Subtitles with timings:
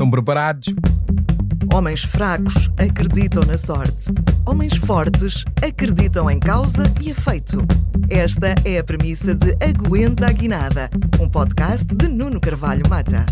[0.00, 0.74] Estão preparados?
[1.74, 4.06] Homens fracos acreditam na sorte.
[4.46, 7.58] Homens fortes acreditam em causa e efeito.
[8.08, 10.88] Esta é a premissa de Aguenta a Guinada,
[11.20, 13.26] um podcast de Nuno Carvalho Mata.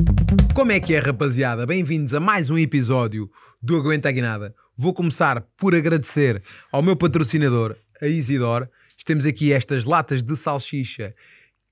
[0.55, 1.65] Como é que é, rapaziada?
[1.65, 3.31] Bem-vindos a mais um episódio
[3.63, 4.55] do Aguenta a Guinada.
[4.77, 8.69] Vou começar por agradecer ao meu patrocinador, a Isidor.
[9.07, 11.15] Temos aqui estas latas de salsicha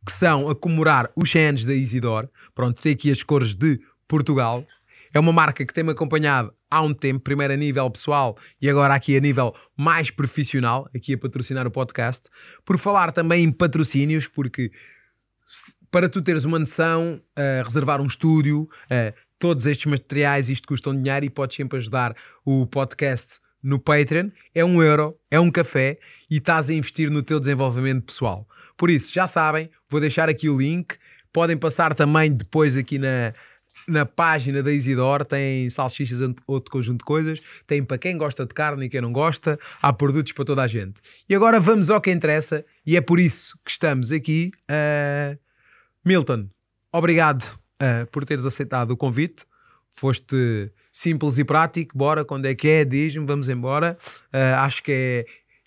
[0.07, 2.31] que são a comemorar os 100 anos da Isidor.
[2.55, 3.79] Pronto, tem aqui as cores de
[4.09, 4.65] Portugal.
[5.16, 8.95] É uma marca que tem-me acompanhado há um tempo, primeiro a nível pessoal e agora
[8.95, 12.29] aqui a nível mais profissional, aqui a patrocinar o podcast.
[12.66, 14.70] Por falar também em patrocínios, porque
[15.91, 20.95] para tu teres uma noção, uh, reservar um estúdio, uh, todos estes materiais, isto custam
[20.95, 22.14] dinheiro e podes sempre ajudar
[22.45, 24.28] o podcast no Patreon.
[24.55, 25.98] É um euro, é um café
[26.30, 28.47] e estás a investir no teu desenvolvimento pessoal.
[28.77, 30.95] Por isso, já sabem, vou deixar aqui o link.
[31.33, 33.33] Podem passar também depois aqui na,
[33.87, 38.53] na página da Isidor tem salsichas, outro conjunto de coisas, tem para quem gosta de
[38.53, 41.01] carne e quem não gosta, há produtos para toda a gente.
[41.28, 44.51] E agora vamos ao que interessa, e é por isso que estamos aqui.
[44.65, 45.39] Uh,
[46.05, 46.48] Milton,
[46.93, 47.43] obrigado
[47.83, 49.45] uh, por teres aceitado o convite.
[49.93, 53.97] Foste simples e prático, bora, quando é que é, diz-me, vamos embora.
[54.33, 54.93] Uh, acho que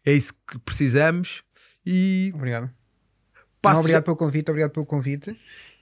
[0.06, 1.44] é, é isso que precisamos.
[1.86, 2.70] E obrigado.
[3.64, 5.36] Não, obrigado pelo convite, obrigado pelo convite.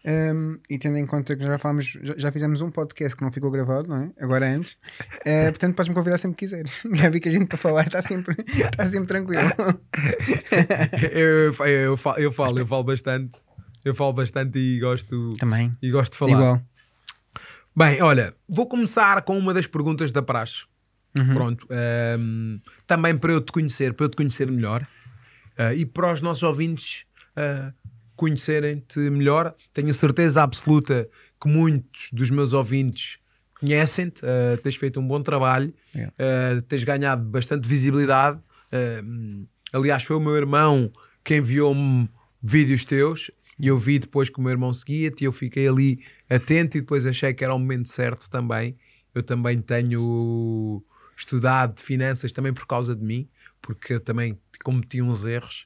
[0.06, 3.52] Um, e tendo em conta que já, já, já, fizemos um podcast que não ficou
[3.52, 4.12] gravado, não é?
[4.20, 4.78] Agora é antes.
[5.22, 6.81] Uh, portanto, podes-me convidar sempre que quiseres.
[6.94, 9.42] Já vi que a gente para falar está sempre, está sempre tranquilo.
[11.12, 13.38] eu, eu, eu, falo, eu falo, eu falo bastante.
[13.84, 15.76] Eu falo bastante e gosto, Também.
[15.81, 16.32] E gosto de falar.
[16.32, 16.61] Igual.
[17.76, 20.66] Bem, olha, vou começar com uma das perguntas da praxe.
[21.17, 21.34] Uhum.
[21.34, 21.67] Pronto.
[22.20, 24.88] Um, também para eu te conhecer, para eu te conhecer melhor.
[25.58, 27.73] Uh, e para os nossos ouvintes uh,
[28.18, 29.56] conhecerem-te melhor.
[29.72, 31.08] Tenho certeza absoluta
[31.40, 33.20] que muitos dos meus ouvintes
[33.60, 38.40] conhecem-te, uh, tens feito um bom trabalho, uh, tens ganhado bastante visibilidade.
[38.73, 40.92] Uh, aliás, foi o meu irmão
[41.23, 42.10] que enviou-me
[42.42, 45.99] vídeos teus e eu vi depois que o meu irmão seguia-te e eu fiquei ali
[46.30, 48.78] atento e depois achei que era o momento certo também.
[49.14, 50.84] Eu também tenho
[51.17, 53.28] estudado finanças também por causa de mim,
[53.61, 55.66] porque eu também cometi uns erros.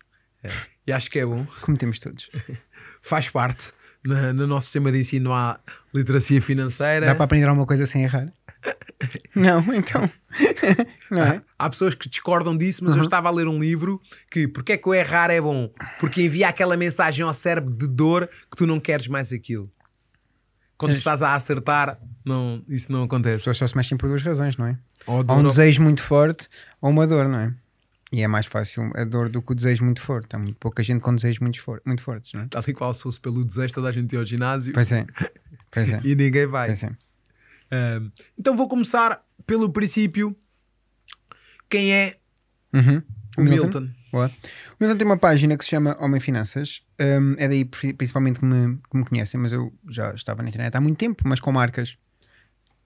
[0.85, 1.45] E acho que é bom.
[1.61, 2.29] Cometemos todos.
[3.01, 3.71] Faz parte.
[4.03, 5.59] No, no, nosso sistema de ensino há
[5.93, 7.05] literacia financeira.
[7.05, 8.31] Dá para aprender alguma coisa sem errar?
[9.35, 10.01] Não, então.
[11.09, 11.41] Não é?
[11.57, 12.99] Há pessoas que discordam disso, mas uhum.
[12.99, 15.71] eu estava a ler um livro que porque é que o errar é bom?
[15.99, 19.71] Porque envia aquela mensagem ao cérebro de dor que tu não queres mais aquilo.
[20.77, 20.95] Quando é.
[20.95, 23.35] estás a acertar, não, isso não acontece.
[23.35, 24.79] As pessoas só se mexem por duas razões, não é?
[25.05, 26.47] Ou, ou um desejo muito forte
[26.81, 27.53] ou uma dor, não é?
[28.11, 30.35] E é mais fácil a dor do que o desejo muito forte.
[30.35, 32.47] Há muito pouca gente com desejos muito, for muito fortes, não é?
[32.47, 34.73] Tal e qual se fosse pelo desejo, toda a gente ia ao ginásio.
[34.73, 35.05] Pois é.
[35.71, 36.01] Pois é.
[36.03, 36.67] e ninguém vai.
[36.67, 36.91] Pois é.
[38.37, 40.35] então vou começar pelo princípio.
[41.69, 42.17] Quem é
[42.73, 43.01] uhum.
[43.37, 43.79] o Milton?
[43.79, 43.89] Milton?
[44.11, 44.27] Boa.
[44.27, 46.83] O Milton tem uma página que se chama Homem Finanças.
[46.99, 50.75] Um, é daí principalmente que me, que me conhecem, mas eu já estava na internet
[50.75, 51.97] há muito tempo, mas com marcas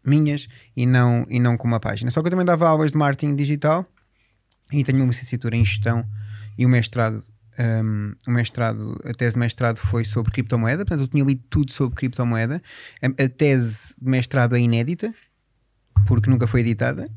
[0.05, 0.47] minhas
[0.77, 2.11] e não, e não com uma página.
[2.11, 3.89] Só que eu também dava aulas de marketing digital
[4.71, 6.05] e tenho uma licenciatura em gestão
[6.57, 7.23] e o mestrado
[7.57, 11.71] um, o mestrado, a tese de mestrado foi sobre criptomoeda, portanto eu tinha lido tudo
[11.71, 12.61] sobre criptomoeda.
[13.01, 15.13] A, a tese de mestrado é inédita,
[16.05, 17.09] porque nunca foi editada,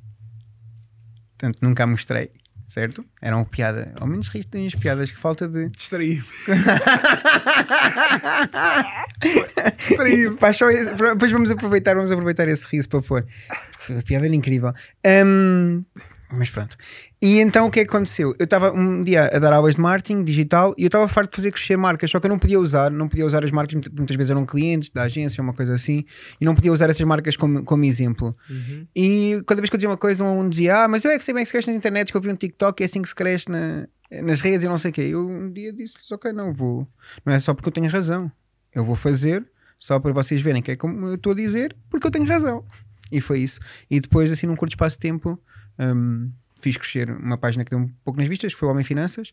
[1.31, 2.31] portanto nunca a mostrei,
[2.69, 3.05] certo?
[3.21, 5.71] Era uma piada, ao menos riste das minhas piadas, que falta de.
[5.71, 6.23] Distraí-me.
[9.77, 10.37] Distraí-me.
[10.37, 13.27] Depois vamos aproveitar, vamos aproveitar esse riso para pôr,
[13.73, 14.73] porque a piada era incrível.
[15.05, 15.85] Um,
[16.31, 16.77] mas pronto.
[17.23, 18.35] E então o que é que aconteceu?
[18.39, 21.37] Eu estava um dia a dar aulas de marketing digital e eu estava farto de
[21.37, 24.17] fazer crescer marcas, só que eu não podia usar, não podia usar as marcas, muitas
[24.17, 26.05] vezes eram clientes da agência, uma coisa assim,
[26.41, 28.37] e não podia usar essas marcas como, como exemplo.
[28.49, 28.87] Uhum.
[28.95, 31.25] E cada vez que eu dizia uma coisa, um dizia, ah, mas eu é que
[31.25, 33.09] sei bem que se cresce nas internet, que eu vi um TikTok, é assim que
[33.09, 33.89] se cresce na,
[34.23, 35.03] nas redes e não sei o quê.
[35.03, 36.87] Eu um dia disse-lhes, ok, não vou.
[37.25, 38.31] Não é só porque eu tenho razão.
[38.75, 39.47] Eu vou fazer
[39.79, 42.65] só para vocês verem que é como eu estou a dizer, porque eu tenho razão.
[43.11, 43.59] E foi isso.
[43.91, 45.41] E depois, assim, num curto espaço de tempo
[45.79, 46.31] um,
[46.61, 49.33] fiz crescer uma página que deu um pouco nas vistas, que foi o Homem Finanças.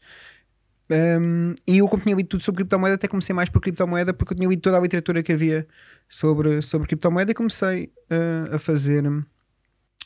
[0.90, 4.34] Um, e eu, como tinha lido tudo sobre criptomoeda, até comecei mais por criptomoeda, porque
[4.34, 5.68] eu tinha lido toda a literatura que havia
[6.08, 9.04] sobre, sobre criptomoeda e comecei uh, a fazer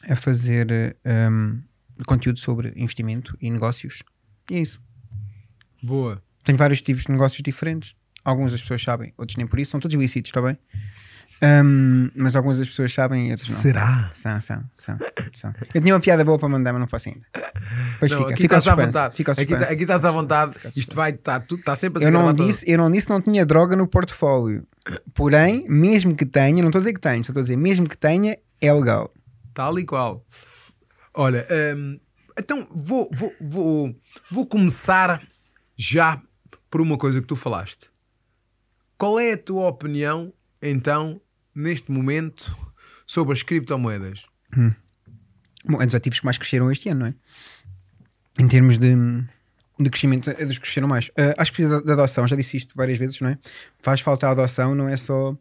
[0.08, 0.96] a fazer
[1.30, 1.62] um,
[2.06, 4.02] conteúdo sobre investimento e negócios.
[4.50, 4.82] E é isso.
[5.84, 6.24] Boa.
[6.44, 7.96] Tenho vários tipos de negócios diferentes.
[8.24, 9.72] Alguns as pessoas sabem, outros nem por isso.
[9.72, 10.58] São todos ilícitos, está bem?
[11.42, 13.58] Um, mas algumas das pessoas sabem e outras não.
[13.58, 14.10] Será?
[14.12, 14.98] São, são, são,
[15.34, 15.54] são.
[15.74, 17.26] Eu tinha uma piada boa para mandar, mas não faço ainda.
[18.00, 19.16] Pois Não, fica, aqui fica estás à vontade.
[19.16, 19.74] Fica Aqui, suspense.
[19.74, 20.52] aqui estás à vontade.
[20.76, 22.48] Isto vai, está tá sempre a ser eu, não gravado todo.
[22.48, 24.68] disse, eu não disse que não tinha droga no portfólio.
[25.14, 27.98] Porém, mesmo que tenha, não estou a dizer que tenha, estou a dizer, mesmo que
[27.98, 29.14] tenha, é legal.
[29.54, 30.26] Tal e qual.
[31.14, 31.98] Olha, hum,
[32.38, 33.96] então vou, vou, vou,
[34.30, 35.22] vou começar
[35.78, 36.22] já
[36.70, 37.88] por uma coisa que tu falaste.
[38.98, 41.22] Qual é a tua opinião, então,
[41.54, 42.56] neste momento,
[43.06, 44.26] sobre as criptomoedas?
[45.66, 47.14] Bom, é dos ativos que mais cresceram este ano, não é?
[48.40, 48.96] Em termos de,
[49.80, 51.12] de crescimento, é dos que cresceram mais.
[51.18, 53.38] Ah, acho que precisa de adoção, já disse isto várias vezes, não é?
[53.82, 55.38] Faz falta a adoção, não é só,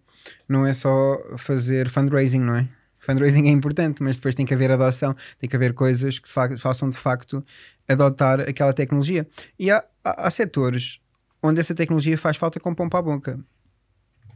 [0.48, 2.68] não é só fazer fundraising, não é?
[2.98, 6.90] Fundraising é importante, mas depois tem que haver adoção, tem que haver coisas que façam
[6.90, 7.44] de facto
[7.88, 9.26] adotar aquela tecnologia.
[9.58, 11.00] E há, há, há setores
[11.42, 13.40] onde essa tecnologia faz falta com pão para a boca.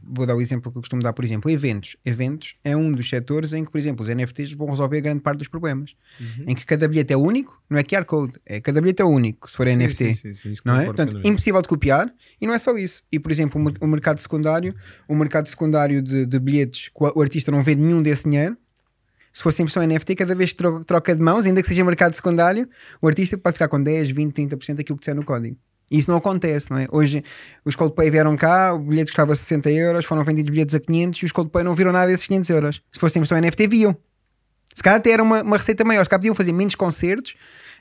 [0.05, 1.95] Vou dar o exemplo que eu costumo dar, por exemplo, eventos.
[2.03, 5.37] Eventos é um dos setores em que, por exemplo, os NFTs vão resolver grande parte
[5.39, 5.95] dos problemas.
[6.45, 9.49] Em que cada bilhete é único, não é QR Code, é cada bilhete é único,
[9.49, 10.85] se for Sim, NFT sim, sim, não é?
[10.85, 13.03] Portanto, impossível de copiar e não é só isso.
[13.11, 14.75] E, por exemplo, o o mercado secundário,
[15.07, 18.57] o mercado secundário de, de bilhetes o artista não vende nenhum desse dinheiro.
[19.31, 21.83] Se fosse em versão NFT, cada vez que tro- troca de mãos, ainda que seja
[21.83, 22.69] mercado secundário,
[23.01, 25.57] o artista pode ficar com 10, 20, 30% daquilo que disser no código.
[25.93, 26.87] E isso não acontece, não é?
[26.91, 27.23] Hoje
[27.63, 31.25] os Coldplay vieram cá, o bilhete custava 60 euros, foram vendidos bilhetes a 500 e
[31.25, 32.81] os Coldplay não viram nada desses 500 euros.
[32.91, 33.95] Se fosse em versão NFT, viam.
[34.73, 37.35] Se calhar até era uma, uma receita maior, se calhar podiam fazer menos concertos,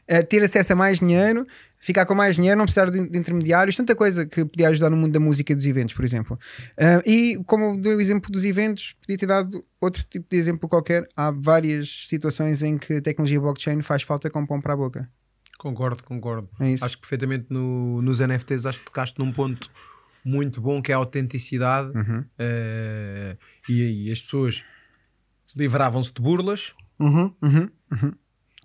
[0.07, 1.47] eh, ter acesso a mais dinheiro,
[1.79, 4.97] ficar com mais dinheiro, não precisar de, de intermediários, tanta coisa que podia ajudar no
[4.99, 6.39] mundo da música e dos eventos, por exemplo.
[6.77, 10.37] Ah, e como eu dei o exemplo dos eventos, podia ter dado outro tipo de
[10.37, 11.09] exemplo qualquer.
[11.17, 15.09] Há várias situações em que a tecnologia blockchain faz falta com pão para a boca.
[15.63, 16.49] Concordo, concordo.
[16.59, 16.75] É.
[16.75, 19.71] Acho que perfeitamente no- nos NFTs acho que tocaste num ponto
[20.25, 22.25] muito bom que é a autenticidade Uhum.
[22.39, 23.37] eh,
[23.69, 24.65] e, e as pessoas
[25.57, 27.69] livravam-se de burlas, Uhum, uhum.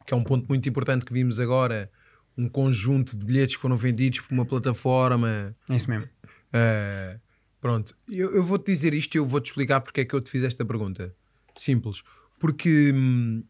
[0.06, 1.92] que é um ponto muito importante que vimos agora,
[2.38, 5.56] um conjunto de bilhetes que foram vendidos por uma plataforma.
[5.70, 6.08] É isso mesmo.
[6.54, 7.20] eh,
[7.62, 10.30] pronto, eu, eu vou-te dizer isto e eu vou-te explicar porque é que eu te
[10.32, 11.14] fiz esta pergunta.
[11.56, 12.02] Simples.
[12.40, 13.44] Porque hum,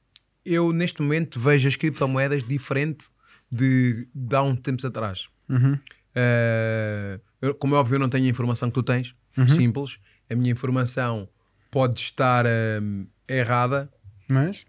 [0.45, 3.07] eu neste momento vejo as criptomoedas diferente
[3.51, 5.27] de, de há uns tempos atrás.
[5.49, 5.77] Uhum.
[6.15, 9.15] Eh, eu- como é óbvio, eu não tenho a informação que tu tens.
[9.37, 9.47] Uhum.
[9.47, 9.99] Simples.
[10.29, 11.29] A minha informação
[11.71, 12.45] pode estar
[12.81, 13.89] hum, errada,
[14.27, 14.65] Mas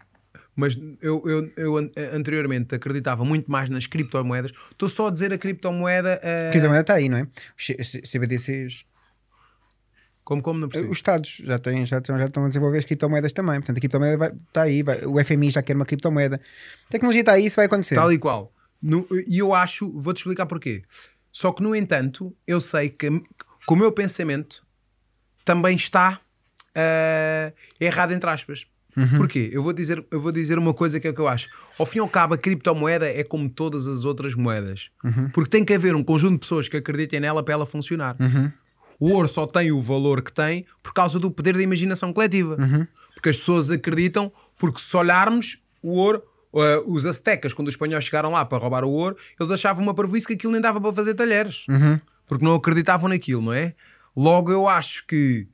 [0.55, 4.51] mas eu, eu, eu an- anteriormente acreditava muito mais nas criptomoedas.
[4.71, 6.19] Estou só a dizer a criptomoeda.
[6.21, 7.27] eh, a criptomoeda está aí, não é?
[7.57, 8.83] Os CBDCs,
[10.23, 10.91] como, como não percebo.
[10.91, 13.55] os Estados já, têm, já, estão, já estão a desenvolver as criptomoedas também.
[13.55, 14.83] Portanto, a criptomoeda vai- está aí.
[14.83, 16.39] vai- o FMI já quer uma criptomoeda.
[16.87, 17.95] A tecnologia está aí, isso vai acontecer.
[17.95, 18.53] Tal e qual.
[19.27, 20.81] E eu acho, vou-te explicar porquê.
[21.31, 24.63] Só que, no entanto, eu sei que, que o meu pensamento
[25.45, 26.19] também está
[26.75, 28.65] eh, errado, entre aspas.
[29.17, 29.49] Porquê?
[29.53, 31.47] Eu vou, dizer, eu vou dizer uma coisa que é o que eu acho.
[31.77, 34.89] Ao fim e ao cabo, a criptomoeda é como todas as outras moedas.
[35.33, 38.17] Porque tem que haver um conjunto de pessoas que acreditem nela para ela funcionar.
[38.99, 42.57] O ouro só tem o valor que tem por causa do poder da imaginação coletiva.
[43.13, 46.21] Porque as pessoas acreditam, porque se olharmos o ouro,
[46.55, 49.93] eh, os aztecas, quando os espanhóis chegaram lá para roubar o ouro, eles achavam uma
[49.93, 51.65] parvoíce que aquilo nem dava para fazer talheres.
[52.25, 53.73] Porque não acreditavam naquilo, não é?
[54.15, 55.47] Logo, eu acho que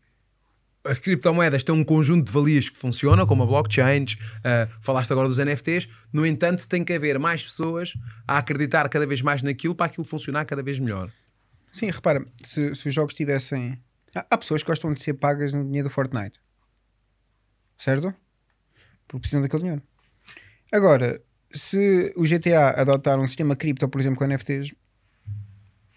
[0.86, 4.06] as criptomoedas têm um conjunto de valias que funciona, como a blockchain,
[4.44, 7.94] eh, falaste agora dos NFTs, no entanto, tem que haver mais pessoas
[8.28, 11.12] a acreditar cada vez mais naquilo para aquilo funcionar cada vez melhor.
[11.72, 13.82] Sim, repara, se, se os jogos tivessem.
[14.14, 16.40] Há pessoas que gostam de ser pagas no dinheiro do Fortnite,
[17.78, 18.14] certo?
[19.08, 19.82] Porque precisam daquele dinheiro.
[20.72, 24.74] Agora, se o GTA adotar um sistema cripto, por exemplo, com NFTs,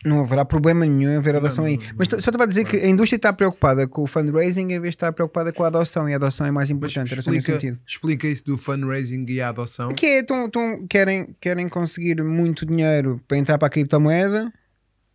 [0.04, 1.78] não haverá problema nenhum em haver adoção aí.
[1.96, 4.78] Mas t- só estava a dizer que a indústria está preocupada com o fundraising em
[4.80, 7.52] vez de estar preocupada com a adoção, e a adoção é mais Mas importante, explica,
[7.52, 7.78] sentido.
[7.84, 9.88] explica isso do fundraising e a adoção.
[9.88, 14.52] Que é, tão, tão, querem, querem conseguir muito dinheiro para entrar para a criptomoeda,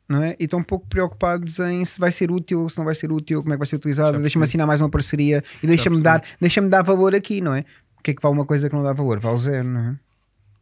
[0.10, 0.36] não é?
[0.38, 3.42] E estão um pouco preocupados em se vai ser útil, se não vai ser útil,
[3.42, 4.20] como é que vai ser utilizado.
[4.20, 7.64] Deixa-me assinar mais uma parceria e deixa-me dar, deixa dar valor aqui, não é?
[8.04, 9.18] O que é que vale uma coisa que não dá valor?
[9.18, 10.00] Vale zero, não é?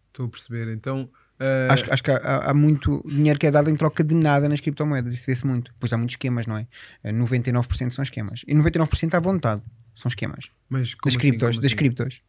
[0.10, 0.72] Estou a perceber.
[0.72, 2.18] Então, eh, Acho, acho que há,
[2.52, 5.74] há- muito dinheiro que é dado em troca de nada nas criptomoedas, isso vê-se muito.
[5.80, 6.68] Pois há muitos esquemas, não é?
[7.04, 8.44] Eh, 99% são esquemas.
[8.48, 9.64] E 99% à vontade
[9.96, 10.52] são esquemas.
[10.70, 11.76] mas como das assim, criptos, como das assim?
[11.76, 12.22] criptos.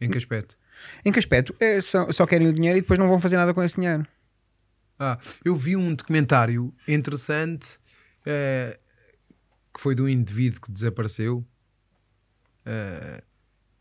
[0.00, 0.58] Em que aspecto?
[1.04, 1.54] Em que aspecto?
[1.60, 4.04] É, só, só querem o dinheiro e depois não vão fazer nada com esse dinheiro.
[4.98, 7.78] Ah, eu vi um documentário interessante
[8.26, 8.76] eh,
[9.72, 11.46] que foi de um indivíduo que desapareceu.
[12.66, 13.22] eh,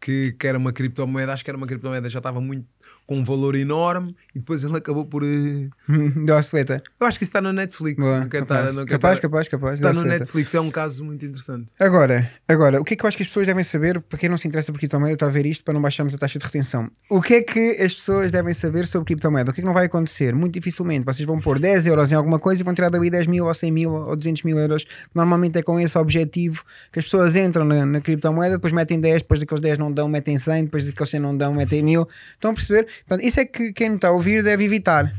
[0.01, 2.67] que, que era uma criptomoeda, acho que era uma criptomoeda, já estava muito
[3.12, 5.22] com um valor enorme e depois ele acabou por.
[5.24, 5.68] eh,
[6.25, 6.82] Deu a sueta.
[7.00, 8.01] Eu acho que isso está na Netflix.
[8.01, 8.70] Boa, não quero capaz.
[8.70, 9.80] estar- não quero capaz, estar- capaz, capaz.
[9.82, 10.08] Está no.
[10.08, 11.68] Netflix, é um caso muito interessante.
[11.77, 14.30] Agora, agora, o que é que eu acho que as pessoas devem saber, para quem
[14.30, 16.46] não se interessa por criptomoeda, está a ver isto para não baixarmos a taxa de
[16.46, 16.89] retenção.
[17.10, 19.51] O que é que as pessoas devem saber sobre criptomoeda?
[19.51, 20.34] O que é que não vai acontecer?
[20.34, 21.06] Muito dificilmente.
[21.06, 23.53] Vocês vão pôr 10 euros em alguma coisa e vão tirar dali 10 mil ou
[23.53, 24.86] 100 mil ou 200 mil euros.
[25.13, 29.24] Normalmente é com esse objetivo que as pessoas entram na, na criptomoeda, depois metem 10,
[29.24, 32.08] depois daqueles 10 não dão, metem 100, depois daqueles 100 não dão, metem 1000.
[32.34, 32.88] Estão a perceber?
[33.08, 35.13] Portanto, isso é que quem me está a ouvir deve evitar.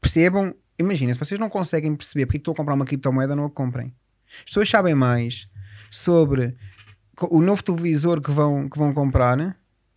[0.00, 3.44] Percebam, imagina, se vocês não conseguem perceber porque é estou a comprar uma criptomoeda, não
[3.46, 3.92] a comprem.
[4.38, 5.48] As pessoas sabem mais
[5.90, 6.54] sobre
[7.30, 9.36] o novo televisor que vão, que vão comprar,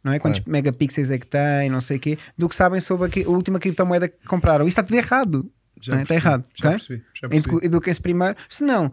[0.03, 0.19] não é?
[0.19, 3.29] Quantos megapixels é que tem, não sei o quê, do que sabem sobre a, a
[3.29, 4.65] última criptomoeda que compraram.
[4.67, 5.51] Isso está tudo errado.
[5.81, 6.03] Já não é?
[6.03, 6.43] Está errado.
[6.55, 6.79] Já ok?
[6.79, 7.03] percebi.
[7.21, 7.55] Já percebi.
[7.55, 8.35] Edu- Eduquem-se primeiro.
[8.47, 8.91] Se não,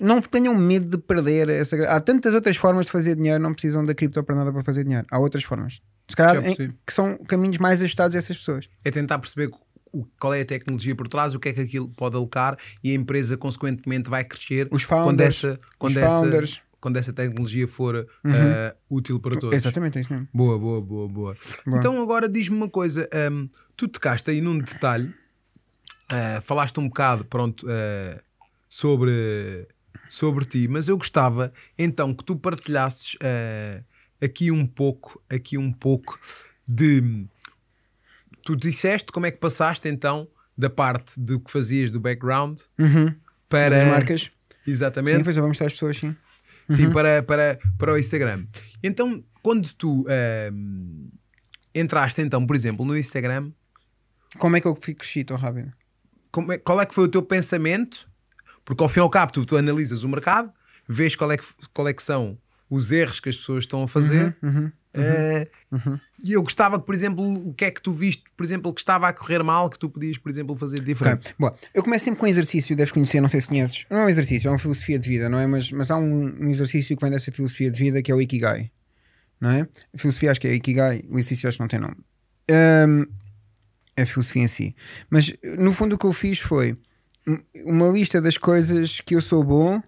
[0.00, 1.76] não tenham medo de perder essa.
[1.88, 4.84] Há tantas outras formas de fazer dinheiro, não precisam da cripto para nada para fazer
[4.84, 5.06] dinheiro.
[5.10, 5.80] Há outras formas.
[6.08, 6.54] Se calhar em-
[6.86, 8.68] que são caminhos mais ajustados a essas pessoas.
[8.84, 9.50] É tentar perceber
[9.92, 12.90] o- qual é a tecnologia por trás, o que é que aquilo pode alocar e
[12.90, 16.60] a empresa, consequentemente, vai crescer Os quando founders, essa, quando essa, founders.
[16.80, 19.54] quando essa tecnologia for eh, útil para todos.
[19.54, 20.28] Exatamente, é isso mesmo.
[20.34, 21.36] Boa, boa, boa, boa.
[21.64, 21.78] Boa.
[21.78, 25.14] Então agora diz-me uma coisa, hum, tu tocaste aí num detalhe,
[26.10, 28.20] ah, falaste um bocado, pronto, ah,
[28.68, 29.66] sobre,
[30.08, 33.16] sobre ti, mas eu gostava então que tu partilhasses
[34.22, 36.18] aqui um pouco, aqui um pouco
[36.68, 37.26] de
[38.42, 42.60] tu disseste como é que passaste então da parte do que fazias do background
[43.48, 44.30] para Das marcas.
[44.66, 46.16] exatamente Sim, depois eu vou mostrar às pessoas, sim.
[46.68, 48.46] Sim, para, para, para o Instagram.
[48.82, 51.08] Então, quando tu ahm,
[51.74, 53.52] entraste, então, por exemplo, no Instagram,
[54.38, 55.72] Como é que eu fico crescido tão rápido?
[56.30, 58.08] como é- qual é que foi o teu pensamento?
[58.64, 60.50] Porque ao fim e ao cabo, tu, tu analisas o mercado,
[60.88, 62.38] vês qual é, que, qual é que são
[62.74, 64.34] os erros que as pessoas estão a fazer.
[64.92, 65.48] eh,
[66.22, 68.80] E eu gostava que, por exemplo, o que é que tu viste, por exemplo, que
[68.80, 71.26] estava a correr mal, que tu podias, por exemplo, fazer diferente.
[71.28, 71.54] Ok, Boa.
[71.74, 73.84] Eu começo sempre com um exercício, deves conhecer, não sei se conheces.
[73.90, 75.46] Não é um exercício, é uma filosofia de vida, não é?
[75.46, 78.22] Mas, mas há um, um exercício que vem dessa filosofia de vida que é o
[78.22, 78.70] Ikigai,
[79.40, 79.68] não é?
[79.92, 81.96] A filosofia acho que é Ikigai, o exercício acho que não tem nome.
[82.50, 83.06] Hum,
[83.96, 84.74] é a filosofia em si.
[85.10, 86.76] Mas no fundo o que eu fiz foi
[87.26, 89.82] um- uma lista das coisas que eu sou bom,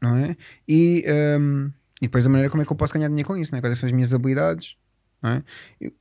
[0.00, 0.36] não é?
[0.68, 1.04] E,
[1.38, 3.58] hum, e depois a maneira como é que eu posso ganhar dinheiro com isso, não
[3.58, 3.60] é?
[3.60, 4.76] Quais são as minhas habilidades,
[5.24, 5.42] é?
[5.80, 5.92] Eu-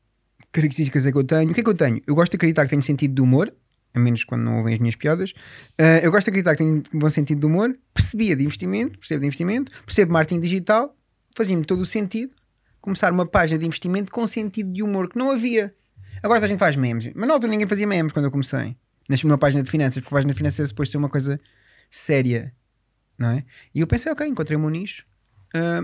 [0.52, 1.52] características é que eu tenho.
[1.52, 2.02] O que é que eu tenho?
[2.08, 3.54] Eu gosto de acreditar que tenho sentido de humor,
[3.94, 5.34] a menos quando não ouvem as minhas piadas.
[5.78, 8.98] Ah, eu gosto de acreditar que tenho um bom sentido de humor, percebia de investimento,
[8.98, 10.96] percebo de investimento, percebo de marketing digital,
[11.36, 12.34] fazia-me todo o sentido
[12.82, 15.76] começar uma página de investimento com sentido de humor que não havia.
[16.24, 18.76] Agora a gente faz memes, mas na altura ninguém fazia memes quando eu comecei.
[19.10, 21.40] Nesta numa página de finanças, porque a página de finanças é suposto ser uma coisa
[21.90, 22.54] séria,
[23.18, 23.44] não é?
[23.74, 25.06] E eu pensei, ok, encontrei o meu nicho.
[25.54, 25.84] Ah,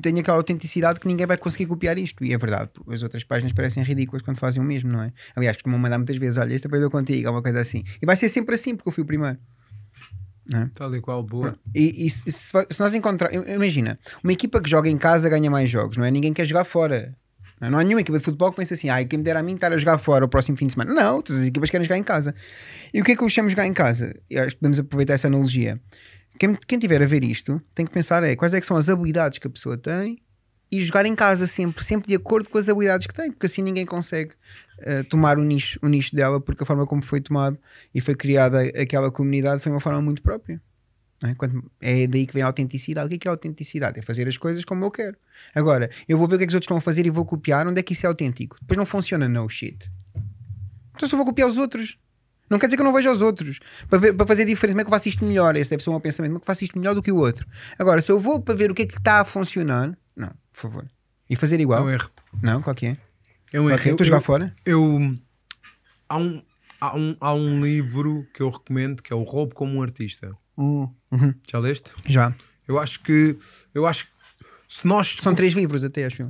[0.00, 2.24] tenho aquela autenticidade que ninguém vai conseguir copiar isto.
[2.24, 5.12] E é verdade, porque as outras páginas parecem ridículas quando fazem o mesmo, não é?
[5.36, 7.84] Aliás, costumam mandar muitas vezes: olha, este aprendeu contigo, ou uma coisa assim.
[8.00, 9.38] E vai ser sempre assim, porque eu fui o primeiro.
[10.74, 11.56] Tal e qual, boa.
[11.74, 15.70] E, e se, se- nós encontrarmos, imagina, uma equipa que joga em casa ganha mais
[15.70, 16.10] jogos, não é?
[16.10, 17.14] Ninguém quer jogar fora.
[17.60, 17.70] Não, é?
[17.70, 19.54] Não há nenhuma equipa de futebol que pense assim, ai, quem me dera a mim
[19.54, 20.92] estar a jogar fora o próximo fim de semana.
[20.92, 22.34] Não, todas as equipas querem jogar em casa.
[22.92, 24.18] E o que é que eu chamo de jogar em casa?
[24.28, 25.80] Eu acho que podemos aproveitar essa analogia.
[26.38, 28.88] Quem, quem tiver a ver isto tem que pensar é quais é que são as
[28.88, 30.18] habilidades que a pessoa tem
[30.70, 33.60] e jogar em casa sempre, sempre de acordo com as habilidades que tem, porque assim
[33.62, 34.32] ninguém consegue
[34.80, 37.58] eh, tomar o nicho, o nicho dela, porque a forma como foi tomado
[37.94, 40.60] e foi criada aquela comunidade foi uma forma muito própria.
[41.22, 41.34] É?
[41.36, 43.06] Quando- é daí que vem a autenticidade.
[43.06, 43.98] O que é, que é autenticidade?
[43.98, 45.16] É fazer as coisas como eu quero.
[45.54, 47.24] Agora, eu vou ver o que é que os outros estão a fazer e vou
[47.24, 47.64] copiar.
[47.68, 48.56] Onde é que isso é autêntico?
[48.60, 49.88] Depois não funciona, no shit.
[50.96, 51.96] Então eu vou copiar os outros,
[52.52, 53.58] não quer dizer que eu não vejo os outros.
[53.88, 55.56] Para, ver- para fazer diferente, como é que eu faço isto melhor?
[55.56, 56.30] Esse deve ser o meu pensamento.
[56.30, 57.46] Como é que eu faço isto melhor do que o outro?
[57.78, 60.60] Agora, se eu vou para ver o que é que está a funcionar, não, por
[60.60, 60.86] favor.
[61.28, 61.84] E fazer É igual?
[61.84, 62.10] um erro.
[62.42, 62.96] Não, qual que é?
[63.52, 63.88] É um Qual erro.
[63.88, 63.90] é?
[63.90, 64.54] Estou a jogar fora?
[64.64, 65.14] Eu.
[66.08, 66.42] Há um,
[66.80, 70.30] há, um, há um livro que eu recomendo que é O Roubo como um Artista.
[70.56, 70.94] Uhum.
[71.50, 71.90] Já leste?
[72.06, 72.34] Já.
[72.68, 73.36] Eu acho que.
[73.74, 74.12] Eu acho que.
[74.68, 75.16] Se nós.
[75.20, 76.22] São três livros até, acho.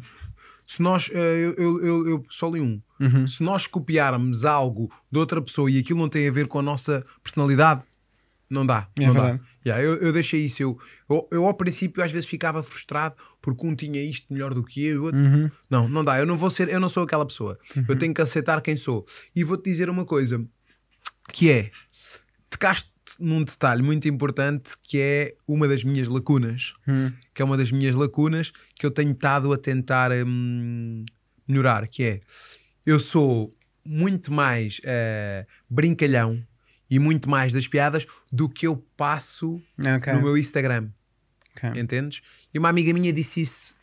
[0.75, 1.11] Se nós.
[1.13, 2.81] eh, Eu, eu, eu, eu só li um.
[3.01, 3.27] Uhum.
[3.27, 6.63] Se nós copiarmos algo de outra pessoa e aquilo não tem a ver com a
[6.63, 7.85] nossa personalidade,
[8.49, 8.89] não dá.
[8.99, 9.21] É não dá.
[9.23, 9.43] verdade.
[9.67, 10.63] Yeah, eu, eu deixei isso.
[10.63, 14.63] Eu, eu, eu, ao princípio, às vezes ficava frustrado porque um tinha isto melhor do
[14.65, 15.03] que eu.
[15.03, 15.51] o outro- Uhum.
[15.71, 16.19] Não, não dá.
[16.19, 16.69] Eu não vou ser.
[16.69, 17.59] Eu não sou aquela pessoa.
[17.89, 19.05] Eu tenho que aceitar quem sou.
[19.35, 20.45] E vou-te dizer uma coisa
[21.33, 21.71] que é.
[22.51, 26.73] Tocaste num detalhe muito importante que é uma das minhas lacunas.
[27.35, 31.05] Que é uma das minhas lacunas que eu tenho estado a tentar hum,
[31.47, 31.87] melhorar.
[31.89, 32.21] Que é
[32.85, 33.49] eu sou
[33.85, 36.43] muito mais eh, brincalhão
[36.91, 39.61] e muito mais das piadas do que eu passo
[39.97, 40.13] Ok.
[40.13, 40.89] no meu Instagram.
[41.57, 41.81] Ok.
[41.81, 42.23] Entendes?
[42.53, 43.75] E uma amiga minha disse isso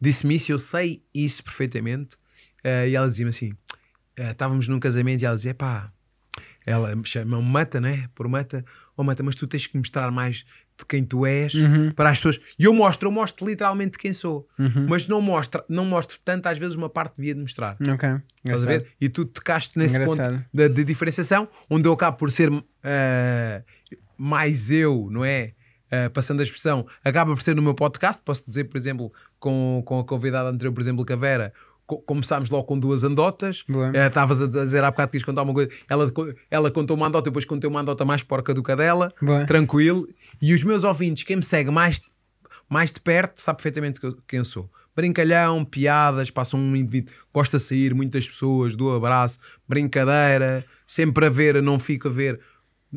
[0.00, 2.16] disse-me isso, eu sei isso perfeitamente.
[2.62, 3.50] eh, e ela dizia-me assim:
[4.16, 5.90] eh, estávamos num casamento e ela dizia: pá,
[6.66, 8.08] ela me chama Mata, né?
[8.14, 8.64] Por Mata,
[8.96, 10.38] oh Mata, mas tu tens que mostrar mais
[10.78, 11.90] de quem tu és Uhum.
[11.92, 12.38] para as pessoas.
[12.58, 14.46] E eu mostro, eu mostro literalmente quem sou,
[14.88, 17.76] mas não mostro, não mostro tanto, às vezes, uma parte devia de mostrar.
[17.80, 18.08] Ok.
[18.44, 18.86] Estás a ver?
[19.00, 20.32] E tu tocaste nesse Engraçado.
[20.38, 22.50] ponto da- de, diferenciação, onde eu acabo por ser
[22.84, 23.62] ah,
[24.18, 25.52] mais eu, não é?
[25.90, 28.20] Ah, passando a expressão, acaba por ser no meu podcast.
[28.24, 31.52] Posso dizer, por exemplo, com, com a convidada anterior, por exemplo, Cavera.
[31.86, 33.64] Co- Começámos logo com duas andotas.
[33.94, 35.70] Eh, Estavas a dizer há bocado que quis contar uma coisa.
[35.88, 36.10] Ela,
[36.50, 39.12] ela contou uma andota, depois contei uma andota mais porca do que a dela.
[39.20, 39.44] Boa.
[39.46, 40.06] Tranquilo.
[40.42, 42.00] E os meus ouvintes, quem me segue mais,
[42.68, 44.70] mais de perto, sabe perfeitamente quem eu sou.
[44.94, 49.38] Brincalhão, piadas, passa um indivíduo, gosta de sair, muitas pessoas, do abraço,
[49.68, 52.40] brincadeira, sempre a ver, não fico a ver.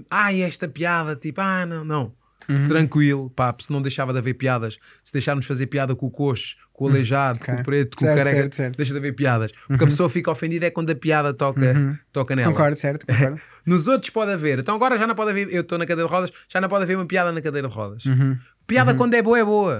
[0.10, 2.12] Ai, esta piada, tipo, ah, não, não.
[2.50, 2.63] Uhum.
[2.68, 6.56] Tranquilo, pá, se não deixava de haver piadas, se deixarmos fazer piada com o coxo,
[6.74, 7.58] com o aleijado, com Uhum.
[7.58, 7.62] Ok.
[7.62, 8.77] o preto, com Certo, o careca, certo, certo.
[8.77, 9.51] deixa de haver piadas.
[9.70, 12.51] O que a pessoa fica ofendida é quando a piada toca, toca nela.
[12.51, 13.06] Concordo, certo?
[13.06, 13.39] Concordo.
[13.65, 14.60] Nos outros pode haver.
[14.60, 15.48] Então agora já não pode haver.
[15.53, 17.74] Eu estou na cadeira de rodas, já não pode haver uma piada na cadeira de
[17.74, 18.06] rodas.
[18.06, 18.38] Uhum.
[18.65, 19.79] Piada quando é boa, é boa.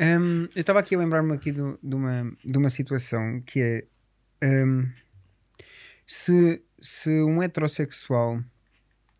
[0.00, 3.84] Hum, eu estava aqui a lembrar-me aqui do- de, uma, de uma situação que é
[4.64, 4.86] hum,
[6.06, 8.40] se, se um heterossexual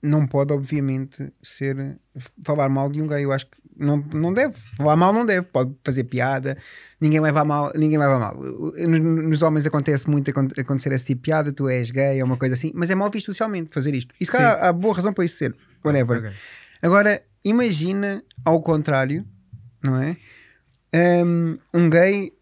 [0.03, 1.99] não pode, obviamente, ser
[2.45, 3.25] falar mal de um gay.
[3.25, 4.55] Eu acho que não, não deve.
[4.77, 5.47] Falar mal não deve.
[5.47, 6.57] Pode fazer piada.
[7.01, 7.73] Ninguém leva mal.
[7.75, 8.37] Ninguém leva mal.
[8.37, 11.53] Nos, nos homens acontece muito acon- acontecer esse tipo de piada.
[11.53, 12.73] Tu és gay ou uma coisa assim.
[12.75, 14.15] Mas é mal visto socialmente fazer isto.
[14.21, 15.55] E se calhar há boa razão para isso ser.
[15.85, 16.19] Whatever.
[16.19, 16.31] Ok.
[16.83, 19.25] Agora, imagina ao contrário,
[19.83, 20.17] não é?
[21.25, 22.33] Um, um gay,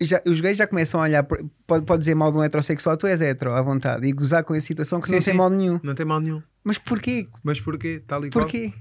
[0.00, 1.22] já- os gays já começam a olhar,
[1.66, 4.52] pode, pode dizer mal de um heterossexual, tu és hetero à vontade, e gozar com
[4.52, 5.30] a situação que Sim, não sim.
[5.30, 5.80] tem mal nenhum.
[5.82, 6.42] Não tem mal nenhum.
[6.64, 7.26] Mas porquê?
[7.42, 8.02] Mas porquê?
[8.06, 8.44] Tal e qual.
[8.44, 8.72] Porquê?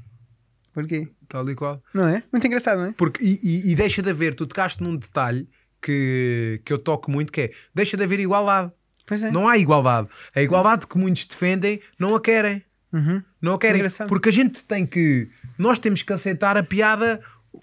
[0.74, 1.08] Porquê?
[1.28, 1.82] Tal e qual.
[1.94, 2.24] Não é?
[2.32, 2.92] Muito engraçado, não é?
[2.94, 5.48] Porque, e, e- e deixa de haver, tu tocaste num detalhe
[5.82, 8.72] que, que eu toco muito, que é deixa de haver igualdade.
[9.06, 9.32] Pois é.
[9.32, 10.08] Não há igualdade.
[10.36, 12.64] A igualdade que muitos defendem não a querem.
[12.94, 13.22] Uhum.
[13.42, 13.78] Não a querem.
[13.78, 14.08] Engraçado.
[14.08, 15.28] Porque a gente tem que.
[15.58, 17.20] Nós temos que aceitar a piada,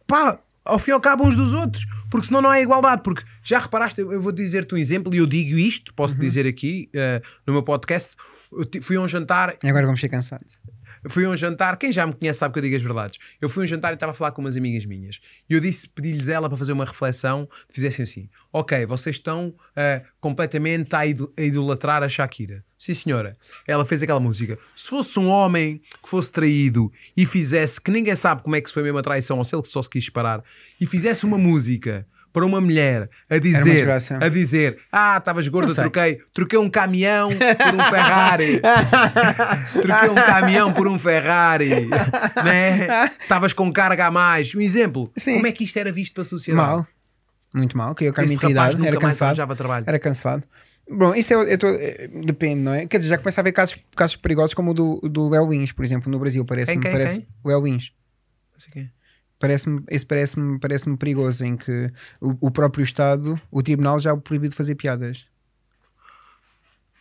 [0.07, 1.87] pá, ao fim e ao cabo uns dos outros.
[2.11, 3.03] Porque senão não há igualdade.
[3.03, 6.21] Porque já reparaste, eu eu vou dizer-te um exemplo e eu digo isto, posso Uhum.
[6.21, 8.15] dizer aqui eh, no meu podcast.
[8.83, 10.59] Fui a um jantar Agora vamos ser cansados.
[11.09, 13.19] fui a um jantar, quem já me conhece sabe que eu digo as verdades.
[13.41, 15.21] Eu fui a um jantar e estava a falar com umas amigas minhas.
[15.49, 20.03] E eu disse, pedi-lhes ela para fazer uma reflexão, fizessem assim: Ok, vocês estão ah,
[20.21, 21.07] completamente a, a
[21.43, 22.65] idolatrar a Shakira.
[22.79, 23.37] Sim, senhora.
[23.67, 24.59] Ela fez aquela música.
[24.75, 28.69] Se fosse um homem que fosse traído e fizesse, que ninguém sabe como é que
[28.69, 30.43] se foi mesmo a traição, ou se ele só se quis separar,
[30.81, 33.89] e fizesse uma música para uma mulher a dizer,
[34.21, 38.61] a dizer, ah, estavas gorda, troquei, troquei um caminhão por um Ferrari.
[39.83, 41.87] Troquei um caminhão por um Ferrari,
[42.45, 43.11] né?
[43.21, 44.55] Estavas com carga a mais.
[44.55, 45.11] Um exemplo.
[45.17, 45.35] Sim.
[45.35, 46.67] Como é que isto era visto para a sociedade?
[46.67, 46.87] Mal.
[47.55, 47.95] Muito mal.
[47.95, 49.41] Que eu idade, nunca era cansado.
[49.87, 50.45] Era cansado.
[50.91, 52.87] Bom, isso é, eu tô- é, depende, não é?
[52.87, 55.71] Quer dizer, já começa a haver casos, casos perigosos como o do, do El Wins,
[55.71, 56.45] por exemplo, no Brasil.
[56.45, 56.81] Parece-me.
[56.81, 57.29] Quem, quem, parece, quem?
[57.45, 57.93] O El Wins.
[58.53, 58.89] Não sei quê.
[59.39, 64.21] Parece-me, esse parece-me, parece-me perigoso em que o, o próprio Estado, o tribunal já o
[64.21, 65.27] proibiu de fazer piadas.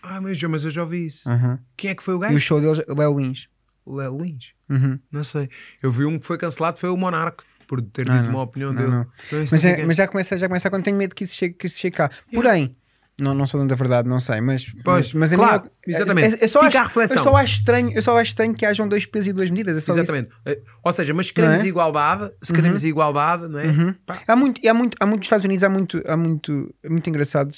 [0.04, 1.30] Ah, mas, eu- mas eu já ouvi isso.
[1.30, 1.58] Uhum.
[1.76, 2.39] Quem é que foi o E o gajo?
[2.39, 3.47] show deles, o El Wins.
[3.86, 4.54] O Léo Lins.
[4.69, 5.00] Uhum.
[5.12, 5.50] Não sei.
[5.82, 8.73] Eu vi um que foi cancelado, foi o Monarca, por ter Ah, dito uma opinião
[8.73, 8.91] Não, dele.
[8.91, 9.08] não.
[9.50, 11.80] Mas, é- mas já começa, já começa quando tenho medo que isso chegue, que isso
[11.80, 12.10] chegue cá.
[12.34, 12.76] Porém,
[13.19, 16.36] não, não sou da verdade, não sei, mas, Pois, mas, mas a claro, minha- exatamente.
[16.41, 17.17] é- é só Fica acho, a reflexão.
[17.17, 19.75] Eu só acho estranho, eu só acho estranho que hajam dois pesos e duas medidas.
[19.75, 19.91] É isso.
[19.91, 20.30] Exatamente.
[20.45, 21.65] Eh, Ou seja, mas se queremos é?
[21.67, 23.95] igualdade, se queremos igualdade, não é?
[24.06, 26.73] Pá, Há muito, e há muito, há muito nos Estados Unidos, há muito, há muito,
[26.84, 27.51] é muito engraçado,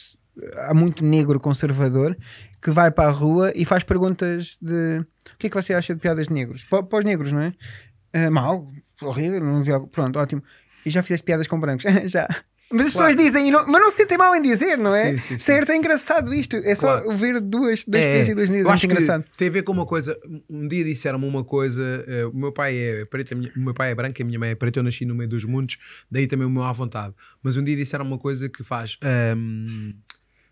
[0.67, 2.15] há muito negro conservador
[2.62, 5.00] que vai para a rua e faz perguntas de
[5.34, 6.63] o que é que você acha de piadas de negros?
[6.69, 7.54] Para, para os negros, não é?
[8.13, 9.88] Ah, mal, horrível, não vi algo.
[9.88, 10.43] Pronto, ótimo.
[10.86, 11.84] E já fizeste piadas com brancos?
[12.10, 12.28] já.
[12.71, 13.08] Mas as Claro.
[13.13, 15.12] pessoas dizem, não- mas não se sentem mal em dizer, não é?
[15.12, 15.39] Sim, sim, sim.
[15.39, 16.55] Certo, é engraçado isto.
[16.58, 17.17] É só Claro.
[17.17, 19.23] ver duas, dois É, e duas É acho que engraçado.
[19.38, 20.15] tem a ver com uma coisa.
[20.49, 21.84] Um dia disseram-me uma coisa.
[22.08, 24.51] eh, o meu pai é preto, minha- o meu pai é branco, a minha mãe
[24.51, 24.79] é preta.
[24.79, 25.77] Eu nasci no meio dos mundos,
[26.12, 27.13] daí também o meu à vontade.
[27.41, 28.97] Mas um dia disseram uma coisa que faz.
[29.01, 29.89] ahm,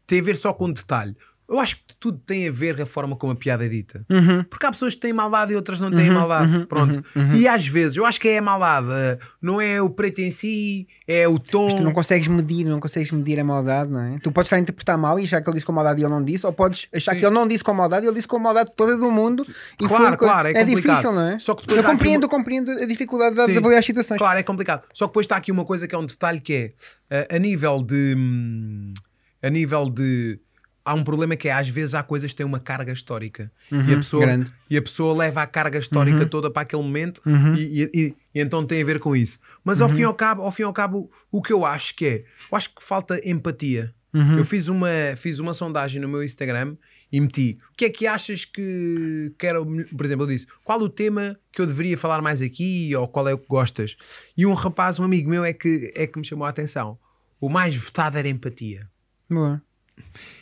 [0.08, 1.16] tem a ver só com um detalhe.
[1.50, 4.06] Eu acho que tudo tem a ver com a forma como a piada é dita.
[4.10, 4.44] Uhum.
[4.50, 6.66] Porque há pessoas que têm maldade e outras não têm maldade.
[6.68, 7.02] Pronto.
[7.16, 7.32] uhum.
[7.34, 8.88] E às vezes, eu acho que é a maldade.
[9.42, 11.74] Não é o preto em si, é o tom.
[11.78, 14.20] Tu não consegues medir, não consegues medir a maldade, não é?
[14.22, 16.12] Tu podes estar a interpretar mal e achar que ele disse com maldade e ele
[16.14, 17.20] não disse, ou podes achar Sim.
[17.20, 19.44] que ele não disse com maldade e ele disse com maldade toda do mundo.
[19.82, 20.84] E Claro, foi claro, é complicado.
[20.96, 21.40] difícil, não é?
[21.40, 23.52] Só que depois eu compreendo, uma- compreendo a dificuldade de, Sim.
[23.54, 24.18] de avaliar as situações.
[24.18, 24.84] Claro, é complicado.
[24.94, 26.72] Só que depois está aqui uma coisa que é um detalhe que é
[27.10, 28.94] eh, a nível de hum,
[29.42, 30.40] a nível de
[30.90, 33.94] há um problema que é às vezes há coisas que têm uma carga histórica e,
[33.94, 34.52] a pessoa, grande.
[34.70, 37.22] e a pessoa leva a carga histórica toda para aquele momento
[37.56, 39.38] e, e- e- e então tem a ver com isso.
[39.64, 42.06] Mas ao fim e ao cabo, ao fim ao cabo, o que eu acho que
[42.06, 42.16] é,
[42.52, 43.94] eu acho que falta empatia.
[44.40, 46.76] Eu fiz uma, fiz uma sondagem no meu Instagram
[47.12, 50.90] e meti o que é que achas que quero, por exemplo, eu disse qual o
[50.90, 53.96] tema que eu deveria falar mais aqui ou qual é o que gostas?
[54.36, 56.98] E um rapaz, um amigo meu, é que, é que me chamou a atenção.
[57.40, 58.90] O mais votado era empatia.
[59.30, 59.62] Boa.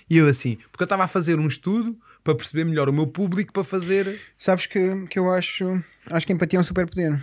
[0.09, 3.07] E eu assim, porque eu estava a fazer um estudo para perceber melhor o meu
[3.07, 4.19] público para fazer.
[4.37, 5.81] Sabes que, que eu acho.
[6.09, 7.19] Acho que a empatia é um superpoder.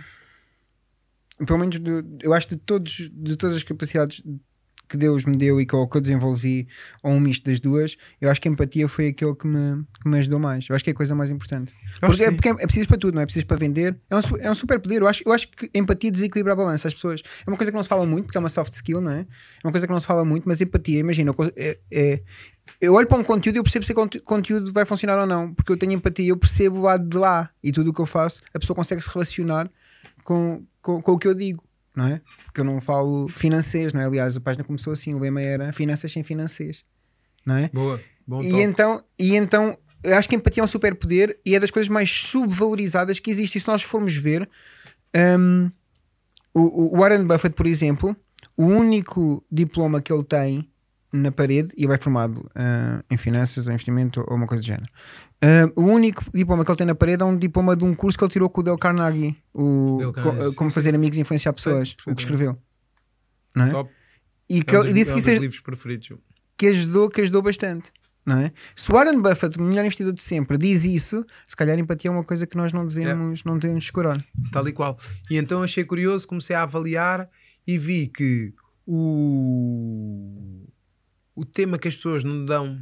[1.45, 4.21] Pelo menos de- eu acho de, todos, de todas as capacidades
[4.93, 6.67] que Deus me deu e que eu, que eu desenvolvi,
[7.01, 10.07] ou um misto das duas, eu acho que a empatia foi aquilo que me, que
[10.07, 10.67] me ajudou mais.
[10.69, 11.73] Eu acho que é a coisa mais importante.
[11.99, 13.23] Porque, é, porque é, é preciso para tudo, não é?
[13.23, 13.97] É preciso para vender.
[14.09, 15.01] É um, é um superpoder.
[15.01, 16.87] Eu acho, eu acho que empatia desequilibra a balança.
[16.87, 17.21] As pessoas.
[17.45, 19.19] É uma coisa que não se fala muito, porque é uma soft skill, não é?
[19.21, 22.21] É uma coisa que não se fala muito, mas empatia, imagina, é, é-
[22.79, 25.25] eu olho para um conteúdo e eu percebo se o conte- conteúdo vai funcionar ou
[25.25, 27.99] não, porque eu tenho empatia, eu percebo o lado de lá e tudo o que
[28.01, 29.69] eu faço, a pessoa consegue se relacionar
[30.23, 31.63] com, com, com o que eu digo,
[31.95, 32.21] não é?
[32.45, 34.05] Porque eu não falo financês, não é?
[34.05, 36.85] Aliás, a página começou assim, o lema era finanças sem financês,
[37.45, 37.69] não é?
[37.73, 38.61] Boa, bom E toque.
[38.61, 42.09] então, e então eu acho que empatia é um superpoder e é das coisas mais
[42.09, 43.57] subvalorizadas que existe.
[43.57, 44.49] E se nós formos ver,
[45.39, 45.71] hum,
[46.53, 48.15] o, o Warren Buffett, por exemplo,
[48.57, 50.69] o único diploma que ele tem
[51.13, 54.65] na parede, e ele é formado ah, em finanças ou investimento ou uma coisa do
[54.65, 54.89] género.
[55.41, 58.17] Ah, o único diploma que ele tem na parede é um diploma de um curso
[58.17, 61.17] que ele tirou com o Dale Carnegie, o, Dale co- Carnegie, como sim, fazer amigos
[61.17, 62.57] e influenciar pessoas, Sei, o que escreveu.
[63.55, 63.69] Não é?
[63.69, 63.91] Top.
[64.49, 66.09] E que É um ele disse é um que isso é- livros preferidos.
[66.57, 67.91] que ajudou, que ajudou bastante.
[68.25, 68.51] Não é?
[68.73, 72.11] Se o Warren Buffett, o melhor investidor de sempre, diz isso, se calhar empatia é
[72.13, 74.17] uma coisa que nós não devemos, não devemos descurar.
[74.51, 74.97] Tal e qual.
[75.29, 77.29] E então achei curioso, comecei a avaliar
[77.67, 78.53] e vi que
[78.87, 80.65] o,
[81.35, 82.79] o tema que as pessoas não dão.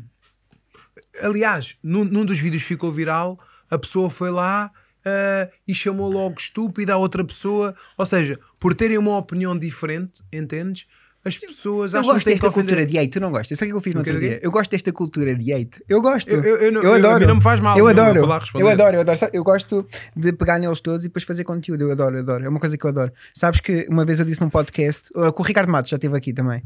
[1.22, 4.72] Aliás, num, num dos vídeos ficou viral, a pessoa foi lá
[5.06, 7.76] ah, e chamou logo estúpida a outra pessoa.
[7.98, 10.86] Ou seja, por terem uma opinião diferente, entendes?
[11.24, 13.58] As pessoas Eu acham que gosto que desta cultura de hate, tu não gostas?
[13.58, 14.40] Sabe o que eu fiz no outro dia?
[14.42, 15.84] Eu gosto desta cultura de hate.
[15.88, 16.30] Eu gosto.
[16.30, 17.20] Eu- eu- eu não- eu eu- a adoro.
[17.20, 18.26] mim não me faz mal, Eu adoro.
[18.26, 18.64] lá responder.
[18.64, 19.20] Eu adoro, eu adoro.
[19.32, 21.84] Eu gosto de pegar neles todos e depois fazer conteúdo.
[21.84, 22.44] Eu adoro, eu adoro.
[22.46, 23.12] É uma coisa que eu adoro.
[23.34, 26.18] Sabes que uma vez eu disse num podcast, uh, com o Ricardo Matos já esteve
[26.18, 26.64] aqui também,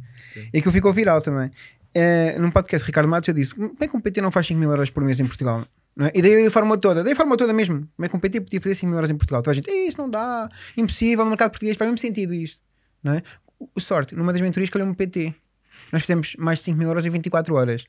[0.54, 1.48] e que ficou viral também.
[1.98, 4.60] Uh, num podcast, Ricardo Matos, eu disse: Como é que um PT não faz 5
[4.60, 5.66] mil euros por mês em Portugal?
[6.00, 6.12] É?
[6.14, 7.88] E daí a forma toda, daí a forma toda mesmo.
[7.96, 9.42] Como é que um PT podia fazer 5 mil euros em Portugal?
[9.42, 12.60] Toda a gente, "Ei, isto não dá, impossível, no mercado português faz mesmo sentido isto.
[13.02, 13.24] Não é?
[13.80, 15.34] Sorte, numa das mentorias escolheu um PT.
[15.92, 17.86] Nós fizemos mais de 5 mil euros em 24 horas.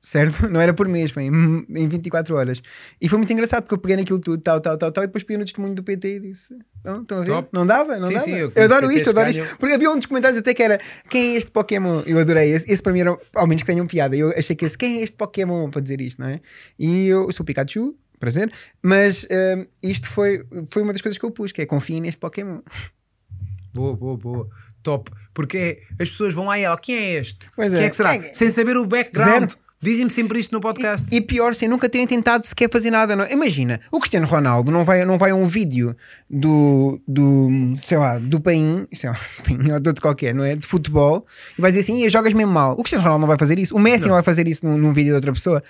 [0.00, 0.48] Certo?
[0.50, 2.60] Não era por mês, foi em em 24 horas.
[3.00, 5.22] E foi muito engraçado porque eu peguei naquilo tudo, tal, tal, tal, tal, e depois
[5.22, 7.26] peguei no testemunho do PT e disse: Não, estão a ver?
[7.30, 7.48] Top.
[7.52, 7.92] Não dava?
[7.92, 8.24] Não Sim, dava?
[8.24, 9.56] sim, eu eu adoro isto, eu adoro isto.
[9.58, 12.02] Porque havia um dos comentários até que era: Quem é este Pokémon?
[12.04, 12.52] Eu adorei.
[12.52, 14.16] Esse, esse para mim era, ao menos que tenham piada.
[14.16, 15.70] Eu achei que esse: Quem é este Pokémon?
[15.70, 16.40] Para dizer isto, não é?
[16.76, 21.30] E eu, sou Pikachu, prazer, mas hum, isto foi, foi uma das coisas que eu
[21.30, 22.60] pus: que é confiem neste Pokémon.
[23.72, 24.48] Boa, boa, boa.
[24.82, 25.10] Top.
[25.32, 27.48] Porque é- as pessoas vão lá e ela, quem é este?
[27.54, 27.84] Pois quem é.
[27.86, 28.18] é que será?
[28.18, 28.32] Quem é?
[28.32, 29.50] Sem saber o background.
[29.50, 29.61] Zero.
[29.82, 31.08] Dizem-me sempre isto no podcast.
[31.10, 33.16] E, e pior, sem nunca terem tentado sequer fazer nada.
[33.16, 33.24] Não.
[33.24, 33.32] é?
[33.32, 35.96] Imagina, o Cristiano Ronaldo não vai, não vai a um vídeo
[36.30, 37.48] do, do
[37.82, 40.54] sei lá, do Paim, sei lá, Paim ou de qualquer, não é?
[40.54, 41.26] De futebol,
[41.58, 42.74] e vai dizer assim: "Ih, jogas mesmo mal.
[42.74, 43.74] O Cristiano Ronaldo não vai fazer isso.
[43.74, 45.60] O Messi não, vai fazer isso num, num vídeo de outra pessoa.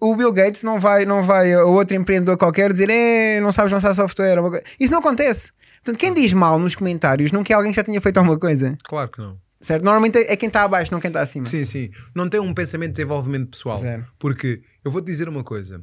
[0.00, 3.52] Um, o Bill Gates não vai, não vai a outro empreendedor qualquer dizer: eh, não
[3.52, 4.38] sabes lançar software.
[4.38, 5.52] ou uma coisa." Isso não acontece.
[5.84, 8.76] Portanto, quem diz mal nos comentários não quer alguém que já tenha feito alguma coisa.
[8.82, 9.49] Claro que não.
[9.60, 9.84] Certo?
[9.84, 11.46] Normalmente é quem está abaixo, não quem está acima.
[11.46, 11.90] Sim, sim.
[12.14, 13.76] Não tem um pensamento de desenvolvimento pessoal.
[13.76, 14.06] Zero.
[14.18, 15.82] Porque eu vou-te dizer uma coisa.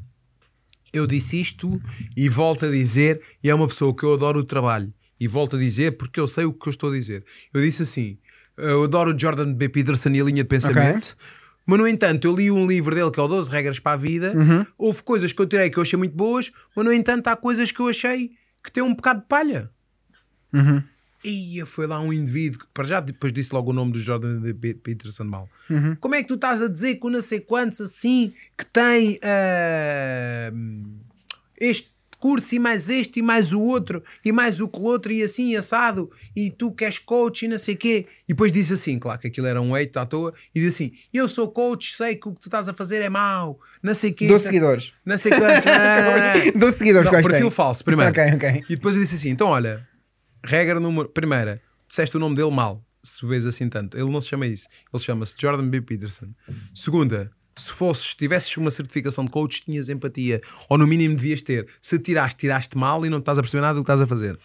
[0.92, 1.80] Eu disse isto
[2.16, 4.92] e volto a dizer, e é uma pessoa que eu adoro o trabalho.
[5.20, 7.24] E volto a dizer porque eu sei o que eu estou a dizer.
[7.54, 8.18] Eu disse assim:
[8.58, 9.70] eu adoro o Jordan B.
[9.70, 11.16] Peterson e a linha de pensamento.
[11.66, 13.98] Mas, no entanto, eu li um livro dele que é o 12 Regras para a
[13.98, 14.34] Vida.
[14.34, 14.66] Uhum.
[14.78, 17.72] Houve coisas que eu tirei que eu achei muito boas, mas, no entanto, há coisas
[17.72, 18.32] que eu achei
[18.64, 19.70] que têm um bocado de palha.
[20.54, 20.82] Uhum.
[21.28, 24.42] E foi lá um indivíduo que, para já, depois disse logo o nome do Jordan
[24.82, 25.50] Peterson mal.
[25.70, 25.96] Uhum.
[25.98, 29.20] Como é que tu estás a dizer que o não sei quantos assim que tem
[29.22, 30.52] ah,
[31.60, 35.12] este curso e mais este e mais o outro e mais o que o outro
[35.12, 38.74] e assim assado e tu que és coach e não sei quê e depois disse
[38.74, 41.94] assim, claro que aquilo era um hate à toa e disse assim, eu sou coach
[41.94, 44.94] sei que o que tu estás a fazer é mau não sei quê 12 seguidores.
[45.06, 45.66] não sei quantos
[46.54, 46.60] não.
[46.60, 48.12] 12 seguidores Não, perfil falso, primeiro.
[48.12, 48.64] Ok, ok.
[48.68, 49.88] E depois eu disse assim: então olha,
[50.44, 51.10] regra número.
[51.10, 53.98] Primeira, disseste o nome dele mal, se vês assim tanto.
[53.98, 54.68] Ele não se chama isso.
[54.94, 55.82] Ele chama-se Jordan B.
[55.82, 56.34] Peterson.
[56.74, 60.40] Segunda, se fosses, tivesses uma certificação de coach, tinhas empatia.
[60.70, 61.68] Ou no mínimo devias ter.
[61.82, 64.38] Se tiraste, tiraste mal e não estás a perceber nada do que estás a fazer.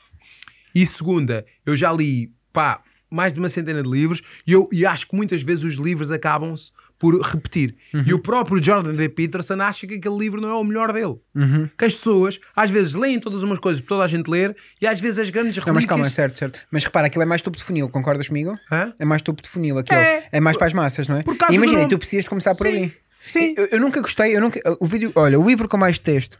[0.74, 4.86] E segunda, eu já li, pá, mais de uma centena de livros e eu e
[4.86, 6.72] acho que muitas vezes os livros acabam-se
[7.02, 7.74] por repetir.
[7.92, 8.04] Uhum.
[8.06, 9.08] E o próprio Jordan B.
[9.08, 11.16] Peterson acha que aquele livro não é o melhor dele.
[11.34, 11.68] Uhum.
[11.76, 14.86] Que as pessoas às vezes leem todas umas coisas para toda a gente ler e
[14.86, 16.14] às vezes as grandes Não, mas calma, relíquias...
[16.14, 16.60] certo, certo.
[16.70, 18.56] Mas repara, aquilo é mais topo de funil, concordas comigo?
[18.70, 18.94] Hã?
[19.00, 19.98] É mais topo de funil aquilo.
[19.98, 20.28] É.
[20.30, 21.24] É, mais para as massas, não é?
[21.50, 21.90] E Imagina, nome.
[21.90, 22.96] tu precisas começar por Sim, ali.
[23.20, 23.54] sim.
[23.56, 24.60] Eu, eu nunca gostei, eu nunca.
[24.78, 26.38] O vídeo, olha, o livro com mais texto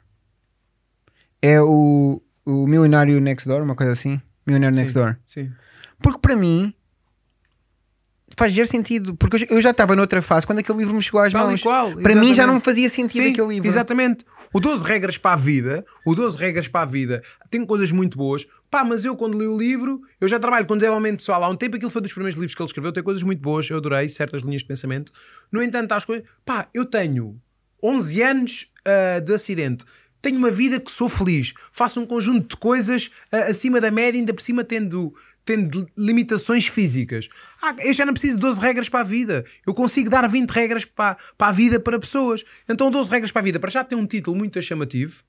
[1.43, 4.23] é o, o Milionário Next Door, uma coisa assim.
[4.47, 5.17] Milionário Next Door.
[5.27, 5.51] Sim.
[6.01, 6.73] Porque para mim
[8.37, 9.15] faz zero sentido.
[9.17, 11.63] Porque eu já- estava noutra fase quando aquele livro me chegou às Tal mãos.
[11.63, 12.47] qual, para mim já exatamente.
[12.47, 13.69] não me fazia sentido Sim, aquele livro.
[13.69, 14.25] Exatamente.
[14.53, 18.17] O 12 Regras para a Vida, o 12 Regras para a Vida tem coisas muito
[18.17, 18.47] boas.
[18.71, 21.57] Pá, mas eu quando li o livro, eu já trabalho com desenvolvimento pessoal há um
[21.57, 24.09] tempo, aquilo foi dos primeiros livros que ele escreveu, tem coisas muito boas, eu adorei
[24.09, 25.13] certas linhas de pensamento.
[25.51, 26.25] No entanto, as coisas.
[26.45, 27.39] Pá, eu tenho
[27.83, 29.85] 11 anos ah, de acidente.
[30.23, 31.53] Tenho uma vida que sou feliz.
[31.73, 35.13] Faço um conjunto de coisas ah, acima da média, ainda por cima tendo,
[35.45, 37.27] tendo limitações físicas.
[37.63, 39.45] Ah, eu já não preciso de 12 regras para a vida.
[39.67, 42.45] Eu consigo dar 20 regras para, para a vida para pessoas.
[42.69, 45.23] Então, 12 regras para a vida, para já tem um título muito chamativo.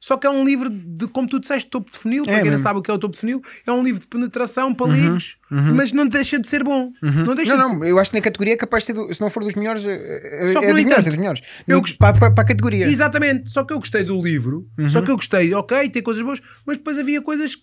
[0.00, 2.24] Só que é um livro de, como tu disseste, topo de funil.
[2.24, 4.06] para quem não sabe o que é o topo de funil, é um livro de
[4.06, 5.38] penetração para leigos,
[5.74, 6.90] mas não deixa de ser bom.
[7.00, 9.14] Não deixa Não, de não, eu acho que na categoria é capaz de ser, do-
[9.14, 11.16] se não for dos melhores, é, é, Só que, é no dos melhores, é dos
[11.16, 11.40] melhores.
[11.66, 12.84] eu No- para, para, para a categoria.
[12.86, 16.42] Exatamente, só que eu gostei do livro, só que eu gostei, ok, tem coisas boas,
[16.66, 17.56] mas depois havia coisas.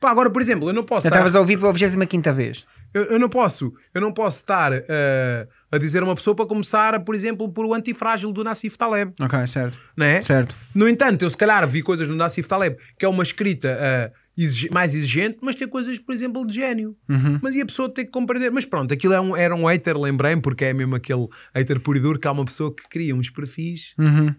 [0.00, 1.04] Pá, agora, por exemplo, eu não posso.
[1.04, 2.66] Já estar- estavas a ouvir pela 25 vez.
[2.94, 6.46] eu, eu não posso, eu não posso estar eh, a dizer a uma pessoa para
[6.46, 9.78] começar, por exemplo, por o antifrágil do Nassif Taleb, Ok, certo.
[9.96, 10.22] não é?
[10.22, 10.56] Certo.
[10.74, 14.12] No entanto, eu se calhar vi coisas no Nassif Taleb que é uma escrita eh,
[14.38, 16.96] exige- mais exigente, mas tem coisas, por exemplo, de gênio.
[17.42, 18.50] Mas e a pessoa tem que compreender.
[18.52, 21.98] Mas pronto, aquilo é um, era um hater, lembrei-me, porque é mesmo aquele hater puro
[21.98, 23.94] e duro que há uma pessoa que cria uns perfis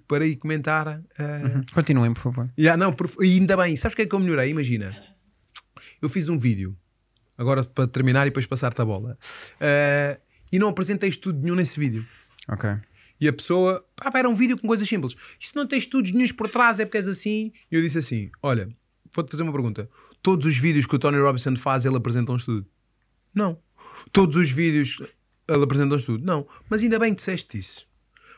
[0.07, 1.01] para ir comentar.
[1.19, 2.49] eh, Continuem, por favor.
[2.57, 4.49] Yeah, não, por- e ainda bem, sabes o que é que eu melhorei?
[4.49, 4.91] Imagina,
[6.01, 6.77] eu fiz um vídeo,
[7.37, 9.17] agora para terminar e depois passar-te a bola,
[9.59, 10.19] eh,
[10.51, 12.05] e não apresentei estudo nenhum nesse vídeo.
[12.47, 12.69] Ok.
[13.19, 15.15] E a pessoa, pá, pá, era um vídeo com coisas simples.
[15.39, 17.51] E se não tens estudos nenhums por trás, é porque és assim.
[17.69, 18.69] E eu disse assim: Olha,
[19.13, 19.89] vou-te fazer uma pergunta.
[20.21, 22.65] Todos os vídeos que o Tony Robinson faz, ele apresenta um estudo?
[23.33, 23.59] Não.
[24.11, 25.01] Todos os vídeos
[25.47, 26.25] ele apresenta um estudo?
[26.25, 26.47] Não.
[26.69, 27.87] Mas ainda bem que disseste isso.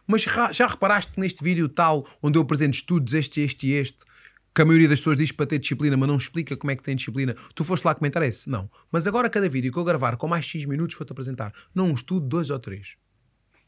[0.08, 4.04] Mas já reparaste que neste vídeo tal, onde eu apresento estudos, este, este e este,
[4.54, 6.84] que a maioria das pessoas diz para ter disciplina, mas não explica como é que
[6.84, 7.36] tem disciplina.
[7.56, 8.50] Tu foste lá comentar esse?
[8.50, 8.70] Não.
[8.92, 11.54] Mas agora cada vídeo que eu gravar com mais X minutos vou-te apresentar.
[11.74, 12.96] Não um estudo, dois ou três.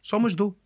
[0.02, 0.58] Só mas dou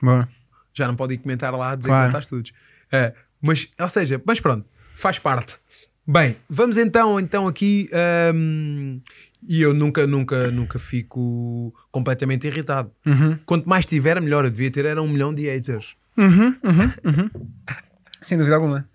[0.00, 0.28] Boa.
[0.72, 2.08] já não pode ir comentar lá a dizer Claro.
[2.08, 2.52] que não estudos.
[2.92, 5.56] É, mas, ou seja, mas pronto, faz parte.
[6.06, 7.88] Bem, vamos então, então aqui.
[8.34, 9.00] hum,
[9.46, 12.90] e eu nunca, nunca, nunca fico completamente irritado.
[13.44, 14.44] Quanto mais tiver, melhor.
[14.44, 15.96] Eu devia ter era um milhão de haters.
[18.20, 18.88] Sem dúvida alguma.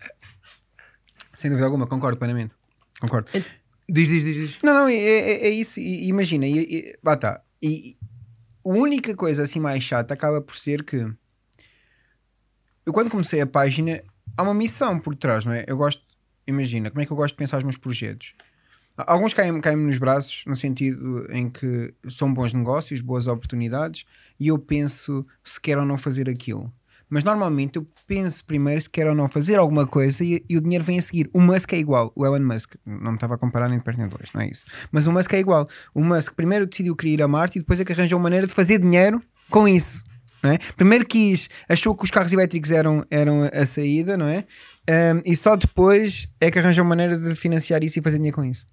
[1.34, 2.54] Sem dúvida alguma, concordo plenamente.
[3.00, 3.30] Concordo.
[3.88, 4.58] Diz, diz, diz, diz.
[4.62, 5.78] Não, não, é, é- é isso.
[5.80, 7.42] E, imagina, e, e, lá tá.
[7.62, 7.96] E
[8.64, 11.06] a única coisa assim mais chata acaba por ser que
[12.86, 14.02] eu quando comecei a página
[14.36, 15.64] há uma missão por trás, não é?
[15.66, 16.02] Eu gosto,
[16.46, 18.34] imagina, como é que eu gosto de pensar os meus projetos?
[18.96, 24.04] Alguns caem-me caem nos braços, no sentido em que são bons negócios, boas oportunidades,
[24.38, 26.72] e eu penso se quero ou não fazer aquilo.
[27.08, 30.60] Mas normalmente eu penso primeiro se quero ou não fazer alguma coisa e, e o
[30.60, 31.28] dinheiro vem a seguir.
[31.32, 32.74] O Musk é igual, o Elon Musk.
[32.84, 34.64] Não me estava a comparar nem de perto nem de longe, não é isso.
[34.90, 35.68] Mas o Musk é igual.
[35.94, 38.46] O Musk primeiro decidiu querer ir a Marte e depois é que arranjou uma maneira
[38.46, 40.04] de fazer dinheiro com isso.
[40.42, 40.58] Não é?
[40.76, 44.44] Primeiro quis, achou que os carros elétricos eram, eram a saída, não é?
[45.14, 48.44] Um, e só depois é que arranjou maneira de financiar isso e fazer dinheiro com
[48.44, 48.66] isso.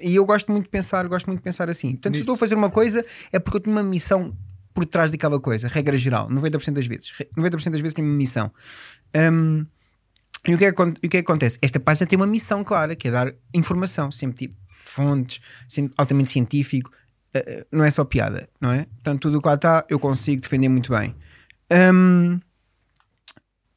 [0.00, 1.92] E eu gosto muito de pensar, gosto muito de pensar assim.
[1.92, 2.32] Portanto, se Nisto.
[2.32, 4.34] estou a fazer uma coisa, é porque eu tenho uma missão
[4.78, 7.10] por trás daquela coisa, regra geral, 90% das vezes.
[7.18, 8.52] Re- 90% das vezes tenho uma missão.
[9.32, 9.66] Um,
[10.46, 11.58] e o que, é o que é que acontece?
[11.60, 16.30] Esta página tem uma missão clara, que é dar informação, sempre tipo fontes, sempre altamente
[16.30, 16.92] científico,
[17.34, 18.84] eh, não é só piada, não é?
[18.84, 21.14] Portanto, tudo o que lá está, eu consigo defender muito bem.
[21.72, 22.38] Um,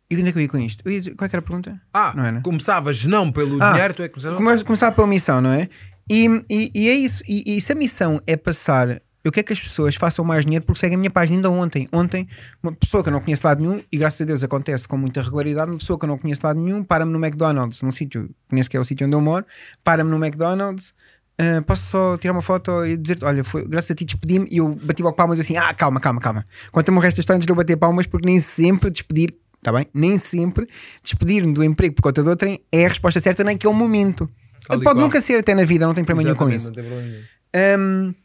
[0.09, 0.81] e onde é que eu ia com isto?
[0.85, 1.81] Eu ia dizer- qual é que era a pergunta?
[1.91, 2.41] Ah, Não né?
[2.43, 4.37] começavas não pelo Ah, dinheiro, tu é que começavas.
[4.37, 5.67] Come- começar pela missão, não é?
[6.09, 7.23] E, e, e é isso.
[7.27, 10.65] E, e se a missão é passar, eu quero que as pessoas façam mais dinheiro
[10.65, 11.37] porque seguem a minha página.
[11.37, 12.27] Ainda ontem, ontem,
[12.61, 14.97] uma pessoa que eu não conheço de lado nenhum, e graças a Deus acontece com
[14.97, 17.91] muita regularidade, uma pessoa que eu não conheço de lado nenhum, para-me no McDonald's, num
[17.91, 19.45] sítio, conheço que é o sítio onde eu moro,
[19.83, 20.93] para-me no McDonald's.
[21.37, 24.57] ah, posso só tirar uma foto e dizer-te: Olha, foi, graças a ti despedi-me e
[24.57, 25.55] eu bati logo palmas assim.
[25.55, 26.45] Ah, calma, calma, calma.
[26.71, 29.71] Conta-me o resto da história antes de eu bater palmas, porque nem sempre despedir, tá
[29.71, 29.87] bem?
[29.93, 30.67] Nem sempre
[31.03, 33.73] despedir-me do emprego por conta de outrem é a resposta certa, nem que é o
[33.73, 34.29] momento.
[34.67, 34.95] Pode qual.
[34.95, 36.67] nunca ser até na vida, não tem problema nenhum com isso.
[36.67, 37.23] não tem problema nenhum.
[37.53, 38.15] Um,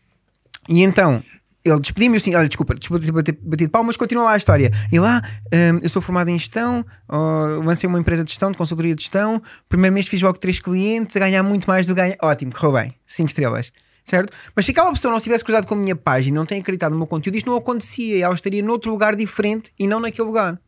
[0.69, 1.23] e então,
[1.65, 4.71] ele despediu-me assim: Olha, desculpa, desculpa ter batido batido palmas, continua lá a história.
[4.93, 8.57] E lá, um, eu sou formado em gestão, oh, lancei uma empresa de gestão, de
[8.57, 9.43] consultoria de gestão.
[9.69, 12.17] Primeiro mês fiz logo três clientes, a ganhar muito mais do que ganhar.
[12.23, 13.73] Ótimo, correu bem, 5 estrelas.
[14.05, 14.33] Certo?
[14.55, 16.93] Mas se aquela pessoa não se tivesse cruzado com a minha página não tem acreditado
[16.93, 18.17] no meu conteúdo, isto não acontecia.
[18.17, 20.61] E ela estaria noutro lugar diferente e não naquele lugar.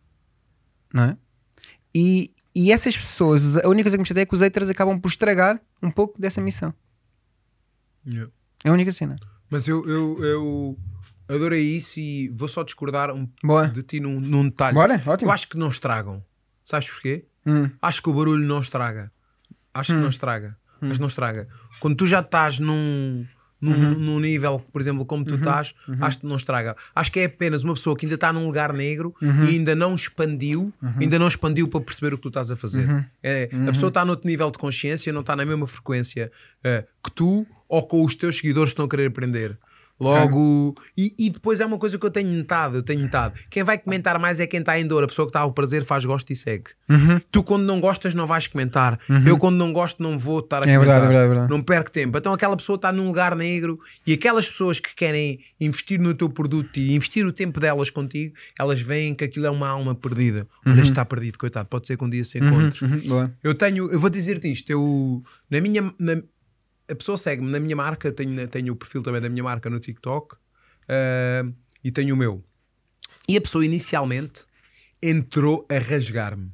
[0.92, 1.16] Não é?
[1.94, 4.98] E, e essas pessoas, a única coisa que me chateia é que os haters acabam
[4.98, 6.74] por estragar um pouco dessa missão.
[8.04, 8.32] Yeah.
[8.64, 9.16] É a única cena.
[9.50, 10.78] Mas eu, eu, eu
[11.28, 13.28] adorei isso e vou só discordar um
[13.72, 14.74] de ti num, num detalhe.
[14.74, 15.02] Bora?
[15.06, 15.28] Ótimo.
[15.30, 16.22] Eu acho que não estragam.
[16.64, 17.24] Sabes porquê?
[17.46, 17.70] Hum.
[17.80, 19.10] Acho que o barulho não estraga.
[19.72, 20.56] Acho que não estraga.
[20.80, 21.48] Mas não estraga.
[21.80, 23.24] Quando tu já estás num,
[23.60, 23.98] num, Uhum.
[23.98, 26.76] num nível, por exemplo, como tu estás, acho que não estraga.
[26.94, 29.44] Acho que é apenas uma pessoa que ainda está num lugar negro Uhum.
[29.44, 32.88] e ainda não expandiu, ainda não expandiu para perceber o que tu estás a fazer.
[32.88, 33.04] Uhum.
[33.22, 36.30] É, A pessoa está noutro nível de consciência, não está na mesma frequência
[36.62, 39.56] eh, que tu ou com os teus seguidores que estão a querer aprender.
[40.00, 43.36] Logo, e, e depois é uma coisa que eu tenho notado, eu tenho notado.
[43.50, 45.84] Quem vai comentar mais é quem está em dor, a pessoa que está ao prazer
[45.84, 46.70] faz gosto e segue.
[46.88, 47.20] Uhum.
[47.32, 48.96] Tu quando não gostas não vais comentar.
[49.26, 50.78] Eu quando não gosto não vou estar a É comentar.
[50.78, 51.50] verdade, é verdade, é verdade.
[51.50, 52.16] Não perco tempo.
[52.16, 53.76] Então aquela pessoa está num lugar negro
[54.06, 58.36] e aquelas pessoas que querem investir no teu produto e investir o tempo delas contigo,
[58.56, 60.46] elas veem que aquilo é uma alma perdida.
[60.64, 62.84] Olha, este está perdido, coitado, pode ser que um dia se encontre.
[62.84, 63.30] Uhum.
[63.42, 66.22] Eu tenho, eu vou dizer-te isto, eu na minha na-
[66.88, 69.78] a pessoa segue-me na minha marca, tenho, tenho o perfil também da minha marca no
[69.78, 70.36] TikTok
[70.88, 71.46] ah,
[71.84, 72.42] e tenho o meu.
[73.28, 74.46] E a pessoa inicialmente
[75.02, 76.50] entrou a rasgar-me.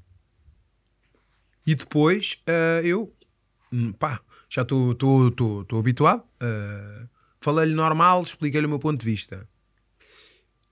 [1.66, 3.14] E depois ah, eu,
[3.72, 4.20] hum, pá,
[4.50, 7.08] já estou habituado, ah,
[7.40, 9.48] falei-lhe normal, expliquei-lhe o meu ponto de vista.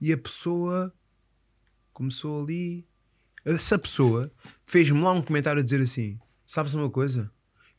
[0.01, 0.93] E a pessoa
[1.93, 2.85] começou ali.
[3.45, 4.33] Essa pessoa
[4.65, 7.31] fez-me lá um comentário a dizer assim: Sabes uma coisa?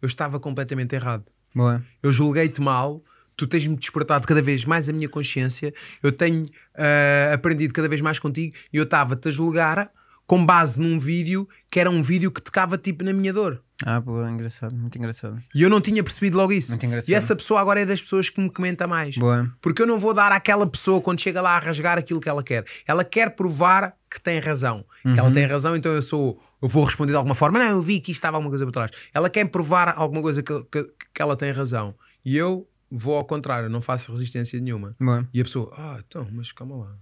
[0.02, 1.26] Eu estava completamente errado.
[1.54, 1.84] Boa.
[2.02, 3.02] Eu julguei-te mal,
[3.36, 6.44] tu tens-me despertado cada vez mais a minha consciência, eu tenho
[6.76, 9.90] ah, aprendido cada vez mais contigo e eu estava-te a julgar
[10.26, 13.62] com base num vídeo que era um vídeo que tocava tipo na minha dor.
[13.86, 15.44] Ah, boa, engraçado, muito engraçado.
[15.54, 16.70] E eu não tinha percebido logo isso.
[16.72, 17.10] Muito engraçado.
[17.10, 19.18] E essa pessoa agora é das pessoas que me comenta mais.
[19.18, 19.52] Boa.
[19.62, 22.42] Porque eu não vou dar àquela pessoa quando chega lá a rasgar aquilo que ela
[22.42, 22.64] quer.
[22.88, 24.86] Ela quer provar que tem razão.
[25.02, 25.34] Que ela Uhum.
[25.34, 26.42] tem razão, então eu sou.
[26.64, 27.60] Eu vou responder de alguma forma.
[27.60, 28.90] Não, eu vi que isto estava alguma coisa por trás.
[29.14, 31.94] Ela quer provar alguma coisa que, que, que ela tem razão.
[32.24, 34.96] E eu vou ao contrário, não faço resistência nenhuma.
[35.34, 36.98] E a pessoa, ah, então, mas calma lá.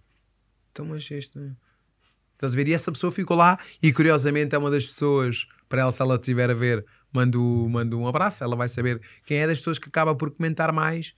[0.71, 1.37] Então, mas este.
[2.33, 2.69] Estás a ver?
[2.69, 6.15] E essa pessoa ficou lá e curiosamente é uma das pessoas, para ela, se ela
[6.15, 9.89] estiver a ver, mando, mando um abraço, ela vai saber quem é das pessoas que
[9.89, 11.13] acaba por comentar mais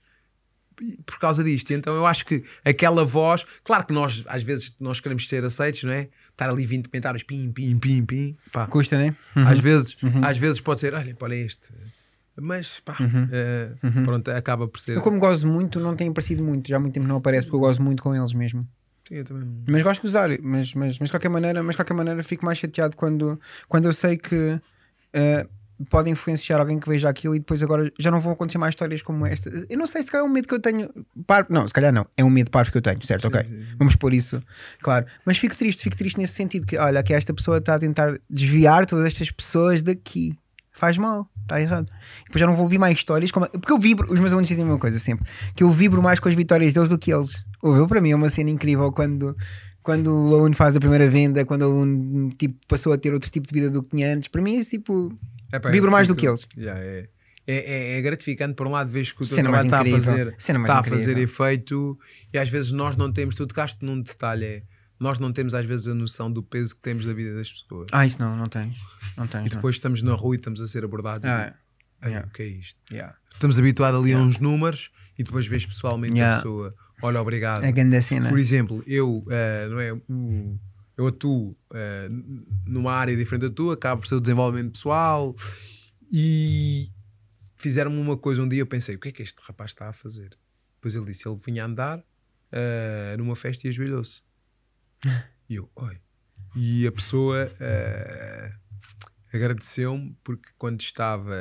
[1.06, 1.72] por causa disto.
[1.72, 5.84] Então eu acho que aquela voz, claro que nós às vezes nós queremos ser aceitos,
[5.84, 6.08] não é?
[6.34, 8.36] Estar ali 20 comentários, pim, pim, pim, pim.
[8.52, 8.66] Pá.
[8.66, 9.14] Custa, né?
[9.36, 11.70] Às vezes, às vezes pode ser, olha, olha este.
[12.36, 12.96] Mas pá,
[13.30, 13.70] eh,
[14.04, 14.96] pronto, acaba por ser.
[14.96, 16.68] Eu, como gozo muito, não tenho aparecido muito.
[16.68, 18.66] Já há muito tempo não aparece porque eu gozo muito com eles mesmo.
[19.06, 19.48] Sim, eu também.
[19.68, 22.44] Mas gosto de usar, mas, mas, mas de qualquer maneira, mas de qualquer maneira fico
[22.44, 24.58] mais chateado quando, quando eu sei que
[25.12, 25.46] eh,
[25.90, 29.02] pode influenciar alguém que veja aquilo e depois agora já não vão acontecer mais histórias
[29.02, 29.50] como esta.
[29.68, 30.88] Eu não sei se calhar é um medo que eu tenho.
[31.26, 31.46] Par...
[31.48, 32.06] Não, se calhar não.
[32.16, 33.26] É um medo parvo que eu tenho, certo?
[33.26, 33.42] ok.
[33.76, 34.42] Vamos pôr isso,
[34.80, 35.06] claro.
[35.24, 38.18] Mas fico triste, fico triste nesse sentido que, olha, que esta pessoa está a tentar
[38.28, 40.38] desviar todas estas pessoas daqui.
[40.72, 41.86] Faz mal, está errado.
[42.26, 43.30] Depois já não vou ouvir mais histórias.
[43.30, 43.48] Como...
[43.48, 46.18] Porque eu vibro, os meus alunos dizem a mesma coisa sempre: que eu vibro mais
[46.18, 47.44] com as vitórias deles do que eles.
[47.62, 47.86] Ouviu?
[47.86, 49.36] Para mim é uma cena incrível quando,
[49.82, 53.30] quando o aluno faz a primeira venda, quando o aluno tipo, passou a ter outro
[53.30, 54.28] tipo de vida do que tinha antes.
[54.28, 55.16] Para mim é tipo.
[55.56, 56.46] Epá, Vibro eu mais do que eles.
[56.56, 57.08] Yeah, é,
[57.46, 59.80] é, é- é gratificante, por um lado, vês que o teu Cena trabalho está a
[59.82, 60.02] incrível.
[60.02, 61.98] fazer, está a fazer efeito
[62.32, 64.62] e às vezes nós não temos, tu tocaste num detalhe, é,
[64.98, 67.88] nós não temos às vezes a noção do peso que temos da vida das pessoas.
[67.92, 68.78] Ah, isso não, não tens.
[69.16, 69.46] Não tens.
[69.46, 71.28] e depois estamos na rua e estamos a ser abordados.
[71.28, 71.32] não.
[71.32, 71.54] e Ah,
[72.02, 72.28] "Ei, yeah.
[72.28, 72.80] o que é isto?
[72.92, 73.14] yeah.
[73.34, 76.36] Estamos habituados ali a uns números e depois vês pessoalmente Yeah.
[76.36, 77.64] a pessoa, olha, obrigado.
[77.64, 78.28] É grande cena.
[78.28, 80.58] Por exemplo, eu, eh, não é, o-
[80.96, 81.56] eu atuo
[82.08, 85.34] n- numa área diferente da tua, acabo por ser o desenvolvimento pessoal
[86.12, 86.90] e
[87.56, 88.60] fizeram-me uma coisa um dia.
[88.60, 90.36] Eu pensei, o que é que este rapaz está a fazer?
[90.76, 92.04] Depois ele disse: ele vinha a andar
[92.52, 94.22] eh, numa festa e ajoelhou-se.
[95.48, 95.98] E eu, oi.
[96.56, 98.50] E a pessoa eh,
[99.32, 101.36] agradeceu-me porque quando estava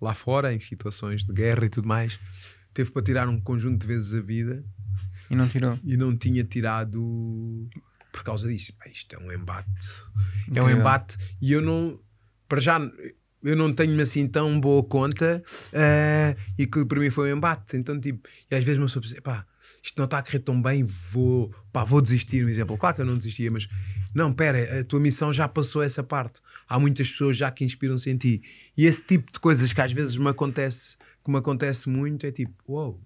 [0.00, 2.18] lá fora, em situações de guerra e tudo mais,
[2.74, 4.64] teve para tirar um conjunto de vezes a vida
[5.30, 5.78] E não tirou.
[5.84, 7.68] e não tinha tirado
[8.12, 8.72] por causa disso.
[8.78, 9.68] Pá, isto é um embate.
[10.54, 11.98] É um embate e eu não,
[12.48, 12.78] para já,
[13.42, 17.76] eu não tenho assim tão boa conta eh, e que para mim foi um embate.
[17.76, 19.46] Então, tipo, e às vezes uma pessoa pensa, pá,
[19.82, 22.44] isto não está a correr tão bem, vou, pá, vou desistir.
[22.44, 23.66] Um exemplo, claro que eu não desistia, mas
[24.14, 26.40] não, pera, a tua missão já passou essa parte.
[26.68, 28.42] Há muitas pessoas já que inspiram-se em ti.
[28.76, 32.30] E esse tipo de coisas que às vezes me acontece, que me acontece muito, é
[32.32, 33.00] tipo, uau,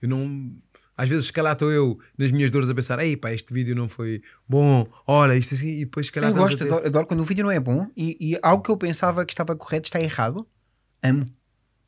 [0.00, 0.54] eu não.
[0.96, 3.74] Às vezes, se calhar, estou eu nas minhas dores a pensar: ei, pá, este vídeo
[3.76, 7.06] não foi bom, olha, isto assim, e depois, se calhar, Eu gosto, ter- adoro, adoro
[7.06, 9.88] quando o vídeo não é bom e, e algo que eu pensava que estava correto
[9.88, 10.46] está errado.
[11.02, 11.26] Amo.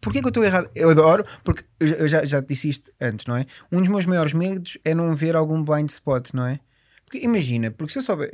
[0.01, 0.71] Porquê que eu estou errado?
[0.75, 3.47] Eu adoro, porque eu já- eu já, já te disse isto antes, não é?
[3.73, 6.61] Um dos meus maiores medos é não ver algum blind spot, não é?
[7.05, 8.31] Porque imagina, porque se eu souber.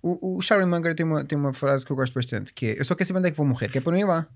[0.00, 2.80] O, o Charlie Munger tem uma, tem uma frase que eu gosto bastante, que é:
[2.80, 4.26] Eu só quero saber onde é que vou morrer, que é para não ir lá.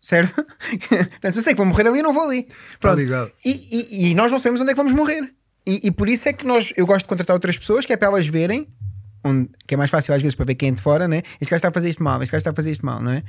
[0.00, 0.34] Certo?
[0.88, 2.46] Portanto, se eu sei que vou morrer ali, eu não vou ali.
[2.80, 2.98] Pronto.
[2.98, 3.32] ligado.
[3.44, 5.32] E, e- e nós não sabemos onde é que vamos morrer.
[5.66, 7.96] E, e por isso é que nós, eu gosto de contratar outras pessoas, que é
[7.96, 8.68] para elas verem,
[9.24, 11.22] onde, que é mais fácil às vezes para ver quem é de fora, né?
[11.40, 13.10] Este gajo está a fazer isto mal, este gajo está a fazer isto mal, não
[13.12, 13.22] é?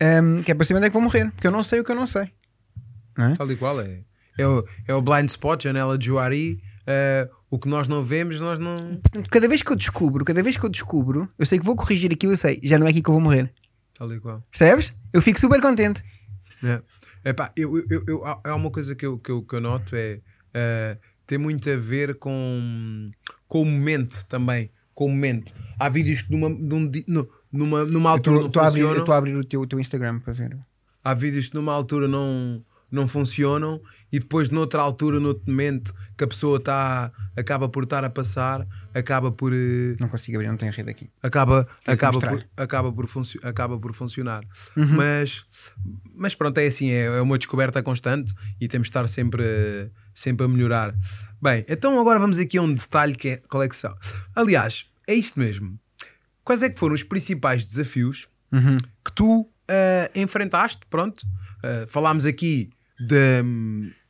[0.00, 1.84] Ahm, que é para saber onde é que vou morrer, porque eu não sei o
[1.84, 2.30] que eu não sei.
[3.36, 4.00] Tal e qual é.
[4.36, 6.60] É o, é o blind spot, janela de Juari.
[6.86, 9.00] eh, o que nós não vemos, nós não.
[9.30, 12.12] Cada vez que eu descubro, cada vez que eu descubro, eu sei que vou corrigir
[12.12, 13.50] aquilo, eu sei, já não é aqui que eu vou morrer.
[13.96, 14.42] Tal e qual.
[14.50, 14.92] Percebes?
[15.12, 16.02] Eu fico super contente.
[16.62, 16.82] É.
[17.24, 20.20] Epá, eu, eu, eu, há- uma coisa que eu, que eu, que eu noto é
[20.54, 20.96] eh,
[21.26, 23.10] tem muito a ver com,
[23.48, 24.70] com o momento também.
[24.94, 25.54] Com o momento.
[25.78, 28.36] Há vídeos que numa, num no- numa, numa altura
[28.98, 30.56] estou a abrir o teu, o teu Instagram para ver.
[31.04, 33.80] Há vídeos que numa altura não, não funcionam
[34.12, 38.66] e depois noutra altura, noutro momento, que a pessoa tá, acaba por estar a passar,
[38.94, 39.52] acaba por.
[39.52, 41.10] eh, Não consigo abrir, não tenho rede aqui.
[41.22, 43.08] acaba, acaba, por, acaba, por
[43.42, 44.44] acaba por funcionar.
[44.76, 44.86] Uhum.
[44.96, 45.44] Mas,
[46.14, 49.90] mas pronto, é assim, é, é uma descoberta constante e temos de estar sempre, a-
[50.14, 50.94] sempre a melhorar.
[51.42, 53.94] Bem, então agora vamos aqui a um detalhe que é qual é que são.
[54.34, 55.78] Aliás, é isto mesmo.
[56.44, 58.76] Quais é que foram os principais desafios Uhum.
[59.04, 60.80] que tu ah, enfrentaste?
[60.88, 61.26] Pronto,
[61.64, 63.42] Ah, falámos aqui da,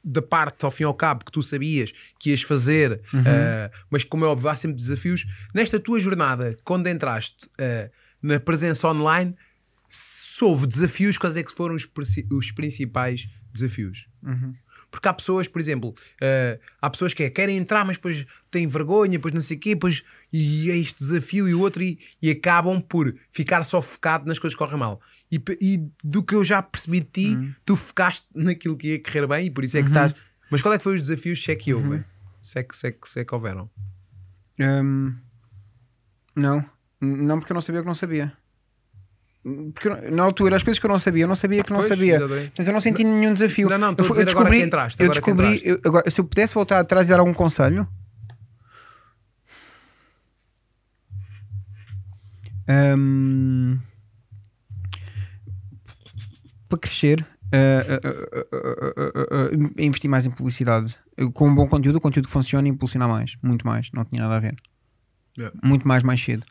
[0.04, 3.22] da parte ao fim e ao cabo que tu sabias que ias fazer, Uhum.
[3.26, 5.24] ah, mas como é óbvio, há sempre desafios.
[5.54, 7.90] Nesta tua jornada, quando entraste ah,
[8.22, 9.34] na presença online,
[9.88, 11.88] se houve desafios, quais é que foram os,
[12.30, 14.06] os principais desafios?
[14.90, 18.66] Porque há pessoas, por exemplo, ah, há pessoas que é, querem entrar, mas depois têm
[18.66, 21.98] vergonha, depois não sei o quê, depois e é este desafio e o outro, e,
[22.20, 25.00] e acabam por ficar só focado nas coisas que correm mal.
[25.30, 29.26] E, e do que eu já percebi de ti, tu focaste naquilo que ia correr
[29.26, 30.14] bem e por isso é que estás.
[30.50, 32.04] Mas qual é que foi os desafios se é que houve?
[32.40, 33.68] Se, é que, se, é que, se é que houveram?
[34.60, 35.14] Hum,
[36.34, 36.64] não,
[37.00, 38.32] não, porque eu não sabia o que não sabia.
[39.74, 41.78] Porque eu- na altura, as coisas que eu não sabia, eu não sabia que não
[41.80, 42.18] Pois, sabia.
[42.20, 43.68] Portanto, eu não senti nenhum desafio.
[43.68, 46.78] Não, não, eu, eu descobri, que entraste, eu descobri, eu- agora, se eu pudesse voltar
[46.80, 47.86] atrás e dar algum conselho,
[52.68, 53.78] hum,
[56.76, 57.96] para crescer, uh,
[58.52, 60.94] uh, uh, investir mais em publicidade.
[61.34, 64.22] Com um bom conteúdo, o conteúdo que funciona e impulsionar mais, muito mais, não tinha
[64.22, 64.56] nada a ver.
[65.38, 65.54] Yeah.
[65.62, 66.44] Muito mais, mais cedo.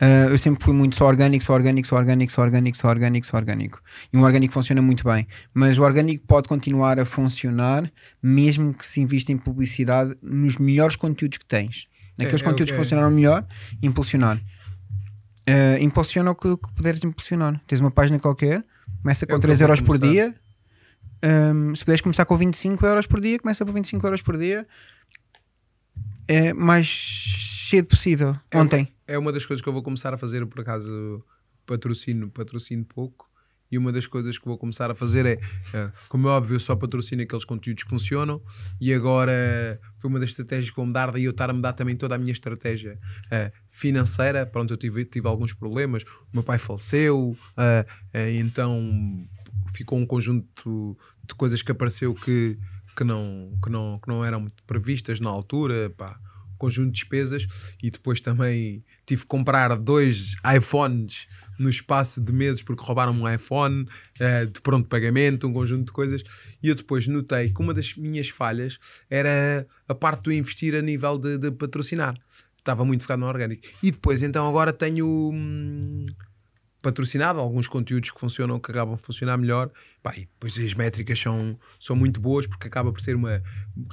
[0.00, 3.26] Uh, eu sempre fui muito só orgânico, só orgânico, só orgânico, só orgânico, só orgânico,
[3.26, 3.80] só orgânico.
[4.12, 5.28] E um orgânico funciona muito bem.
[5.54, 7.88] Mas o orgânico pode continuar a funcionar
[8.20, 11.86] mesmo que se invista em publicidade nos melhores conteúdos que tens.
[12.18, 12.72] Naqueles É, é, conteúdos é.
[12.72, 13.46] que funcionaram melhor,
[13.80, 14.38] impulsionar.
[15.48, 17.60] Uh, impulsiona o que, o que puderes impulsionar.
[17.66, 18.64] Tens uma página qualquer,
[19.02, 20.34] começa É com que 3 eu vou euros por dia.
[21.24, 24.66] Um, se puderes começar com 25 euros por dia, começa por 25 euros por dia.
[26.26, 28.36] É mais cedo possível.
[28.50, 28.88] É Ontem.
[29.06, 31.22] É uma das coisas que eu vou começar a fazer, por acaso
[31.66, 33.30] patrocino, patrocino pouco.
[33.72, 35.40] E uma das coisas que vou começar a fazer é,
[35.72, 38.42] é, como é óbvio, eu só patrocino aqueles conteúdos que funcionam.
[38.78, 41.96] E agora foi uma das estratégias que vou mudar, daí eu estar a mudar também
[41.96, 42.98] toda a minha estratégia
[43.30, 44.44] eh, financeira.
[44.44, 46.02] Pronto, eu tive, tive alguns problemas.
[46.02, 49.26] O meu pai faleceu, eh, eh, então
[49.74, 50.94] ficou um conjunto
[51.26, 52.58] de coisas que apareceu que,
[52.94, 55.88] que, não, que, não, que não eram muito previstas na altura.
[55.96, 56.20] Pá,
[56.62, 61.26] conjunto de despesas e depois também tive que comprar dois iPhones
[61.62, 63.86] no espaço de meses porque roubaram um iPhone
[64.18, 66.22] eh, de pronto pagamento, um conjunto de coisas.
[66.62, 70.82] E eu depois notei que uma das minhas falhas era a parte do investir a
[70.82, 72.14] nível de, de patrocinar.
[72.58, 73.66] Estava muito focado no orgânico.
[73.82, 76.06] E depois, então, agora tenho hum,
[76.82, 79.70] patrocinado alguns conteúdos que funcionam, que acabam de funcionar melhor.
[80.02, 83.40] Pá, e depois as métricas são, são muito boas porque acaba por ser uma.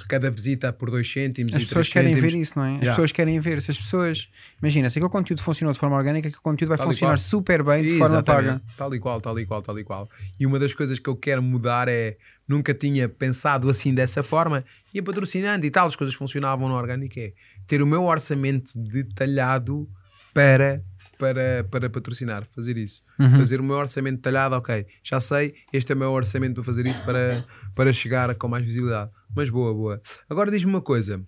[0.08, 2.32] Cada visita por 2 cêntimos As e pessoas três querem cêntimos.
[2.32, 2.68] ver isso, não é?
[2.70, 2.90] As Yeah.
[2.92, 3.62] pessoas querem ver.
[3.62, 4.28] Se as pessoas.
[4.60, 7.82] Imagina, se aquele conteúdo funcionou de forma orgânica, aquele conteúdo vai Tal funcionar super bem
[7.84, 8.48] de forma Exatamente.
[8.60, 8.62] paga.
[8.76, 10.08] Tal e qual, tal e qual, tal e qual.
[10.38, 12.16] E uma das coisas que eu quero mudar é
[12.48, 17.20] nunca tinha pensado assim dessa forma, ia patrocinando e tal, as coisas funcionavam no orgânico,
[17.20, 17.32] é
[17.68, 19.88] ter o meu orçamento detalhado
[20.34, 20.82] para.
[21.20, 23.02] Para, para patrocinar, fazer isso.
[23.36, 24.86] Fazer o meu orçamento detalhado, ok.
[25.04, 27.44] Já sei, este é o meu orçamento para fazer isso para,
[27.74, 29.10] para chegar com mais visibilidade.
[29.36, 30.00] Mas boa, boa.
[30.30, 31.22] Agora diz-me uma coisa: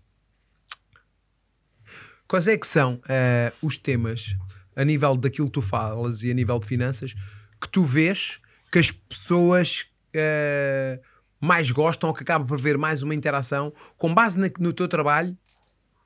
[2.26, 4.34] Quais é que são eh, os temas
[4.74, 7.12] a nível daquilo que tu falas e a nível de finanças
[7.61, 8.40] que tu vês
[8.70, 10.99] que as pessoas eh,
[11.38, 14.88] mais gostam ou que acabam por ver mais uma interação com base na- no teu
[14.88, 15.36] trabalho?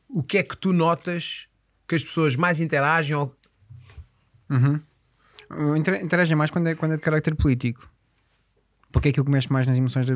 [0.08, 1.46] O que é que tu notas
[1.88, 3.35] que as pessoas mais interagem ou
[4.50, 7.88] Uh, inter- Interagem mais quando é, quando é de carácter político.
[8.92, 10.06] porque é aquilo que mexe mais nas emoções.
[10.06, 10.14] Da...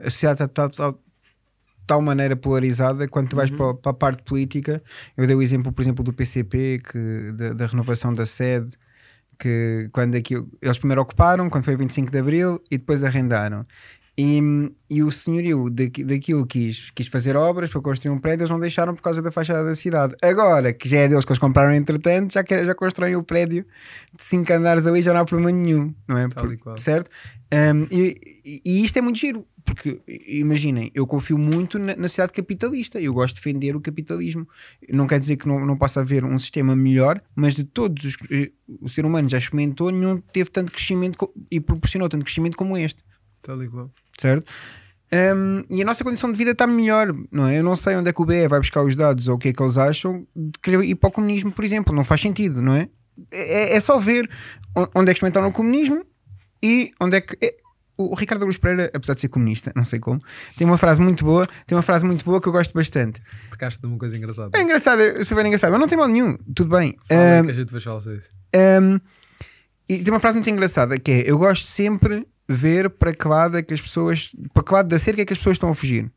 [0.00, 0.98] A sociedade está de tal,
[1.86, 3.56] tal maneira polarizada quando tu vais Uhum.
[3.56, 4.82] para, para a parte política.
[5.16, 8.70] Eu dei o exemplo, por exemplo, do PCP, que, da, da renovação da sede,
[9.38, 13.64] que quando aquilo, eles primeiro ocuparam, quando foi 25 de Abril, e depois arrendaram.
[14.18, 14.40] E,
[14.90, 18.60] e o senhorio daqui- daquilo quis, quis fazer obras para construir um prédio, eles não
[18.60, 20.14] deixaram por causa da fachada da cidade.
[20.20, 23.64] Agora, que já é deles que eles compraram entretanto, já, que- já constroem o prédio
[24.14, 26.26] de 5 andares ali, já não há problema nenhum, não é?
[26.26, 27.10] E Por- certo?
[27.54, 32.32] Um, e, e- isto é muito giro, porque imaginem, eu confio muito na, na sociedade
[32.32, 34.46] capitalista, eu gosto de defender o capitalismo.
[34.90, 38.16] Não quer dizer que não, não possa haver um sistema melhor, mas de todos os
[38.30, 38.50] eh,
[38.80, 43.02] o ser humano já experimentou, nenhum teve tanto crescimento e proporcionou tanto crescimento como este
[43.42, 43.90] Tal qual.
[44.20, 44.46] Certo?
[45.14, 47.58] Um, e a nossa condição de vida está melhor, não é?
[47.58, 49.48] Eu não sei onde é que o BE vai buscar os dados ou o que
[49.48, 52.62] é que eles acham de querer ir para o comunismo, por exemplo, não faz sentido,
[52.62, 52.88] não é?
[53.30, 54.28] É, é só ver
[54.94, 56.02] onde é que experimentaram o comunismo
[56.62, 57.36] e onde é que.
[57.44, 57.56] é-
[57.98, 60.18] o Ricardo Luz Pereira, apesar de ser comunista, não sei como,
[60.56, 63.20] tem uma frase muito boa, tem uma frase muito boa que eu gosto bastante.
[63.50, 64.58] Tocaste numa coisa engraçada.
[64.58, 66.96] É engraçado, é super engraçado, mas não tem mal nenhum, tudo bem.
[67.06, 68.30] Fala Um, que a gente depois fala sobre isso.
[68.80, 68.98] um,
[69.88, 73.56] e tem uma frase muito engraçada que é: Eu gosto sempre ver para que lado
[73.56, 75.74] é que as pessoas, para que lado da cerca é que as pessoas estão a
[75.74, 76.10] fugir,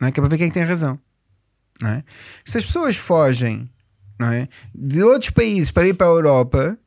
[0.00, 0.12] não é?
[0.12, 0.98] Que é para ver quem é que tem razão,
[1.80, 2.04] não é?
[2.44, 3.70] Se as pessoas fogem,
[4.18, 4.48] não é?
[4.74, 6.78] De outros países para ir para a Europa,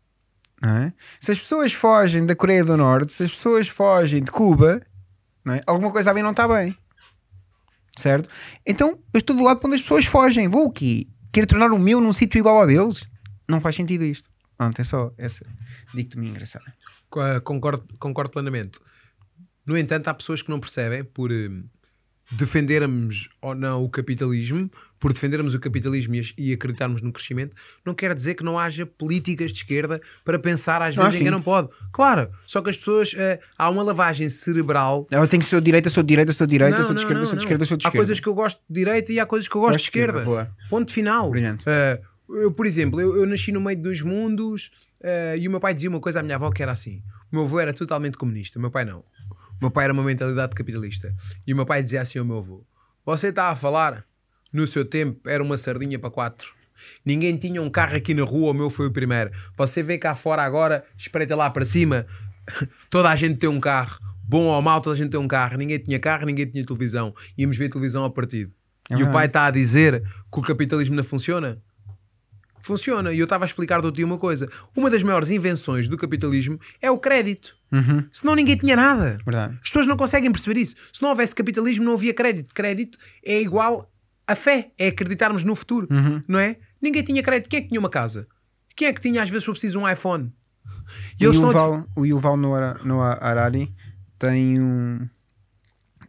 [0.61, 0.93] não é?
[1.19, 4.81] Se as pessoas fogem da Coreia do Norte, se as pessoas fogem de Cuba,
[5.43, 5.61] não é?
[5.65, 6.75] Alguma coisa ali não está bem,
[7.97, 8.29] certo?
[8.65, 10.47] Então eu estou do lado onde as pessoas fogem.
[10.47, 11.07] Vou o quê?
[11.31, 13.07] Quero tornar o meu num sítio igual ao deles?
[13.47, 14.29] Não faz sentido isto.
[14.57, 15.45] Pronto, é só essa
[15.93, 16.76] dicotomia engraçada.
[17.15, 18.79] Eh, Concordo, concordo plenamente.
[19.65, 21.49] No entanto, há pessoas que não percebem por eh,
[22.31, 27.55] defendermos ou não o capitalismo, por defendermos o capitalismo e, acreditarmos no crescimento,
[27.85, 31.17] não quer dizer que não haja políticas de esquerda para pensar às Ah, vezes em
[31.19, 31.23] sim.
[31.25, 31.69] quem não pode.
[31.93, 33.13] Claro, só que as pessoas.
[33.17, 35.07] eh, há uma lavagem cerebral.
[35.11, 37.01] Eu tenho que ser de direita, sou de direita, sou de direita, Não, sou de
[37.01, 38.05] esquerda, não, sou de esquerda, sou de Há esquerda.
[38.05, 39.97] coisas que eu gosto de direita e há coisas que eu gosto Gosto de de
[39.99, 40.43] esquerda, esquerda.
[40.45, 40.55] boa.
[40.69, 41.29] Ponto final.
[41.29, 41.63] Brilhante.
[41.67, 44.71] Eh, eu, por exemplo, eu, eu nasci no meio de dois mundos
[45.03, 47.35] eh, e o meu pai dizia uma coisa à minha avó que era assim: o
[47.35, 48.99] meu avô era totalmente comunista, o meu pai não.
[48.99, 51.13] O meu pai era uma mentalidade capitalista.
[51.45, 52.65] E o meu pai dizia assim ao meu avô:
[53.05, 54.05] Você está a falar?
[54.51, 56.47] No seu tempo era uma sardinha para quatro.
[57.05, 59.31] Ninguém tinha um carro aqui na rua, o meu foi o primeiro.
[59.57, 62.05] Você vê cá fora agora, espreita lá para cima,
[62.89, 63.99] toda a gente tem um carro.
[64.23, 65.57] Bom ou mau, toda a gente tem um carro.
[65.57, 67.13] Ninguém tinha carro, ninguém tinha televisão.
[67.37, 68.51] Íamos ver televisão ao partido.
[68.89, 71.61] e o pai está a dizer que o capitalismo não funciona?
[72.67, 73.11] Funciona.
[73.13, 74.47] E eu estava a explicar do dia uma coisa.
[74.75, 77.55] Uma das maiores invenções do capitalismo é o crédito.
[78.11, 79.17] Senão ninguém tinha nada.
[79.25, 79.53] Verdade.
[79.55, 80.75] As pessoas não conseguem perceber isso.
[80.93, 82.53] Se não houvesse capitalismo, não havia crédito.
[82.53, 83.91] Crédito é igual
[84.27, 85.87] a fé, é acreditarmos no futuro,
[86.27, 86.57] não é?
[86.81, 87.49] Ninguém tinha crédito.
[87.49, 88.27] Quem é que tinha uma casa?
[88.75, 90.31] Quem é que tinha, às vezes, se for preciso, um iPhone?
[91.19, 93.73] E o def- Yuval, o Yuval Noah, Noah Harari
[94.19, 95.07] tem um.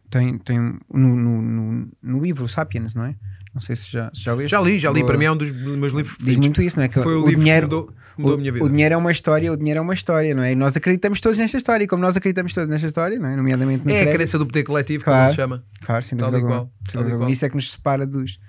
[0.09, 3.15] Tem, tem no, no, no, no livro Sapiens, não é?
[3.53, 4.51] Não sei se já, já leste.
[4.51, 5.03] Já li, já li.
[5.03, 6.87] Para mim é um dos meus livros Diz muito isso, não é?
[6.87, 8.65] Que Foi o, o livro dinheiro, que mudou, mudou o, a minha vida.
[8.65, 10.51] o dinheiro é uma história, o dinheiro é uma história, não é?
[10.51, 13.35] E nós acreditamos todos nesta história, e como nós acreditamos todos nesta história, não é?
[13.35, 14.15] Nomeadamente no é a crédito.
[14.17, 15.19] crença do poder coletivo, Claro.
[15.21, 15.63] como se chama.
[15.81, 17.29] Claro, sem Tal e qual, tal.
[17.29, 18.39] Isso é que nos separa dos.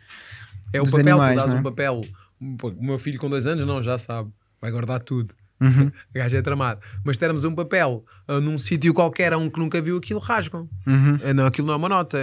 [0.73, 1.59] É o papel, animais, tu dás é?
[1.59, 2.01] um papel.
[2.41, 4.31] O meu filho com dois anos, não, já sabe.
[4.61, 5.33] Vai guardar tudo.
[5.61, 5.91] Uhum.
[6.11, 6.81] O gajo é tramado.
[7.05, 10.69] Mas termos um papel ah, num sítio qualquer a um que nunca viu aquilo, rasgam.
[10.87, 11.19] Uhum.
[11.23, 12.19] Ah, Não, aquilo não é uma nota.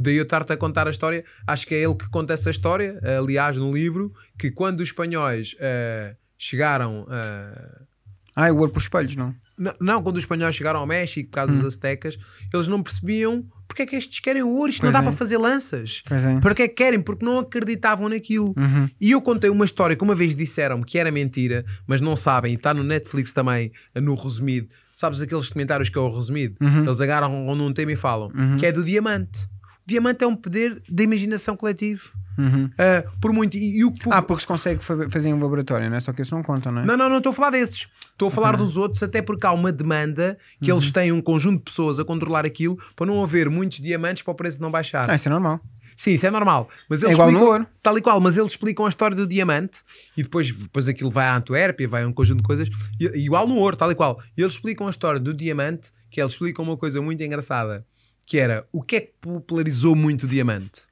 [0.00, 1.24] Daí eu estar-te a contar a história.
[1.46, 5.54] Acho que é ele que conta essa história, aliás, no livro, que quando os espanhóis
[5.60, 7.06] ah, chegaram.
[7.08, 7.82] ah,
[8.34, 9.34] Ah, é o ouro por espelhos, não?
[9.58, 12.18] não, não, quando os espanhóis chegaram ao México, por causa dos aztecas,
[12.52, 14.68] eles não percebiam porque é que estes querem o ouro.
[14.68, 15.02] Isto não Pois dá é.
[15.02, 16.02] para fazer lanças.
[16.06, 16.38] Pois é.
[16.40, 17.00] Para que é que querem?
[17.00, 18.52] Porque não acreditavam naquilo.
[18.56, 18.86] Uhum.
[19.00, 22.52] E eu contei uma história que uma vez disseram-me que era mentira, mas não sabem,
[22.52, 24.68] e está no Netflix também, no resumido.
[24.94, 26.54] Sabes aqueles comentários que é o resumido?
[26.60, 26.84] Uhum.
[26.84, 29.40] Eles agarram num tema e falam, que é do diamante.
[29.86, 32.10] Diamante é um poder de imaginação coletivo.
[32.78, 33.56] Ah, por muito.
[33.56, 33.94] E, e o, Uhum.
[34.10, 36.00] Ah, porque se consegue fa- fazer em um laboratório, não é?
[36.00, 36.86] Só que esses não contam, não é?
[36.86, 37.88] não, não, não estou a falar desses.
[38.12, 40.92] Estou a falar dos outros, até porque há uma demanda que eles Uhum.
[40.92, 44.34] têm um conjunto de pessoas a controlar aquilo para não haver muitos diamantes para o
[44.34, 45.10] preço não baixar.
[45.10, 45.60] Ah, isso é normal.
[45.96, 46.68] Sim, isso é normal.
[46.88, 47.66] Mas eles igual no explicam- ouro.
[47.82, 49.80] Tal e qual, mas eles explicam a história do diamante
[50.16, 52.68] e depois, depois aquilo vai à Antuérpia, vai a um conjunto de coisas,
[53.00, 54.20] e- igual no ouro, tal e qual.
[54.36, 57.84] E eles explicam a história do diamante, que eles explicam uma coisa muito engraçada,
[58.26, 60.82] que era o que é que popularizou muito o diamante?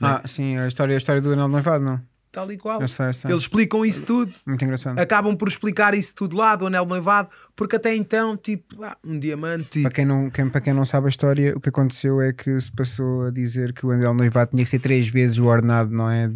[0.00, 2.00] Ah, sim, a história, a história do anel de noivado, não?
[2.30, 2.82] Tal e qual.
[2.82, 3.30] Eu sei, eu sei.
[3.30, 4.30] Eles explicam isso tudo.
[4.44, 4.98] Muito engraçado.
[4.98, 8.94] Acabam por explicar isso tudo lá do anel de noivado, porque até então, tipo, ah,
[9.02, 9.80] um diamante.
[9.80, 12.60] Para quem, não, quem, para quem não sabe a história, o que aconteceu é que
[12.60, 15.46] se passou a dizer que o anel de noivado tinha que ser três vezes o
[15.46, 16.28] ordenado, não é?
[16.28, 16.34] De,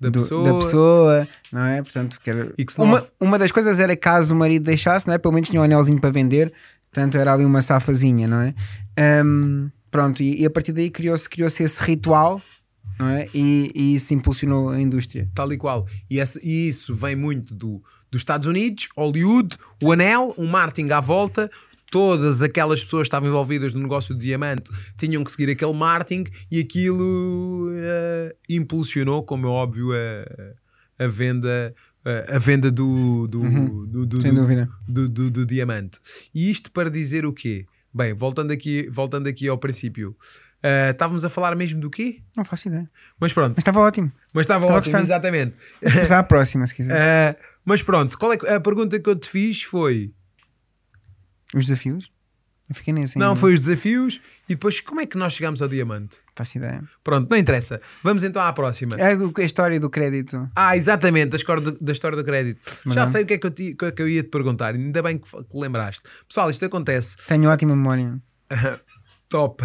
[0.00, 0.44] Da do- pessoa.
[0.44, 1.82] da pessoa, não é?
[1.82, 5.14] Portanto, que era- que uma, of- uma das coisas era caso o marido deixasse, não
[5.14, 5.18] é?
[5.18, 6.52] Pelo menos tinha um anelzinho para vender,
[6.92, 8.52] Portanto, era ali uma safazinha, não é?
[9.00, 12.42] Um, pronto, e, e, a partir daí criou-se criou esse ritual,
[12.98, 13.28] não é?
[13.32, 15.28] E, e, isso impulsionou a indústria.
[15.34, 15.86] Tal e qual.
[16.08, 20.90] E, esse, e isso vem muito do, dos Estados Unidos, Hollywood, o anel, um marketing
[20.90, 21.50] à volta,
[21.90, 26.30] todas aquelas pessoas que estavam envolvidas no negócio do diamante tinham que seguir aquele marketing
[26.50, 31.74] e aquilo uh, impulsionou, como é óbvio, a, a venda.
[32.28, 33.84] A venda do, do, uhum.
[33.84, 34.06] do.
[34.88, 35.98] Do, do, do, diamante.
[36.34, 37.66] E isto para dizer o quê?
[37.92, 40.10] Bem, voltando aqui, voltando aqui ao princípio,
[40.62, 42.22] uh, estávamos a falar mesmo do quê?
[42.36, 42.88] Não faço ideia.
[43.18, 43.50] Mas pronto.
[43.56, 44.12] Mas estava ótimo.
[44.32, 45.04] Mas estava, Estava ótimo, gostando.
[45.04, 45.56] exatamente.
[45.82, 47.34] Passar à próxima, se quiser.
[47.34, 50.12] Uh, mas pronto, qual é a pergunta que eu te fiz foi:
[51.54, 52.12] Os desafios?
[52.70, 53.40] Eu fiquei nesse não, ainda.
[53.40, 56.18] foi os desafios e depois como é que nós chegamos ao diamante?
[56.18, 56.80] Não faço ideia.
[57.02, 57.80] Pronto, não interessa.
[58.00, 58.94] Vamos então à próxima.
[58.96, 60.48] É a história do crédito.
[60.54, 62.60] Ah, exatamente, da história do, da história do crédito.
[62.84, 63.08] Mas Já não.
[63.08, 65.18] sei o que é que eu, que é que eu ia te perguntar, ainda bem
[65.18, 66.02] que, que lembraste.
[66.28, 67.16] Pessoal, isto acontece.
[67.26, 68.20] Tenho ótima memória.
[69.28, 69.64] Top.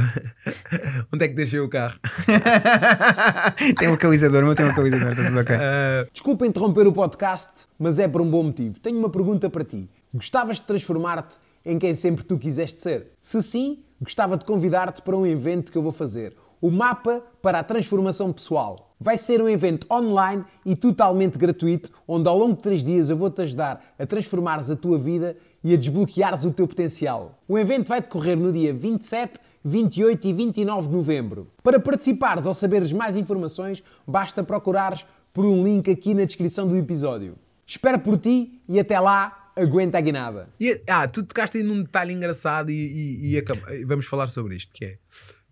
[1.14, 1.99] Onde é que deixei o carro?
[3.78, 5.56] tem um localizador, meu tem um localizador, está tudo ok.
[5.56, 8.80] Ah, Desculpa interromper o podcast, mas é por um bom motivo.
[8.80, 9.89] Tenho uma pergunta para ti.
[10.14, 13.07] Gostavas de transformar-te em quem sempre tu quiseste ser?
[13.20, 16.36] Se sim, gostava de convidar-te para um evento que eu vou fazer.
[16.61, 18.95] O Mapa para a Transformação Pessoal.
[18.99, 23.18] Vai ser um evento online e totalmente gratuito, onde ao longo de três dias eu
[23.18, 27.39] vou-te ajudar a transformares a tua vida e a desbloqueares o teu potencial.
[27.47, 31.47] O evento vai decorrer no dia 27, 28 e 29 de novembro.
[31.61, 36.78] Para participares ou saberes mais informações, basta procurares por um link aqui na descrição do
[36.78, 37.36] episódio.
[37.68, 40.49] Espero por ti e até lá, aguenta a guinada.
[40.60, 44.74] e- ah, tu tocaste aí num detalhe engraçado e, e- e vamos falar sobre isto,
[44.74, 44.97] que é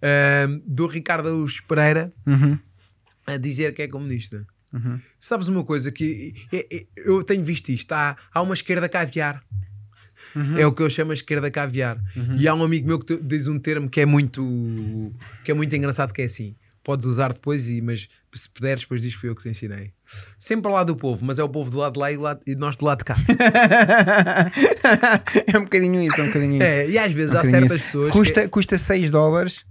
[0.02, 2.12] ah, do Ricardo Araújo Pereira
[3.26, 4.46] a dizer que é comunista.
[5.20, 6.34] Sabes uma coisa que
[6.98, 9.44] eu tenho visto isto, há, há uma esquerda caviar.
[10.58, 12.02] É o que eu chamo a esquerda caviar.
[12.40, 15.76] E há um amigo meu que diz um termo que é muito que é muito
[15.76, 16.56] engraçado que é assim.
[16.84, 19.94] Podes usar depois, e, mas se puderes, depois diz que fui eu que te ensinei.
[20.38, 22.38] Sempre ao lado do povo, mas é o povo do lado de lá e, lá-
[22.46, 23.16] e nós do lado de cá.
[25.48, 26.64] é um bocadinho isso, é um bocadinho isso.
[26.64, 27.86] É, e às vezes É um há certas isso.
[27.86, 28.12] pessoas.
[28.14, 29.66] Custa, que- custa 6 dólares,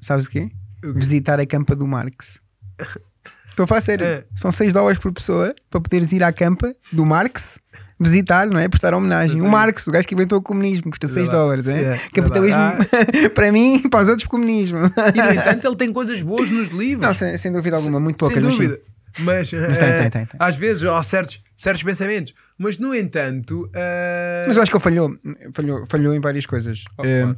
[0.00, 0.48] sabes o quê?
[0.82, 2.40] Visitar a campa do Marx.
[3.50, 4.04] Estou a falar sério.
[4.04, 4.24] É.
[4.34, 7.60] São 6 dólares por pessoa para poderes ir à campa do Marx
[7.98, 8.68] visitar, não é?
[8.68, 9.38] Prestar homenagem.
[9.38, 9.46] Sim.
[9.46, 11.36] O Marx, o gajo que inventou o comunismo, custa 6 Verdade.
[11.36, 11.68] dólares.
[11.68, 11.94] É?
[11.94, 12.60] É, Capitalismo
[13.34, 14.78] para mim para os outros comunismo.
[15.14, 17.06] E no entanto, ele tem coisas boas nos livros.
[17.06, 18.36] Não, sem, sem dúvida alguma, muito poucas.
[18.36, 18.80] Sem mas dúvida.
[19.20, 19.66] Mas, tem, eh,
[20.00, 20.36] tem, tem, tem.
[20.40, 22.34] às vezes há certos, certos pensamentos.
[22.58, 23.70] Mas no entanto.
[23.72, 25.16] eh, Mas eu acho que ele falhou,
[25.52, 26.82] falhou, falhou em várias coisas.
[26.98, 27.36] Oh, claro.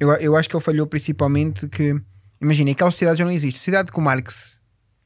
[0.00, 1.94] eu, eu acho que ele falhou principalmente que,
[2.40, 3.56] imagina, aquela sociedade já não existe.
[3.56, 4.58] A sociedade com Marx,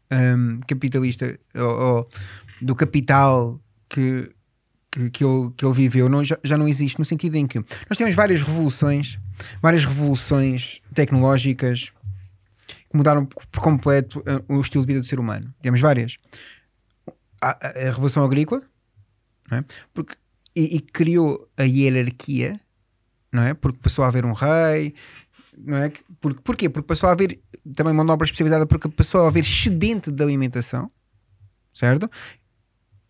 [0.08, 2.08] ehm, capitalista, ou, ou
[2.62, 4.30] do capital que,
[4.96, 7.58] que, que, ele, que ele viveu, não, já, já não existe, no sentido em que
[7.58, 9.18] nós temos várias revoluções,
[9.60, 11.90] várias revoluções tecnológicas
[12.90, 15.54] que mudaram por completo eh, o estilo de vida do ser humano.
[15.60, 16.16] Temos várias.
[17.42, 18.62] A, a- a Revolução Agrícola,
[19.52, 19.62] é?
[19.92, 20.14] Porque,
[20.54, 22.58] e, e criou a hierarquia,
[23.30, 23.52] não é?
[23.52, 24.94] Porque passou a haver um rei,
[25.58, 25.92] não é?
[26.20, 26.68] Porque, porquê?
[26.70, 27.38] Porque passou a haver
[27.74, 30.90] também uma obra especializada, porque passou a haver excedente de alimentação,
[31.74, 32.10] certo?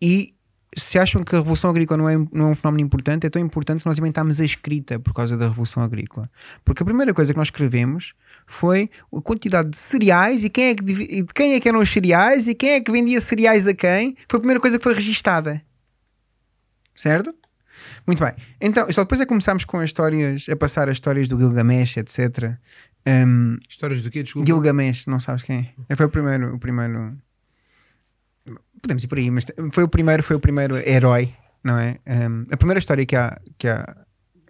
[0.01, 0.35] E
[0.79, 3.41] se acham que a Revolução Agrícola não é, não é um fenómeno importante, é tão
[3.41, 6.29] importante que nós inventámos a escrita por causa da Revolução Agrícola.
[6.63, 8.13] Porque a primeira coisa que nós escrevemos
[8.45, 11.89] foi a quantidade de cereais e quem é que, de quem é que eram os
[11.89, 14.15] cereais e quem é que vendia cereais a quem.
[14.29, 15.61] Foi a primeira coisa que foi registada.
[16.95, 17.33] Certo?
[18.05, 18.33] Muito bem.
[18.59, 21.97] Então, só depois é que começámos com as histórias, a passar as histórias do Gilgamesh,
[21.97, 22.57] etc.
[23.07, 24.23] Um, Histórias do quê?
[24.23, 24.45] Desculpa.
[24.45, 25.95] Gilgamesh, não sabes quem é?
[25.95, 27.17] Foi o primeiro, o primeiro.
[28.81, 31.97] Podemos ir por aí, mas foi o primeiro, foi o primeiro herói, não é?
[32.07, 33.83] Um, a primeira história que há, que, há,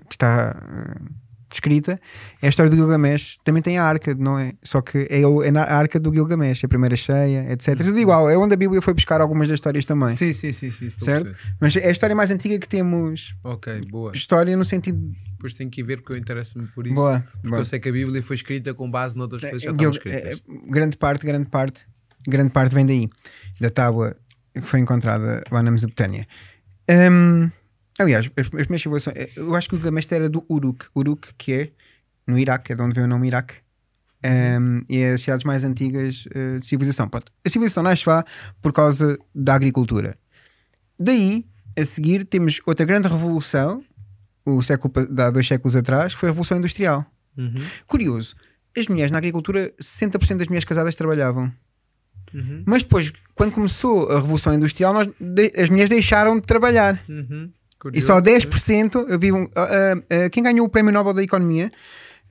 [0.07, 1.05] que está uh,
[1.53, 1.99] escrita
[2.41, 3.37] é a história do Gilgamesh.
[3.43, 4.53] Também tem a arca, não é?
[4.63, 7.77] Só que é, o- é na arca do Gilgamesh, a primeira cheia, etc.
[7.77, 10.09] Tudo igual, é onde a Bíblia foi buscar algumas das histórias também.
[10.09, 10.87] Sim, sim, sim, sim.
[10.87, 11.33] a Certo?
[11.59, 13.35] Mas é a história mais antiga que temos.
[13.43, 14.11] Ok, boa.
[14.13, 14.99] História no sentido.
[15.31, 16.95] Depois tenho que ir ver porque eu interesso-me por isso.
[16.95, 17.61] Boa, Porque boa.
[17.61, 20.39] eu sei que a Bíblia foi escrita com base noutras coisas que já estavam escritas.
[20.39, 21.87] é, grande parte, grande parte,
[22.27, 23.09] grande parte vem daí,
[23.59, 24.15] da tábua
[24.53, 26.27] que foi encontrada lá na Mesopotâmia.
[26.89, 27.49] Hum,
[27.99, 31.33] aliás, as, as primeiras civilizações, eh, eu acho que o Gilgamesh era do Uruk, Uruk
[31.37, 31.69] que é
[32.25, 33.55] no Iraque, é de onde vem o nome Iraque.
[34.25, 37.07] Hum, e é as cidades mais antigas eh, de civilização.
[37.07, 37.31] Pronto.
[37.45, 38.25] A civilização nasce lá
[38.61, 40.17] por causa da agricultura.
[40.99, 41.45] Daí,
[41.77, 43.83] a seguir, temos outra grande revolução,
[44.43, 47.05] o século, há dois séculos atrás, que foi a Revolução Industrial.
[47.37, 47.63] Uhum.
[47.85, 48.35] Curioso,
[48.75, 51.51] as mulheres na agricultura, 60% das mulheres casadas trabalhavam.
[52.33, 52.63] Uhum.
[52.65, 57.01] Mas depois, quando começou a Revolução Industrial, nós, de- as mulheres deixaram de trabalhar.
[57.07, 57.49] Uhum.
[57.93, 61.23] E só 10% eu vi um, uh, uh, uh, quem ganhou o Prémio Nobel da
[61.23, 61.69] Economia,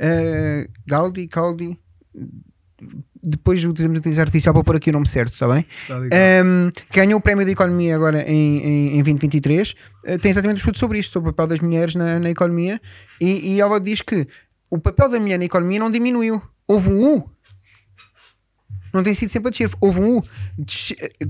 [0.01, 1.78] uh, Gaudi, Caldi,
[3.22, 5.64] depois utilizamos a inteligência artificial para pôr aqui o nome certo, está bem?
[5.88, 5.97] Tá.
[5.99, 9.70] Um, que ganhou o Prémio da Economia agora em, em, em 2023,
[10.05, 12.80] uh, tem exatamente um estudo sobre isto, sobre o papel das mulheres na, na economia,
[13.20, 14.26] e, e ela diz que
[14.70, 17.30] o papel da mulher na economia não diminuiu, houve um U.
[18.97, 20.24] Não tem sido sempre a descer, houve um U.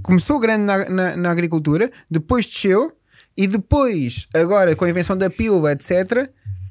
[0.03, 2.93] Começou grande na, na, na agricultura, depois desceu,
[3.37, 6.31] e depois, agora com a invenção da pílula, etc.,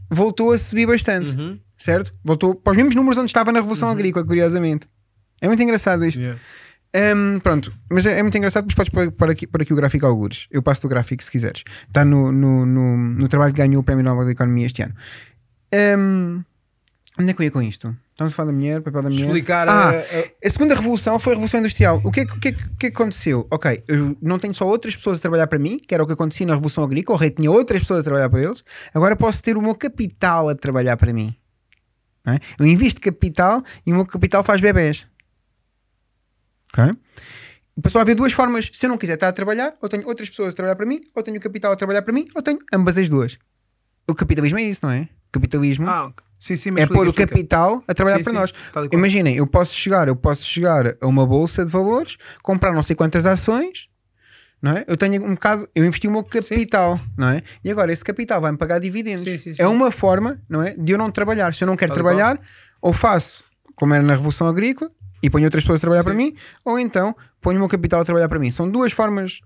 [0.10, 1.60] voltou a subir bastante, Uhum.
[1.78, 2.14] certo?
[2.24, 4.88] Voltou para os mesmos números onde estava na Revolução Agrícola, curiosamente.
[5.42, 6.20] É muito engraçado isto.
[6.22, 6.40] Yeah.
[7.16, 10.06] Hum, pronto, mas é, é muito engraçado, mas podes pôr, aqui, pôr aqui o gráfico
[10.06, 10.48] algures.
[10.50, 11.64] Eu passo o gráfico se quiseres.
[11.88, 14.94] Está no, no, no, no trabalho que ganhou o Prémio Nobel da Economia este ano.
[15.74, 16.42] Hum,
[17.20, 17.94] onde é que eu ia com isto?
[18.16, 19.26] Estamos a falar da mulher, papel da mulher.
[19.26, 22.00] Explicar ah, a- a- a segunda revolução foi a revolução industrial.
[22.02, 23.46] O que é que, que, é que- é que aconteceu?
[23.52, 26.14] Ok, eu não tenho só outras pessoas a trabalhar para mim, que era o que
[26.14, 28.64] acontecia na revolução agrícola, o rei tinha outras pessoas a trabalhar para eles.
[28.94, 31.36] Agora posso ter o meu capital a trabalhar para mim.
[32.26, 32.40] é?
[32.58, 35.06] Eu invisto capital e o meu capital faz bebés.
[36.78, 36.94] Ok?
[37.82, 38.70] Passou a haver duas formas.
[38.74, 41.02] Se eu não quiser estar a trabalhar, ou tenho outras pessoas a trabalhar para mim,
[41.14, 43.38] ou tenho o capital a trabalhar para mim, ou tenho ambas as duas.
[44.08, 45.10] O capitalismo é isso, não é?
[45.32, 46.24] Capitalismo Ah, ok.
[46.46, 48.54] Sim, sim, é pôr o capital a trabalhar Sim, para nós.
[48.92, 52.96] Imaginem, eu posso chegar, eu posso chegar a uma bolsa de valores, comprar não sei
[52.96, 53.90] quantas ações,
[54.62, 54.86] não é?
[54.88, 57.42] Eu tenho um bocado, eu investi o meu capital, não é?
[57.64, 59.26] E agora esse capital vai-me pagar dividendos.
[59.60, 61.54] É uma forma, não é, de eu não trabalhar.
[61.56, 62.40] Se eu não quero Tal trabalhar,
[62.82, 63.44] ou faço
[63.76, 64.92] como era na revolução agrícola
[65.24, 68.06] e ponho outras pessoas a trabalhar para mim, ou então ponho o meu capital a
[68.06, 68.52] trabalhar para mim.
[68.52, 69.40] São duas formas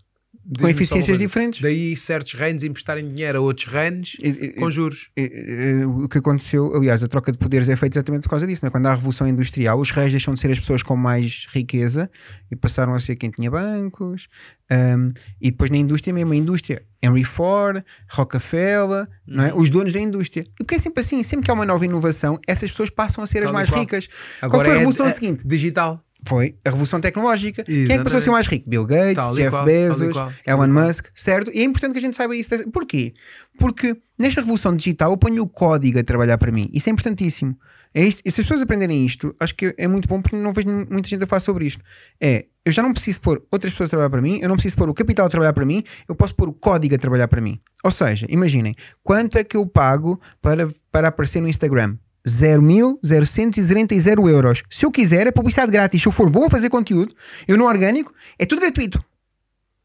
[0.59, 1.61] com eficiências diferentes.
[1.61, 5.09] Daí certos reinos emprestarem dinheiro a outros reinos E- e- com juros.
[5.15, 8.47] Eh, eh, o que aconteceu, aliás, a troca de poderes é feita exatamente por causa
[8.47, 8.63] disso.
[8.63, 8.71] Não é?
[8.71, 12.09] Quando há a revolução industrial, os reis deixam de ser as pessoas com mais riqueza
[12.51, 14.27] e passaram a ser quem tinha bancos.
[14.71, 15.11] Um,
[15.41, 19.49] e depois na indústria mesmo, a indústria, Henry Ford, Rockefeller, não Uhum.
[19.49, 19.53] é?
[19.55, 20.45] os donos da indústria.
[20.59, 23.27] E porque é sempre assim, sempre que há uma nova inovação, essas pessoas passam a
[23.27, 23.81] ser as Tal e mais qual.
[23.81, 24.07] ricas.
[24.07, 25.47] Qual Agora foi a é- revolução é seguinte?
[25.47, 25.99] Digital.
[26.27, 27.63] Foi a revolução tecnológica.
[27.63, 28.31] Quem é que passou a ser Exatamente.
[28.31, 28.69] mais rico?
[28.69, 30.67] Bill Gates, Tal Jeff qual, Bezos, Elon.
[30.67, 31.51] Musk, certo?
[31.53, 32.49] E é importante que a gente saiba isso.
[32.71, 33.13] Porquê?
[33.57, 36.69] Porque nesta revolução digital eu ponho o código a trabalhar para mim.
[36.73, 37.57] Isso é importantíssimo.
[37.93, 38.21] É isto.
[38.23, 41.07] E se as pessoas aprenderem isto, acho que é muito bom porque não vejo muita
[41.07, 41.83] gente a falar sobre isto.
[42.21, 44.75] É, eu já não preciso pôr outras pessoas a trabalhar para mim, eu não preciso
[44.75, 47.41] pôr o capital a trabalhar para mim, eu posso pôr o código a trabalhar para
[47.41, 47.59] mim.
[47.83, 51.97] Ou seja, imaginem, quanto é que eu pago para, para aparecer no Instagram?
[52.29, 54.63] 0.000 euros.
[54.69, 56.01] Se eu quiser, é publicidade grátis.
[56.01, 57.13] Se eu for bom a fazer conteúdo,
[57.47, 59.03] eu no orgânico, é tudo gratuito.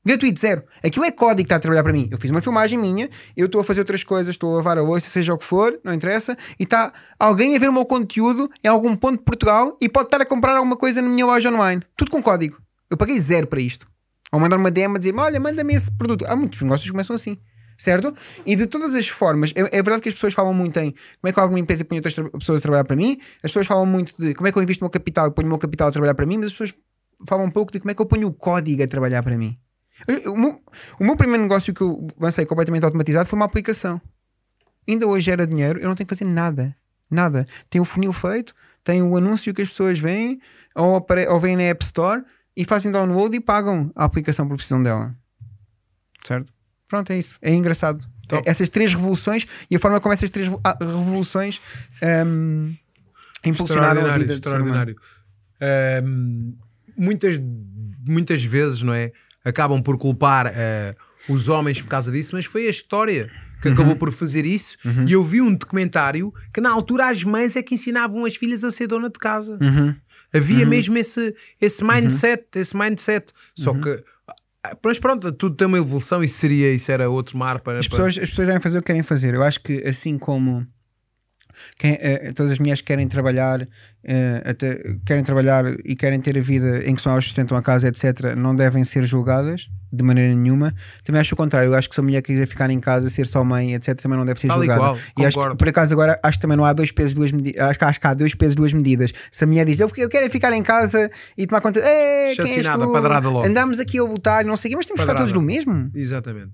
[0.07, 0.63] Gratuito, zero.
[0.85, 2.09] Aquilo é código que está a trabalhar para mim.
[2.11, 4.83] Eu fiz uma filmagem minha, eu estou a fazer outras coisas, estou a lavar a
[4.83, 8.51] louça, seja o que for, não interessa, e está alguém a ver o meu conteúdo
[8.63, 11.51] em algum ponto de Portugal e pode estar a comprar alguma coisa na minha loja
[11.51, 11.83] online.
[11.97, 12.59] Tudo com código.
[12.91, 13.87] Eu paguei zero para isto.
[14.31, 16.27] Ou mandar uma DM a dizer olha, manda-me esse produto.
[16.27, 17.39] Há muitos negócios que começam assim.
[17.77, 18.15] Certo?
[18.47, 21.29] E de todas as formas, é, é verdade que as pessoas falam muito em como
[21.29, 23.85] é que alguma empresa põe outras tra- pessoas a trabalhar para mim, as pessoas falam
[23.87, 25.89] muito de como é que eu invisto o meu capital e ponho o meu capital
[25.89, 26.75] a trabalhar para mim, mas as pessoas
[27.27, 29.59] falam um pouco de como é que eu ponho o código a trabalhar para mim.
[30.07, 30.61] Eu- O meu,
[31.01, 34.01] o meu primeiro negócio que eu lancei completamente automatizado foi uma aplicação.
[34.87, 36.77] Ainda hoje gera dinheiro, eu não tenho que fazer nada.
[37.11, 37.47] Nada.
[37.71, 40.41] Tem o funil feito, tem o anúncio que as pessoas veem,
[40.75, 42.23] ou, ou vêm na App Store
[42.57, 45.15] e fazem download e pagam a aplicação por precisão dela.
[46.27, 46.53] Certo?
[46.89, 47.35] Pronto, é isso.
[47.43, 48.05] É engraçado.
[48.33, 51.61] É- essas três revoluções e a forma como essas três ah, revoluções
[52.27, 52.75] hum,
[53.45, 54.97] impulsionaram a vida extraordinário.
[55.61, 56.53] Ahm,
[56.97, 57.39] muitas,
[58.07, 59.13] muitas vezes, não é?
[59.45, 60.95] Acabam por culpar ah,
[61.29, 63.31] os homens por causa disso, mas foi a história
[63.63, 63.75] que Uhum.
[63.75, 64.77] acabou por fazer isso.
[65.07, 68.63] E eu vi um documentário que na altura as mães é que ensinavam as filhas
[68.63, 69.59] a ser dona de casa.
[69.61, 69.95] Uhum.
[70.35, 73.33] Havia mesmo esse, esse mindset, esse mindset.
[73.55, 73.81] Só Uhum.
[73.81, 74.05] que.
[74.85, 77.79] Mas pronto, tudo tem uma evolução e seria, isso era outro mar para.
[77.81, 79.35] As para- pessoas, as pessoas devem fazer o que querem fazer.
[79.35, 80.67] Eu acho que assim como
[81.79, 83.67] quem- eh, todas as mulheres que querem trabalhar,
[84.05, 87.63] eh, até, querem trabalhar e querem ter a vida em que são elas sustentam a
[87.63, 90.75] casa, etc., não devem ser julgadas de maneira nenhuma.
[91.05, 91.69] Também acho o contrário.
[91.71, 94.19] Eu acho que se a mulher quiser ficar em casa, ser só mãe, etc., também
[94.19, 94.81] não deve ser Tal julgada.
[94.81, 97.31] qual, e acho que, por acaso, agora acho que também não há dois pesos, duas
[97.31, 97.61] medidas.
[97.63, 99.13] Acho que, acho que há dois pesos, duas medidas.
[99.31, 102.35] Se a mulher diz eu, eu quero é ficar em casa e tomar conta, "Ei,
[102.45, 102.79] quem és tu?
[103.47, 105.91] andamos aqui a lutar, não sei o quê, mas temos que estar todos no mesmo.
[105.95, 106.51] Exatamente.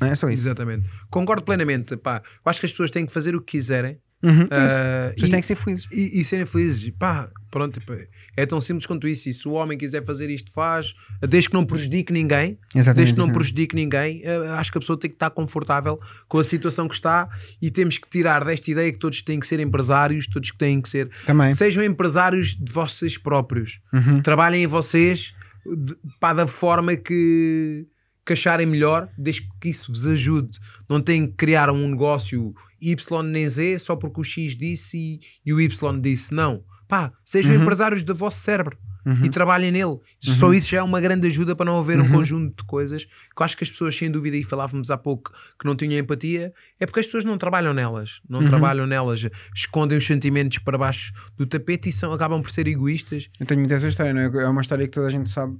[0.00, 0.42] Não é só isso.
[0.46, 0.88] Exatamente.
[1.10, 1.96] Concordo plenamente.
[1.96, 3.98] Pá, eu acho que as pessoas têm que fazer o que quiserem.
[4.22, 5.86] Uhum, ah, pessoas e- têm que ser felizes.
[5.92, 6.90] e, e serem felizes.
[6.98, 7.94] Pá, pronto, pá,
[8.36, 9.28] é tão simples quanto isso.
[9.28, 10.94] E se o homem quiser fazer isto, faz,
[11.28, 13.32] desde que não prejudique ninguém, Exatamente, desde que não exatamente.
[13.34, 15.98] prejudique ninguém, eh, acho que a pessoa tem que estar confortável
[16.28, 17.28] com a situação que está
[17.60, 20.80] e temos que tirar desta ideia que todos têm que ser empresários, todos que têm
[20.80, 21.10] que ser.
[21.26, 21.54] Também.
[21.54, 23.80] Sejam empresários de vocês próprios.
[23.92, 24.22] Uhum.
[24.22, 25.32] Trabalhem em vocês
[25.66, 27.86] de- pá, da forma que.
[28.26, 30.58] Que acharem melhor, desde que isso vos ajude.
[30.88, 35.20] Não têm que criar um negócio Y nem Z só porque o X disse e,
[35.44, 36.34] e o Y disse.
[36.34, 36.62] Não.
[36.88, 37.62] Pá, sejam Uhum.
[37.62, 38.76] empresários do vosso cérebro
[39.24, 39.98] e trabalhem nele.
[40.20, 42.06] Só isso já é uma grande ajuda para não haver Uhum.
[42.06, 43.10] um conjunto de coisas que
[43.40, 46.52] eu acho que as pessoas, sem dúvida, e falávamos há pouco que não tinham empatia,
[46.80, 48.20] é porque as pessoas não trabalham nelas.
[48.28, 48.46] Não Uhum.
[48.48, 49.24] trabalham nelas,
[49.54, 53.28] escondem os sentimentos para baixo do tapete e são, acabam por ser egoístas.
[53.38, 54.44] Eu tenho muito essa história, não é?
[54.44, 55.56] É uma história que toda a gente sabe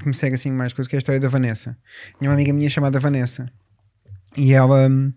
[0.00, 1.76] que me segue assim mais coisas, que é a história da Vanessa.
[2.18, 3.50] Tinha uma amiga minha chamada Vanessa
[4.36, 5.12] e ela hum,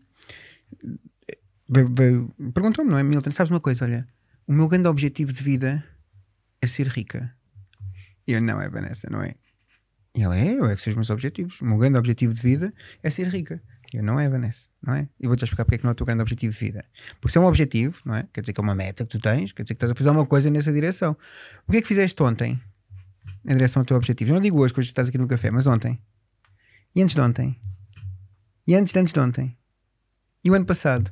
[2.53, 3.03] perguntou-me, não é?
[3.03, 3.86] Milton, sabes uma coisa?
[3.86, 4.07] Olha,
[4.47, 5.84] o meu grande objetivo de vida
[6.61, 7.34] é ser rica.
[8.27, 9.36] E eu, não é, Vanessa, não é?
[10.15, 11.59] E ela, é, eu é que são os meus objetivos.
[11.61, 12.73] O meu grande objetivo de vida
[13.03, 13.61] é ser rica.
[13.93, 15.07] E eu, não é, Vanessa, não é?
[15.19, 16.86] E vou-te explicar porque é que não é o teu grande objetivo de vida.
[17.19, 18.27] Porque se é um objetivo, não é?
[18.34, 20.09] Quer dizer que é uma meta que tu tens, quer dizer que estás a fazer
[20.09, 21.17] uma coisa nessa direção.
[21.67, 22.59] O que é que fizeste ontem
[23.46, 24.32] em direção ao teu objetivo?
[24.32, 26.02] Eu não digo hoje, que hoje estás aqui no café, mas ontem.
[26.96, 27.60] E antes de ontem.
[28.68, 29.58] E antes de antes de ontem.
[30.44, 31.12] E o ano passado.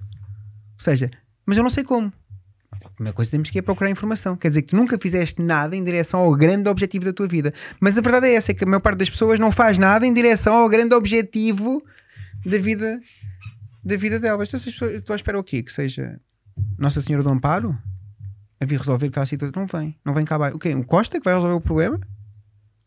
[0.73, 1.11] Ou seja,
[1.45, 2.11] mas eu não sei como.
[2.83, 4.35] A primeira coisa que temos que ir é procurar informação.
[4.35, 7.53] Quer dizer que tu nunca fizeste nada em direção ao grande objetivo da tua vida.
[7.79, 10.05] Mas a verdade é essa: é que a maior parte das pessoas não faz nada
[10.05, 11.83] em direção ao grande objetivo
[12.45, 12.99] da vida,
[13.83, 14.49] da vida delas.
[14.49, 15.63] Então, pessoas, à espera o quê?
[15.63, 16.19] Que seja
[16.77, 17.77] Nossa Senhora do Amparo
[18.59, 19.61] a vir resolver cá a situação.
[19.61, 19.97] Não vem.
[20.05, 20.37] Não vem cá.
[20.53, 20.73] O quê?
[20.73, 21.99] O Costa que vai resolver o problema?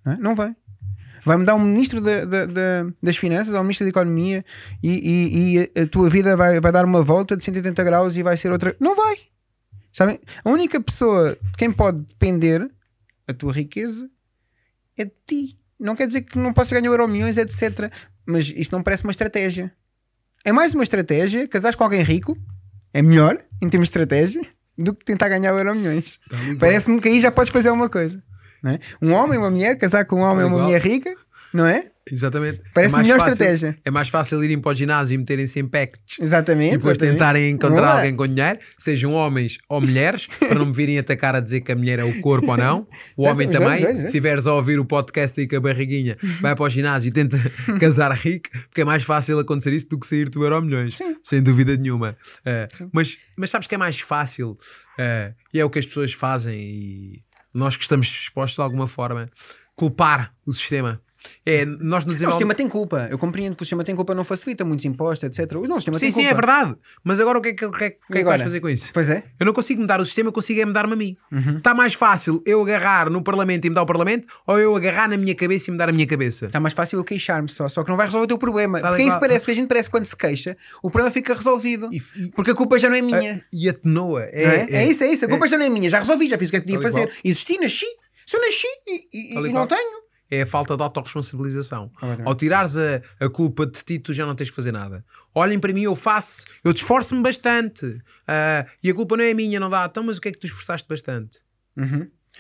[0.05, 0.17] Não, é?
[0.19, 0.57] Não vem.
[1.25, 4.45] Vai-me dar um ministro da- da- da- das Finanças ou um ministro da Economia
[4.83, 8.23] e, e- e a tua vida vai, vai dar uma volta de 180 graus e
[8.23, 8.75] vai ser outra.
[8.81, 9.17] Não vai.
[9.93, 10.19] Sabem?
[10.45, 12.67] A única pessoa de quem pode depender
[13.29, 14.09] a tua riqueza
[14.97, 15.59] é de ti.
[15.79, 17.93] Não quer dizer que não possa ganhar euro milhões, etc.
[18.25, 19.73] Mas isso não parece uma estratégia.
[20.45, 21.47] É mais uma estratégia.
[21.49, 22.37] Casares com alguém rico
[22.95, 24.43] é melhor, em termos de estratégia,
[24.77, 26.19] do que tentar ganhar euro milhões.
[26.59, 28.23] Parece-me que aí já podes fazer alguma coisa.
[28.63, 28.79] Não é?
[29.01, 31.15] Um homem, uma mulher, casar com um homem ou uma mulher rica,
[31.53, 31.87] não é?
[32.13, 32.61] Exatamente.
[32.75, 33.79] Parece é mais melhor fácil, estratégia.
[33.85, 36.19] É mais fácil irem para o ginásio e meterem-se em pacts.
[36.19, 36.75] Exatamente.
[36.75, 37.13] E depois exatamente.
[37.15, 37.97] tentarem encontrar é?
[37.99, 41.71] alguém com dinheiro, sejam homens ou mulheres, para não me virem atacar a dizer que
[41.71, 42.87] a mulher é o corpo ou não.
[43.17, 46.55] O homem também, dois, se estiveres a ouvir o podcast aí com a barriguinha, vai
[46.55, 47.39] para o ginásio e tenta
[47.79, 51.43] casar rico, porque é mais fácil acontecer isso do que sair do Euro Milhões, sem
[51.43, 52.17] dúvida nenhuma.
[52.41, 56.13] Uh, mas, mas sabes que é mais fácil, uh, e é o que as pessoas
[56.13, 57.23] fazem, e
[57.53, 59.29] nós que estamos expostos de alguma forma,
[59.75, 61.01] culpar o sistema.
[61.45, 63.09] É, nós Não, o sistema tem culpa.
[63.11, 65.57] Eu compreendo que o sistema tem culpa, não facilita muitos impostos, etc.
[65.57, 66.31] O sistema Sim, tem sim, culpa.
[66.31, 66.77] é verdade.
[67.05, 68.61] Mas agora o que é que, o que, é, que- que é que vais fazer
[68.61, 68.91] com isso?
[68.93, 69.25] Pois é.
[69.39, 71.17] Eu não consigo mudar o sistema, eu consigo é mudar-me a mim.
[71.33, 71.57] Uhum.
[71.59, 75.17] Está mais fácil eu agarrar no Parlamento e mudar o Parlamento ou eu agarrar na
[75.17, 76.47] minha cabeça e mudar a minha cabeça?
[76.47, 78.81] Está mais fácil eu queixar-me só, só que não vai resolver o teu problema.
[78.81, 79.29] Tá Porque é isso que claro.
[79.29, 81.89] parece, porque a gente parece que quando se queixa, o problema fica resolvido.
[81.93, 83.43] E- e- porque a culpa já não é minha.
[83.43, 84.23] Ah, E atenua.
[84.33, 84.67] É, não é?
[84.85, 85.25] É isso, é isso.
[85.25, 85.89] A culpa já não é minha.
[85.91, 87.11] Já resolvi, já fiz o que é que podia e fazer.
[87.25, 87.87] Existi, nasci.
[88.27, 90.01] Se eu nasci e, e- Tal e não tenho.
[90.31, 91.89] É a falta de autorresponsabilização.
[91.89, 92.27] Completamente.
[92.27, 95.05] Ao tirares a, a culpa de ti, tu já não tens que fazer nada.
[95.35, 98.01] Olhem para mim, eu faço, eu te esforço-me bastante.
[98.27, 99.87] Ah, e a culpa não é minha, não dá.
[99.91, 101.39] Então, mas o que é que tu esforçaste bastante?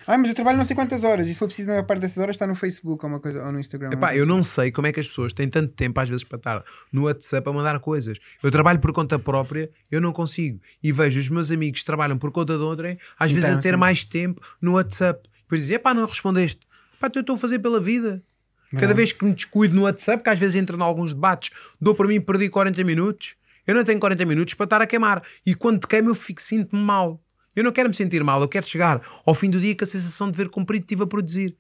[0.06, 1.28] Ah, mas eu trabalho não sei quantas horas.
[1.28, 3.44] E se for preciso, na maior parte dessas horas, está no Facebook ou, uma coisa,
[3.44, 3.90] ou no Instagram.
[3.92, 4.28] Epá, eu assim.
[4.28, 7.04] não sei como é que as pessoas têm tanto tempo às vezes para estar no
[7.04, 8.18] WhatsApp a mandar coisas.
[8.42, 10.60] Eu trabalho por conta própria, eu não consigo.
[10.82, 13.62] E vejo os meus amigos que trabalham por conta de outrem, às vezes Então, a
[13.62, 13.76] ter sim.
[13.76, 15.28] mais tempo no WhatsApp.
[15.42, 16.60] Depois dizem, epá, não respondeste.
[17.00, 18.22] Pá, eu estou a fazer pela vida.
[18.78, 21.94] Cada vez que me descuido no WhatsApp, que às vezes entro em alguns debates, dou
[21.94, 23.34] para mim e perdi 40 minutos.
[23.66, 25.22] Eu não tenho 40 minutos para estar a queimar.
[25.44, 27.18] E quando te queimo, eu fico, sinto-me mal.
[27.56, 29.86] Eu não quero me sentir mal, eu quero chegar ao fim do dia com a
[29.86, 31.56] sensação de ver cumprido estive a produzir.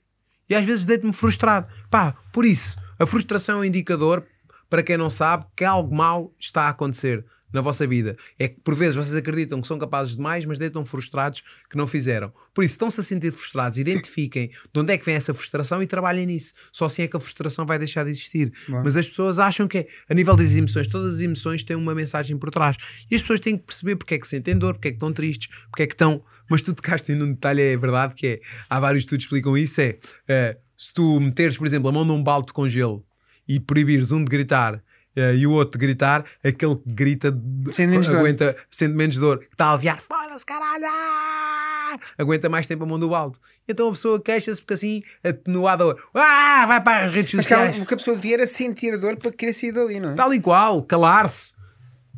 [0.48, 1.66] E às vezes deito-me frustrado.
[1.90, 4.24] Pá, por isso, a frustração é um indicador,
[4.68, 8.16] para quem não sabe, que algo mau está a acontecer na vossa vida.
[8.38, 11.76] É que por vezes vocês acreditam que são capazes de mais, mas deitam frustrados que
[11.76, 12.32] não fizeram.
[12.54, 15.86] Por isso, estão-se a sentir frustrados, identifiquem de onde é que vem essa frustração e
[15.86, 16.54] trabalhem nisso.
[16.72, 18.52] Só assim é que a frustração vai deixar de existir.
[18.68, 21.94] Mas as pessoas acham que, é, a nível das emoções, todas as emoções têm uma
[21.94, 22.76] mensagem por trás.
[23.10, 25.12] E as pessoas têm que perceber porque é que sentem dor, porque é que estão
[25.12, 26.24] tristes, porque é que estão.
[26.50, 28.40] Mas tu tocaste num detalhe, é verdade, que é.
[28.68, 29.98] Há vários estudos que explicam isso: é.
[30.28, 33.04] eh, se tu meteres, por exemplo, a mão num balde com gelo
[33.46, 34.82] e proibires um de gritar
[35.16, 37.28] eh, e o outro gritar, aquele que grita
[37.72, 38.16] Sente menos dor.
[38.18, 42.86] aguenta, sente menos dor, que está a aliviar, foda-se caralho, ah!" aguenta mais tempo a
[42.86, 43.36] mão do balde.
[43.68, 45.84] Então a pessoa queixa-se porque assim, atenuada,
[46.14, 47.74] ah, vai para as redes sociais.
[47.74, 50.14] ela- o que a pessoa devia era sentir dor para querer sair dali, não é?
[50.14, 51.52] Tal e qual, calar-se.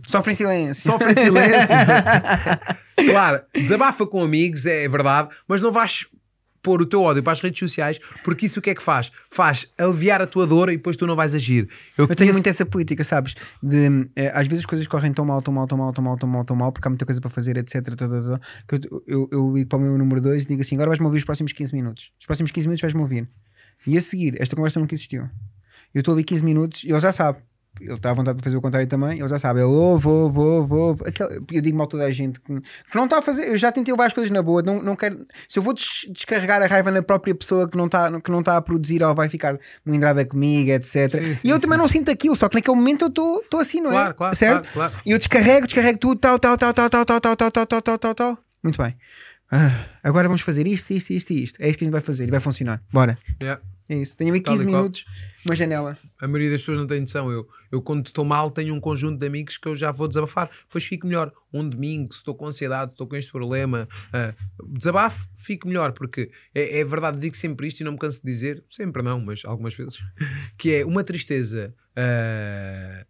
[0.07, 0.85] Sofre em silêncio.
[0.85, 1.77] Sofre em silêncio.
[3.11, 6.07] claro, desabafa com amigos, é verdade, mas não vais
[6.63, 9.11] pôr o teu ódio para as redes sociais, porque isso o que é que faz?
[9.29, 11.69] Faz aliviar a tua dor e depois tu não vais agir.
[11.99, 13.35] Eu tenho conheço- muito essa política, sabes?
[13.63, 16.17] De, eh, às vezes as coisas correm tão mal, tão mal, tão mal, tão mal,
[16.17, 17.83] tão mal, tão mal, porque há muita coisa para fazer, etc.
[17.83, 20.61] tá, tá, tá, que eu, eu, eu ligo para o meu número 2 e digo
[20.63, 22.11] assim: agora vais-me ouvir os próximos 15 minutos.
[22.21, 23.29] Os próximos 15 minutos vais-me ouvir.
[23.87, 25.29] E a seguir, esta conversa nunca existiu.
[25.93, 27.39] Eu estou ali 15 minutos e ele já sabe.
[27.81, 29.61] Ele está à vontade de fazer o contrário também, ele já sabe.
[29.61, 30.95] Eu oh, vou, vou, vou.
[30.97, 31.07] vou.
[31.07, 33.49] Aquele- eu digo mal a toda a gente que, que não está a fazer.
[33.49, 34.63] Eu já tentei várias coisas na boa.
[34.63, 37.87] Não, não quero, se eu vou des- descarregar a raiva na própria pessoa que não
[37.87, 41.11] está que não está a produzir ou vai ficar melindrada comigo, etc.
[41.13, 41.63] Sim, sim, e eu sim.
[41.63, 43.95] também não sinto aquilo, só que naquele momento eu estou assim, não é?
[43.95, 44.73] Claro, claro, certo?
[44.73, 45.03] claro, claro.
[45.07, 47.83] E eu descarrego, descarrego tudo, tal, tal, tal, tal, tal, tal, tal, tal, tal, tal,
[47.83, 48.39] tal, tal, tal.
[48.63, 48.95] Muito bem.
[49.51, 51.61] Ah, agora vamos fazer isto, isto, isto e isto.
[51.61, 52.81] É isto que a gente vai fazer e vai funcionar.
[52.93, 53.19] Bora.
[53.41, 53.61] Yeah.
[53.93, 54.17] É isso.
[54.17, 54.83] Tenho aí Tal e 15 qual.
[54.83, 55.05] minutos,
[55.45, 55.99] uma janela.
[56.19, 57.31] A maioria das pessoas não tem noção.
[57.31, 60.51] Eu, eu quando estou mal, tenho um conjunto de amigos que eu já vou desabafar.
[60.63, 61.31] Depois fico melhor.
[61.53, 64.35] Um domingo, se estou com ansiedade, estou com este problema, ah,
[64.67, 65.93] desabafo, fico melhor.
[65.93, 69.21] Porque é, é verdade, digo sempre isto e não me canso de dizer, sempre não,
[69.21, 69.99] mas algumas vezes,
[70.57, 73.05] que é uma tristeza ah,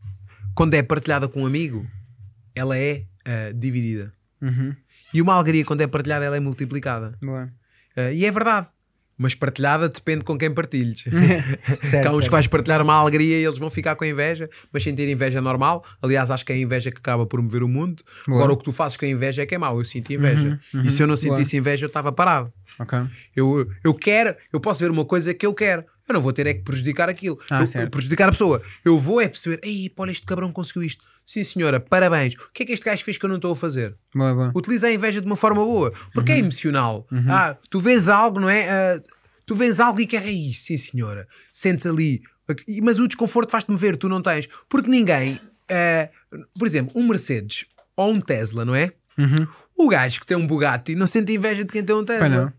[0.52, 1.86] quando é partilhada com um amigo,
[2.56, 4.12] ela é ah, dividida.
[4.40, 4.74] Uhum.
[5.14, 7.16] E uma alegria, quando é partilhada, ela é multiplicada.
[7.96, 8.66] Ah, e é verdade.
[9.16, 11.04] Mas partilhada depende com quem partilhes.
[11.82, 14.82] Certo, Há uns que vais partilhar uma alegria e eles vão ficar com inveja, mas
[14.82, 15.84] sentir inveja é normal.
[16.00, 18.02] Aliás, acho que é a inveja que acaba por mover o mundo.
[18.26, 18.38] Boa.
[18.38, 19.78] Agora, o que tu fazes com a inveja é que é mau.
[19.78, 20.58] Eu sinto inveja.
[20.84, 22.52] E se eu não sentisse inveja, eu estava parado.
[22.78, 22.98] Ok.
[23.36, 25.84] Eu, eu quero, eu posso ver uma coisa que eu quero.
[26.08, 27.38] Eu não vou ter é que prejudicar aquilo.
[27.50, 28.60] Ah, Eu- prejudicar a pessoa.
[28.84, 31.04] Eu vou é perceber, ei, olha, este cabrão conseguiu isto.
[31.24, 32.34] Sim, senhora, parabéns.
[32.34, 33.94] O que é que este gajo fez que eu não estou a fazer?
[34.14, 34.52] Boa, boa.
[34.54, 35.92] Utiliza a inveja de uma forma boa.
[36.12, 36.36] Porque Uhum.
[36.38, 37.06] é emocional.
[37.28, 38.68] Ah, tu vês algo, não é?
[38.68, 39.00] Ah,
[39.46, 41.26] tu vês algo e quer isso, sim senhora.
[41.52, 42.20] Sentes ali.
[42.82, 44.48] Mas o desconforto faz-te mover, tu não tens.
[44.68, 45.40] Porque ninguém.
[45.70, 46.08] ah,
[46.58, 47.64] por exemplo, um Mercedes
[47.96, 48.92] ou um Tesla, não é?
[49.76, 52.28] O gajo que tem um Bugatti não sente inveja de quem tem um Tesla.
[52.28, 52.34] Uhum.
[52.46, 52.52] não.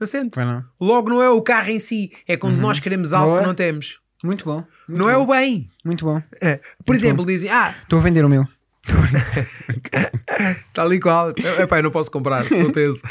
[0.00, 0.30] Não sente.
[0.32, 0.64] Pois não.
[0.80, 3.40] Logo não é o carro em si, é quando nós queremos algo Boa.
[3.40, 4.00] que não temos.
[4.24, 4.64] Muito bom.
[4.88, 5.10] Muito não bom.
[5.10, 5.68] é o bem.
[5.84, 6.22] Muito bom.
[6.40, 6.60] É.
[6.84, 8.44] Por exemplo, dizem, ah, Estou a vender o meu.
[10.72, 11.30] Tal e qual.
[11.30, 13.02] Epá, eu não posso comprar, estou teso.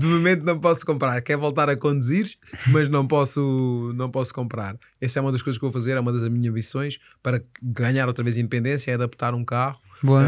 [0.00, 1.20] De momento não posso comprar.
[1.22, 2.34] Quer voltar a conduzir,
[2.68, 4.76] mas não posso, não posso comprar.
[5.00, 8.08] Essa é uma das coisas que vou fazer, é uma das minhas missões para ganhar
[8.08, 9.78] outra vez independência, é adaptar um carro.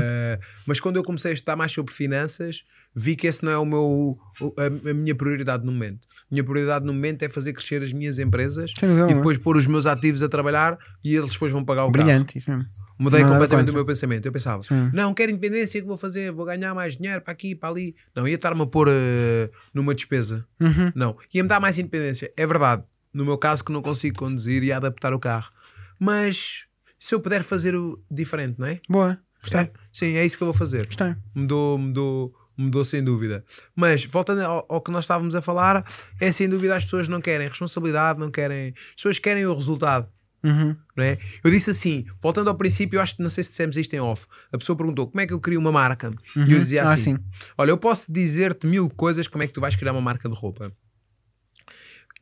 [0.02, 2.64] Eh, mas quando eu comecei a estudar mais sobre finanças,
[2.95, 4.18] vi que esse não é o meu,
[4.57, 6.07] a, a minha prioridade no momento.
[6.22, 9.57] A minha prioridade no momento é fazer crescer as minhas empresas dúvida, e depois pôr
[9.57, 12.05] os meus ativos a trabalhar e eles depois vão pagar o carro.
[12.05, 12.66] Brilhante, isso mesmo.
[12.99, 14.26] Mudei Não completamente o meu pensamento.
[14.26, 14.62] Eu pensava,
[14.93, 16.30] não, quero independência, que vou fazer?
[16.32, 17.95] Vou ganhar mais dinheiro para aqui, para ali.
[18.14, 20.47] Não, ia estar-me a pôr eh, numa despesa.
[20.61, 20.93] Uhum.
[20.95, 22.32] Não, ia-me dar mais independência.
[22.36, 22.82] É verdade,
[23.12, 25.51] no meu caso que não consigo conduzir e adaptar o carro.
[25.99, 26.64] Mas
[26.99, 28.80] se eu puder fazer o diferente, não é?
[28.88, 29.18] Boa.
[29.41, 29.61] Gostei.
[29.61, 30.86] É, sim, é isso que eu vou fazer.
[30.86, 31.14] Gostei.
[31.34, 33.44] Mudou, mudou, mudou sem dúvida.
[33.74, 35.84] Mas voltando ao, ao que nós estávamos a falar,
[36.20, 38.74] é sem dúvida as pessoas não querem responsabilidade, não querem.
[38.76, 40.09] As pessoas querem o resultado.
[40.42, 40.74] Uhum.
[40.96, 41.18] Não é?
[41.44, 44.01] Eu disse assim, voltando ao princípio, eu acho que não sei se dissemos isto em
[44.01, 44.26] off.
[44.53, 46.11] A pessoa perguntou como é que eu crio uma marca.
[46.34, 47.24] E eu dizia Ah, assim: sim.
[47.59, 50.34] Olha, eu posso dizer-te mil coisas como é que tu vais criar uma marca de
[50.34, 50.72] roupa.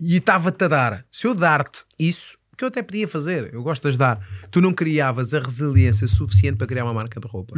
[0.00, 1.06] E estava-te a dar.
[1.10, 4.74] Se eu dar-te isso, que eu até podia fazer, eu gosto de ajudar, tu não
[4.74, 7.56] criavas a resiliência suficiente para criar uma marca de roupa.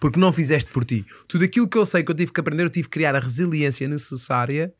[0.00, 1.06] Porque não fizeste por ti.
[1.28, 3.20] Tudo aquilo que eu sei que eu tive que aprender, eu tive que criar a
[3.20, 4.74] resiliência necessária.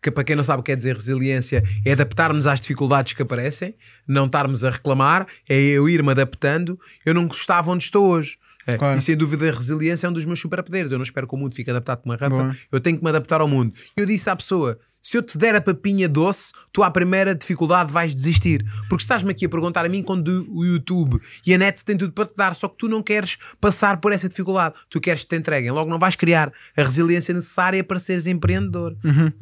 [0.00, 3.22] Que para quem não sabe o que quer dizer resiliência, é adaptarmos às dificuldades que
[3.22, 3.74] aparecem,
[4.06, 6.78] não estarmos a reclamar, é eu ir-me adaptando.
[7.04, 8.38] Eu não gostava onde estou hoje.
[8.68, 8.98] É, Claro.
[8.98, 10.92] E sem dúvida a resiliência é um dos meus superpoderes.
[10.92, 12.36] Eu não espero que o mundo fique adaptado com uma rampa.
[12.36, 12.56] Boa.
[12.70, 13.72] Eu tenho que me adaptar ao mundo.
[13.96, 17.90] Eu disse à pessoa: se eu te der a papinha doce, tu à primeira dificuldade
[17.92, 18.64] vais desistir.
[18.88, 22.12] Porque estás-me aqui a perguntar a mim quando o YouTube e a net tem tudo
[22.12, 24.74] para te dar, só que tu não queres passar por essa dificuldade.
[24.90, 25.70] Tu queres que te entreguem.
[25.70, 28.96] Logo não vais criar a resiliência necessária para seres empreendedor.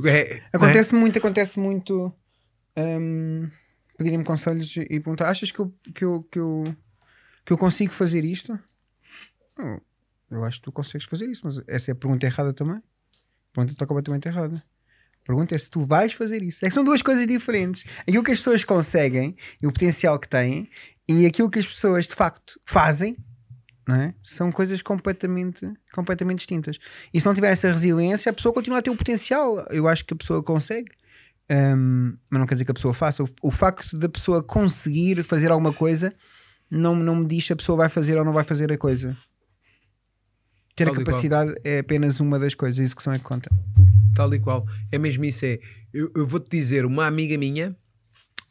[0.05, 0.41] É- Uhum.
[0.53, 2.13] Acontece muito, acontece muito
[2.77, 3.49] hum,
[3.99, 6.65] pedirem-me conselhos e perguntar: achas que eu, que, eu, que, eu,
[7.45, 8.59] que eu consigo fazer isto?
[10.31, 12.77] Eu acho que tu consegues fazer isso, mas essa é a pergunta errada também.
[12.77, 14.63] A pergunta está completamente errada.
[15.27, 16.65] Pergunta é se tu vais fazer isso.
[16.65, 17.85] É que são duas coisas diferentes.
[18.03, 20.71] Aquilo que as pessoas conseguem e o potencial que têm
[21.09, 23.17] e aquilo que as pessoas de facto fazem
[23.87, 24.15] não é?
[24.21, 26.79] são coisas completamente, completamente distintas.
[27.15, 29.59] E se não tiver essa resiliência, a pessoa continua a ter o potencial.
[29.71, 30.91] Eu acho que a pessoa consegue,
[31.51, 33.23] hum, mas não quer dizer que a pessoa faça.
[33.23, 36.13] O, o facto da pessoa conseguir fazer alguma coisa
[36.71, 39.17] não, não me diz se a pessoa vai fazer ou não vai fazer a coisa.
[40.75, 43.51] Ter Tal a capacidade é apenas uma das coisas, a execução é que conta.
[44.17, 44.67] Tal e qual.
[44.91, 45.45] É mesmo isso.
[45.45, 45.61] É.
[45.93, 47.77] Eu, eu vou-te dizer, uma amiga minha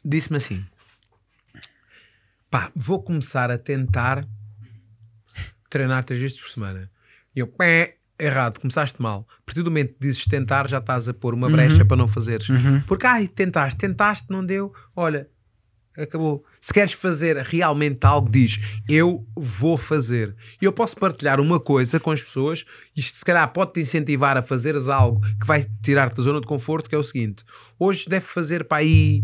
[0.04, 0.64] disse-me assim:
[2.48, 4.24] pá, vou começar a tentar
[5.68, 6.90] treinar três vezes por semana.
[7.34, 9.26] E eu, pé, errado, começaste mal.
[9.40, 12.08] A partir do momento que dizes tentar, já estás a pôr uma brecha para não
[12.08, 12.46] fazeres.
[12.86, 15.28] Porque, ai, tentaste, tentaste, não deu, olha,
[15.98, 16.44] acabou.
[16.66, 18.58] Se queres fazer realmente algo, diz
[18.88, 20.34] eu vou fazer.
[20.60, 22.64] E eu posso partilhar uma coisa com as pessoas,
[22.96, 26.46] isto se calhar pode te incentivar a fazeres algo que vai tirar-te da zona de
[26.48, 27.44] conforto, que é o seguinte:
[27.78, 29.22] hoje deve fazer para aí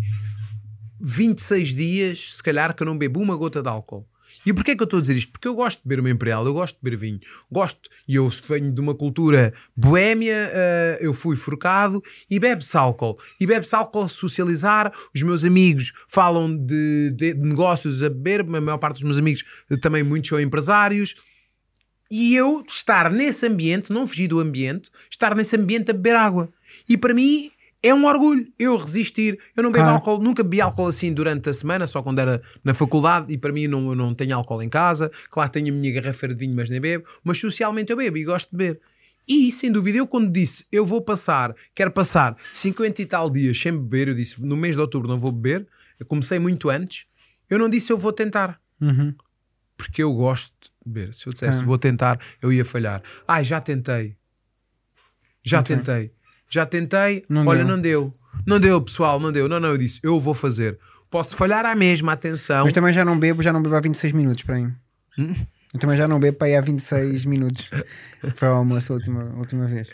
[1.01, 4.07] 26 dias, se calhar, que eu não bebo uma gota de álcool.
[4.45, 5.31] E porquê é que eu estou a dizer isto?
[5.33, 7.21] Porque eu gosto de beber uma Imperial, eu gosto de beber vinho,
[7.51, 13.19] gosto, e eu venho de uma cultura boémia, eh, eu fui forcado e bebe-se álcool.
[13.41, 18.61] E bebe-se álcool socializar, os meus amigos falam de, de- de negócios a beber, a
[18.61, 21.15] maior parte dos meus amigos eh, também muitos são empresários.
[22.11, 26.53] E eu estar nesse ambiente, não fugir do ambiente, estar nesse ambiente a beber água.
[26.89, 27.51] E para mim
[27.83, 29.39] é um orgulho eu resistir.
[29.57, 29.97] Eu não bebo Claro.
[29.97, 33.33] álcool, nunca bebi álcool assim durante a semana, só quando era na faculdade.
[33.33, 35.11] E para mim não, não tenho álcool em casa.
[35.31, 37.05] Claro tenho a minha garrafeira de vinho, mas nem bebo.
[37.25, 38.81] Mas socialmente eu bebo e gosto de beber.
[39.27, 43.59] E sem dúvida, eu quando disse eu vou passar, quero passar 50 e tal dias
[43.59, 45.67] sem beber, eu disse no mês de outubro não vou beber.
[45.99, 47.07] Eu comecei muito antes.
[47.49, 48.61] Eu não disse eu vou tentar
[49.77, 50.53] porque eu gosto
[50.85, 51.15] de beber.
[51.15, 51.65] Se eu dissesse Ah.
[51.65, 53.03] vou tentar, eu ia falhar.
[53.27, 54.17] Ai, já tentei.
[55.45, 55.77] Já Ok.
[55.77, 56.13] tentei.
[56.53, 57.25] Já tentei.
[57.31, 57.69] Não Olha, deu.
[57.69, 58.11] não deu.
[58.47, 59.49] Não deu, pessoal, não deu.
[59.49, 60.79] Não, não, eu disse, eu vou fazer.
[61.11, 62.65] Posso falhar à mesma, atenção.
[62.65, 64.71] Mas também já não bebo, já não bebo há 26 minutos para mim.
[65.19, 65.35] Hum?
[65.73, 67.67] Eu também já não bebo para aí há 26 minutos.
[68.37, 69.89] Foi o almoço a última, a última vez.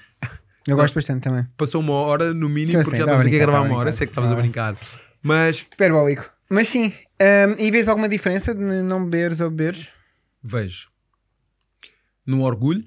[0.67, 1.47] Eu gosto bastante também.
[1.57, 3.93] Passou uma hora no mínimo, Então, porque assim, já estamos aqui a gravar uma hora.
[3.93, 4.77] sei que estavas a brincar.
[5.23, 6.29] Mas Hiperbólico.
[6.51, 6.87] Mas sim.
[6.89, 9.89] hum, e vês alguma diferença de não beberes ou beberes?
[10.43, 10.89] vejo.
[12.27, 12.85] No orgulho,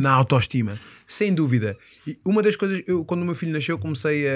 [0.00, 0.78] Na autoestima.
[1.06, 1.76] Sem dúvida.
[2.06, 4.32] E uma das coisas, eu, quando o meu filho nasceu, comecei a,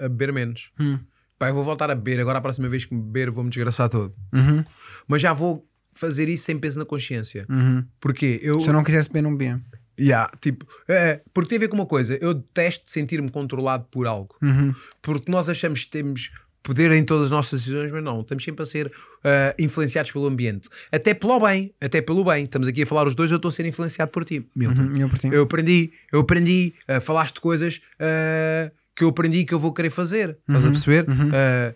[0.00, 0.70] a- a beber menos.
[0.78, 0.98] Hum.
[1.40, 2.20] Eu vou voltar a beber.
[2.20, 4.14] Agora, a próxima vez que me beber, vou-me desgraçar todo.
[4.32, 4.64] Uhum,
[5.06, 7.44] Mas já vou fazer isso sem peso na consciência.
[7.50, 7.84] uhum.
[8.00, 8.58] Porque eu.
[8.60, 9.60] Se eu não quisesse beber, não bebia.
[10.00, 12.16] Yeah, tipo, é, porque tem a ver com uma coisa.
[12.20, 14.34] Eu detesto sentir-me controlado por algo.
[14.42, 14.74] Uhum.
[15.02, 16.30] Porque nós achamos que temos
[16.64, 18.22] poder em todas as nossas decisões, mas não.
[18.22, 18.90] Estamos sempre a ser
[19.22, 20.68] ah, influenciados pelo ambiente.
[20.90, 21.72] Até pelo bem.
[21.80, 22.42] Até pelo bem.
[22.44, 24.82] Estamos aqui a falar os dois, eu estou a ser influenciado por ti, Milton.
[24.82, 25.28] Uhum, eu por ti.
[25.30, 29.90] Eu aprendi, eu aprendi, ah, falaste coisas ah, que eu aprendi que eu vou querer
[29.90, 30.38] fazer.
[30.48, 31.06] Estás Uhum, a perceber?
[31.34, 31.74] Ah,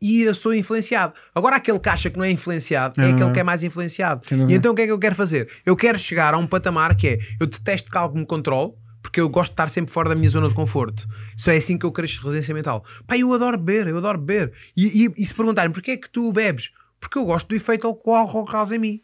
[0.00, 1.12] E eu sou influenciado.
[1.34, 4.22] Agora, aquele que acha que não é influenciado é Não, aquele que é mais influenciado.
[4.48, 5.48] E então o que é que eu quero fazer?
[5.66, 8.72] Eu quero chegar a um patamar que é eu detesto que algo me controle.
[9.08, 11.06] Porque eu gosto de estar sempre fora da minha zona de conforto.
[11.34, 12.84] Isso é assim que eu cresço resiliência mental.
[13.06, 14.52] Pá, eu adoro beber, eu adoro beber.
[14.76, 16.70] E, e, e se perguntarem porquê é que tu bebes?
[17.00, 19.00] Porque eu gosto do efeito que o álcool causa em mim.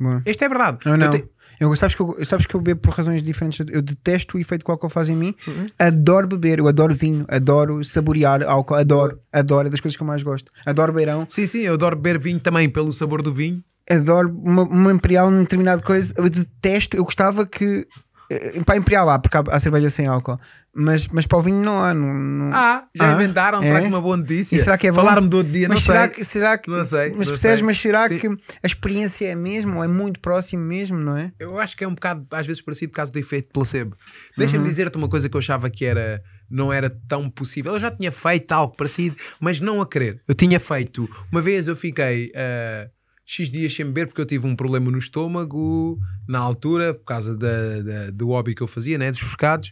[0.00, 0.20] Boa.
[0.26, 0.78] Este é verdade.
[0.84, 1.06] Não, não.
[1.06, 1.28] Eu te-
[1.60, 3.64] Eu, sabes, que eu, sabes que eu bebo por razões diferentes.
[3.70, 5.34] Eu detesto o efeito que o álcool faz em mim.
[5.46, 5.66] Uhum.
[5.78, 10.06] Adoro beber, eu adoro vinho, adoro saborear álcool, adoro, adoro, é das coisas que eu
[10.06, 10.50] mais gosto.
[10.66, 13.62] Adoro beirão, Sim, sim, eu adoro beber vinho também pelo sabor do vinho.
[13.88, 16.12] adoro uma, uma imperial numa determinada coisa.
[16.18, 17.86] Eu detesto, eu gostava que.
[18.30, 20.38] Eh, Para imperial há, porque há, cerveja sem álcool,
[20.74, 21.94] mas, mas para o vinho não há.
[21.94, 23.70] Não, não- Ah, já Ah, inventaram, é?
[23.70, 24.56] trago uma boa notícia.
[24.56, 24.96] E será que é bom?
[24.96, 26.10] Falar-me do outro dia, mas não será sei.
[26.10, 28.18] Que, será que, Não sei, Mas percebes, mas será Sim.
[28.18, 29.82] que a experiência é mesmo?
[29.82, 31.32] É muito próximo mesmo, não é?
[31.38, 33.96] Eu acho que é um bocado, às vezes, parecido por causa do efeito placebo.
[34.36, 34.68] Deixa-me Uhum.
[34.68, 37.72] dizer-te uma coisa que eu achava que era, não era tão possível.
[37.74, 40.20] Eu já tinha feito algo parecido, mas não a querer.
[40.28, 41.08] Eu tinha feito.
[41.32, 42.88] Uma vez eu fiquei ah,
[43.28, 45.98] X dias sem beber porque eu tive um problema no estômago
[46.28, 49.70] na altura, por causa da, da- do hobby que eu fazia, né, dos foscados,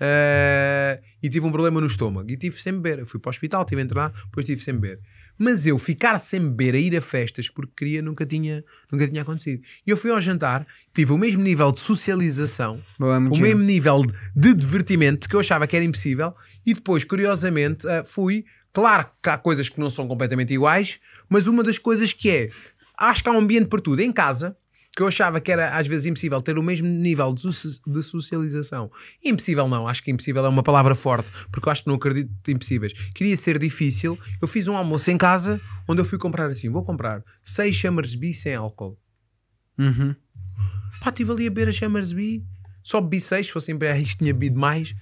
[0.00, 2.98] ah, e tive um problema no estômago e tive sem beber.
[3.00, 4.98] Eu fui para o hospital, tive a entrar, depois tive sem beber.
[5.38, 9.22] Mas eu ficar sem beber, a ir a festas porque queria, nunca tinha, nunca tinha
[9.22, 9.62] acontecido.
[9.86, 12.80] E eu fui ao jantar, tive o mesmo nível de socialização,
[13.20, 14.02] muito o mesmo nível
[14.34, 16.34] de divertimento que eu achava que era impossível,
[16.64, 18.44] e depois, curiosamente, ah, fui.
[18.72, 20.98] Claro que há coisas que não são completamente iguais,
[21.30, 22.50] mas uma das coisas que é,
[22.98, 24.00] acho que há um ambiente para tudo.
[24.00, 24.56] Em casa,
[24.96, 28.02] que eu achava que era às vezes impossível ter o mesmo nível de, soci- de
[28.02, 28.90] socialização.
[29.22, 32.30] Impossível não, acho que impossível é uma palavra forte, porque eu acho que não acredito
[32.48, 32.92] em impossíveis.
[33.14, 36.82] Queria ser difícil, eu fiz um almoço em casa, onde eu fui comprar assim, vou
[36.82, 38.98] comprar seis Chammersby sem álcool.
[39.78, 40.14] Uhum.
[41.00, 42.42] Pá, estive ali a beber a Chammersby,
[42.82, 44.94] só bebi seis, se fosse sempre ah, isto tinha bebido mais.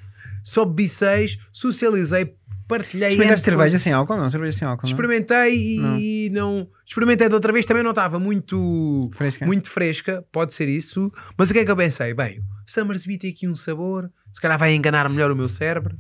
[0.43, 2.35] Só bebi seis, socializei,
[2.69, 3.11] partilhei.
[3.11, 4.17] Experimentaste cerveja sem álcool?
[4.17, 4.87] Não, cerveja sem álcool.
[4.87, 4.91] Não?
[4.91, 6.69] Experimentei e não.
[6.87, 9.47] Experimentei da outra vez, também não estava muito Fresca.
[9.47, 11.11] muito fresca, pode ser isso.
[11.37, 12.15] Mas o que é que eu pensei?
[12.15, 15.97] Bem, Summersby tem aqui um sabor, se calhar vai enganar melhor o meu cérebro.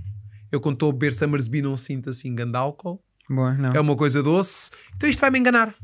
[0.52, 3.00] Eu, quando estou a beber Summersby, não sinto assim grande álcool.
[3.28, 3.72] Boa, não.
[3.72, 5.74] É uma coisa doce, então isto vai me enganar.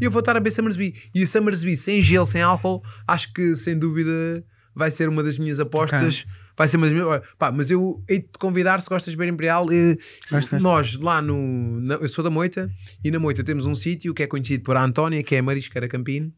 [0.00, 0.94] E eu vou estar a beber Summersby.
[1.14, 5.38] E a Summersby sem gelo, sem álcool, acho que sem dúvida vai ser uma das
[5.38, 6.24] minhas apostas.
[6.60, 6.76] Vai ser
[7.06, 9.66] olha, Pá, mas eu hei de te convidar se gostas de beber Imperial.
[9.72, 9.96] eh,
[10.30, 10.62] Gosto, gosto.
[10.62, 11.80] nós lá no.
[11.80, 12.70] na- eu sou da Moita
[13.02, 15.88] e na Moita temos um sítio que é conhecido por Antónia, que é a Marisqueira
[15.88, 16.30] Campino,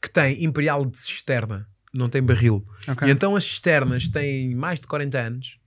[0.00, 2.64] que tem Imperial de cisterna, não tem barril.
[2.88, 3.06] Ok.
[3.06, 5.58] E então as cisternas têm mais de 40 anos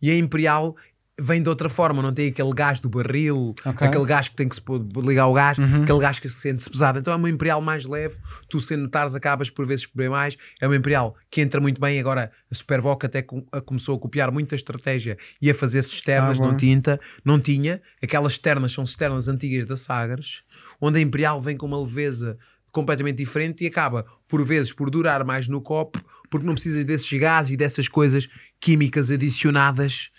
[0.00, 0.76] e a Imperial
[1.20, 3.86] vem de outra forma, não tem aquele gás do barril, Ok.
[3.86, 4.62] aquele gás que tem que se
[5.04, 6.98] ligar o gás, aquele gás que se sente pesado.
[6.98, 8.16] Então é uma Imperial mais leve,
[8.48, 10.36] tu sendo notares acabas por vezes por beber mais.
[10.60, 11.98] É uma Imperial que entra muito bem.
[11.98, 16.40] Agora a Superboc até com- a- começou a copiar muita estratégia e a fazer cisternas,
[16.40, 17.82] Ah, não tinta, não tinha.
[18.02, 20.42] Aquelas cisternas são cisternas antigas da Sagres,
[20.80, 22.38] onde a Imperial vem com uma leveza
[22.70, 26.00] completamente diferente e acaba por vezes por durar mais no copo
[26.30, 28.28] porque não precisas desses gases e dessas coisas
[28.60, 30.10] químicas adicionadas.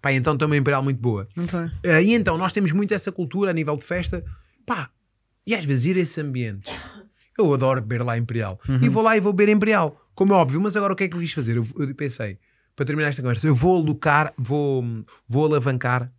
[0.00, 1.28] Pá, então tem uma Imperial muito boa.
[1.36, 1.58] Ok.
[1.82, 4.24] Eh, e então nós temos muito essa cultura a nível de festa,
[4.64, 4.90] pá,
[5.46, 6.70] e às vezes ir a esse ambiente.
[7.38, 8.60] Eu adoro beber lá Imperial.
[8.82, 10.60] E vou lá e vou beber Imperial, como é óbvio.
[10.60, 11.56] Mas agora o que é que eu quis fazer?
[11.56, 12.38] Eu, eu pensei,
[12.74, 14.84] para terminar esta conversa, eu vou alocar, vou,
[15.26, 16.12] vou alavancar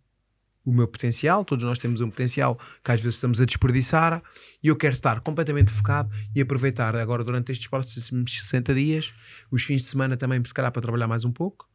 [0.64, 1.44] o meu potencial.
[1.44, 4.22] Todos nós temos um potencial que às vezes estamos a desperdiçar.
[4.62, 9.14] E eu quero estar completamente focado e aproveitar agora durante estes próximos 60 dias,
[9.50, 11.68] os fins de semana também, se calhar, para trabalhar mais um pouco,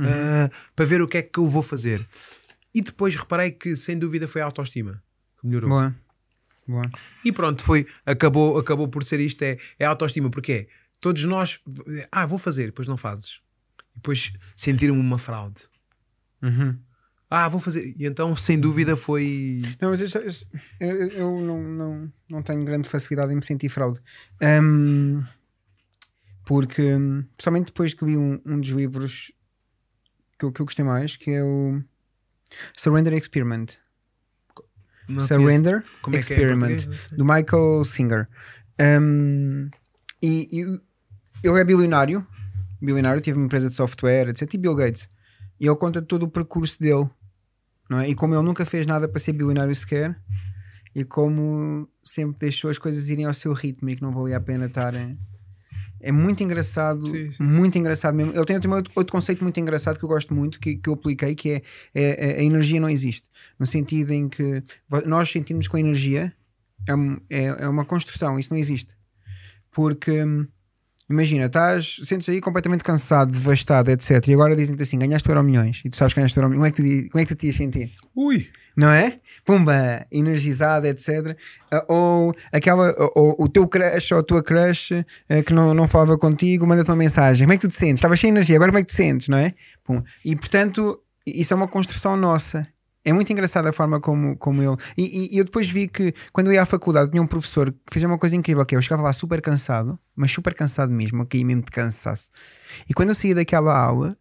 [0.00, 2.06] ah, para ver o que é que eu vou fazer.
[2.74, 5.02] E depois reparei que, sem dúvida, foi a autoestima
[5.40, 5.70] que melhorou.
[5.70, 5.94] Boa.
[6.66, 6.82] Boa.
[7.24, 10.66] E pronto, foi, acabou, acabou por ser isto, é, é autoestima, porque é,
[11.00, 11.60] todos nós,
[12.12, 13.40] ah, vou fazer, depois não fazes.
[13.94, 15.62] E depois sentiram uma fraude.
[16.42, 16.78] Uhum.
[17.30, 17.94] Ah, vou fazer.
[17.96, 19.62] E então, sem dúvida, foi.
[19.80, 20.22] Não, mas eu,
[20.80, 24.00] eu, eu- não, não, não tenho grande facilidade em me sentir fraude.
[24.40, 25.22] Ahm,
[26.44, 29.30] porque, hum, principalmente depois que vi um, um dos livros
[30.38, 31.82] que eu, que eu gostei mais, que é o
[32.76, 33.66] Surrender Experiment.
[35.08, 35.26] Não.
[35.26, 37.16] Surrender é é Experiment, sei.
[37.16, 38.28] do Michael Singer.
[38.80, 39.70] Um,
[40.22, 40.60] e, e
[41.42, 42.26] ele é bilionário,
[42.80, 44.52] bilionário, teve uma empresa de software, etc.
[44.54, 45.08] E Bill Gates.
[45.58, 47.08] E ele conta todo o percurso dele,
[47.88, 48.08] não é?
[48.08, 50.16] E como ele nunca fez nada para ser bilionário sequer,
[50.94, 54.40] e como sempre deixou as coisas irem ao seu ritmo e que não valia a
[54.40, 54.94] pena estar.
[56.00, 57.42] É muito engraçado, Sim, sim.
[57.42, 58.32] muito engraçado mesmo.
[58.32, 61.34] Ele tem também outro, conceito muito engraçado que eu gosto muito, que, que eu apliquei,
[61.34, 61.62] que é,
[61.94, 63.28] é- é- a energia não existe.
[63.58, 64.62] No sentido em que
[65.06, 66.32] nós sentimos com a energia
[66.88, 66.92] é,
[67.38, 68.94] é, é uma construção, isso não existe.
[69.72, 70.46] Porque hum,
[71.10, 74.26] imagina, estás, sentes aí completamente cansado, devastado, etc.
[74.28, 76.72] E agora dizem-te assim: ganhaste euro milhões e tu sabes que ganhaste euro milhões.
[76.72, 77.92] Como é que tu, como é que tu te ias sentir?
[78.14, 78.46] Ui!
[78.78, 79.18] Não é?
[79.44, 81.36] Pumba, energizada, etc.
[81.68, 84.92] Ah, ou aquela, ou, ou o teu crush ou a tua crush
[85.28, 87.44] ah, que não, não falava contigo, manda-te uma mensagem.
[87.44, 87.96] Como é que tu te sentes?
[87.96, 89.52] Estavas sem energia, agora como é que te sentes, não é?
[89.82, 90.00] Pum.
[90.24, 92.68] E portanto, isso é uma construção nossa.
[93.04, 94.76] É muito engraçada a forma como, como eu.
[94.96, 97.92] E, e- eu depois vi que quando eu ia à faculdade tinha um professor que
[97.92, 101.26] fez uma coisa incrível: que é, eu chegava lá super cansado, mas super cansado mesmo,
[101.26, 102.30] caí mesmo de cansaço.
[102.88, 104.16] E quando eu saía daquela aula,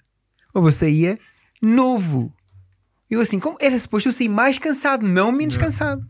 [0.55, 1.19] ou eu saía
[1.61, 2.33] novo.
[3.09, 6.03] Eu assim, como era suposto eu sair mais cansado, não menos cansado.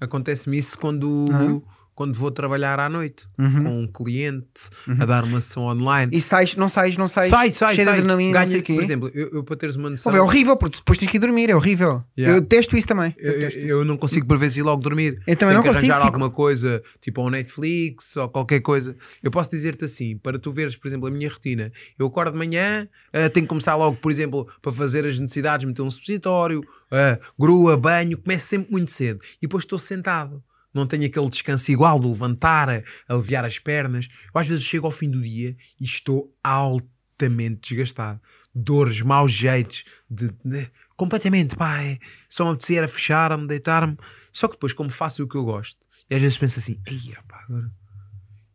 [0.00, 1.62] Acontece-me isso quando, Aham.
[1.98, 3.64] Quando vou trabalhar à noite Uhum.
[3.64, 4.70] com um cliente
[5.00, 6.16] a dar uma sessão online.
[6.16, 7.94] E sais, não sais, não sais, sai, sai, cheio sai.
[7.96, 10.12] de adrenalina, Ganha, por exemplo, eu, eu para teres uma noção.
[10.12, 12.04] Pô, é horrível, porque depois tens que ir dormir, é horrível.
[12.16, 12.38] Yeah.
[12.38, 13.12] Eu testo isso também.
[13.18, 13.58] Eu, Eu isso.
[13.58, 15.20] eu não consigo por vezes ir logo dormir.
[15.26, 18.60] Eu também Tenho não que consigo, arranjar fico- alguma coisa, tipo ao Netflix ou qualquer
[18.60, 18.96] coisa.
[19.22, 21.72] Eu posso dizer-te assim, para tu veres, por exemplo, a minha rotina.
[21.98, 25.66] Eu acordo de manhã, eh, tenho que começar logo, por exemplo, para fazer as necessidades,
[25.66, 26.62] meter um supositório,
[26.92, 29.18] eh, grua, banho, começo sempre muito cedo.
[29.38, 30.42] E depois estou sentado.
[30.78, 34.08] Não tenho aquele descanso igual de levantar, aliviar as pernas.
[34.34, 38.20] Eu às vezes chego ao fim do dia e estou altamente desgastado.
[38.54, 41.98] Dores, maus jeitos, de, de- completamente, pá, é,
[42.28, 43.96] só me apetecer a fechar-me, deitar-me.
[44.32, 45.76] Só que depois, como faço o que eu gosto,
[46.10, 47.70] e às vezes penso assim, ei, pá, agora.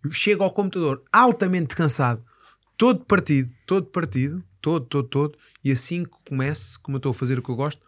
[0.03, 2.23] Eu chego ao computador altamente cansado,
[2.77, 7.13] todo partido, todo partido, todo, todo, todo, e assim que começo, como eu estou a
[7.13, 7.81] fazer o que eu gosto,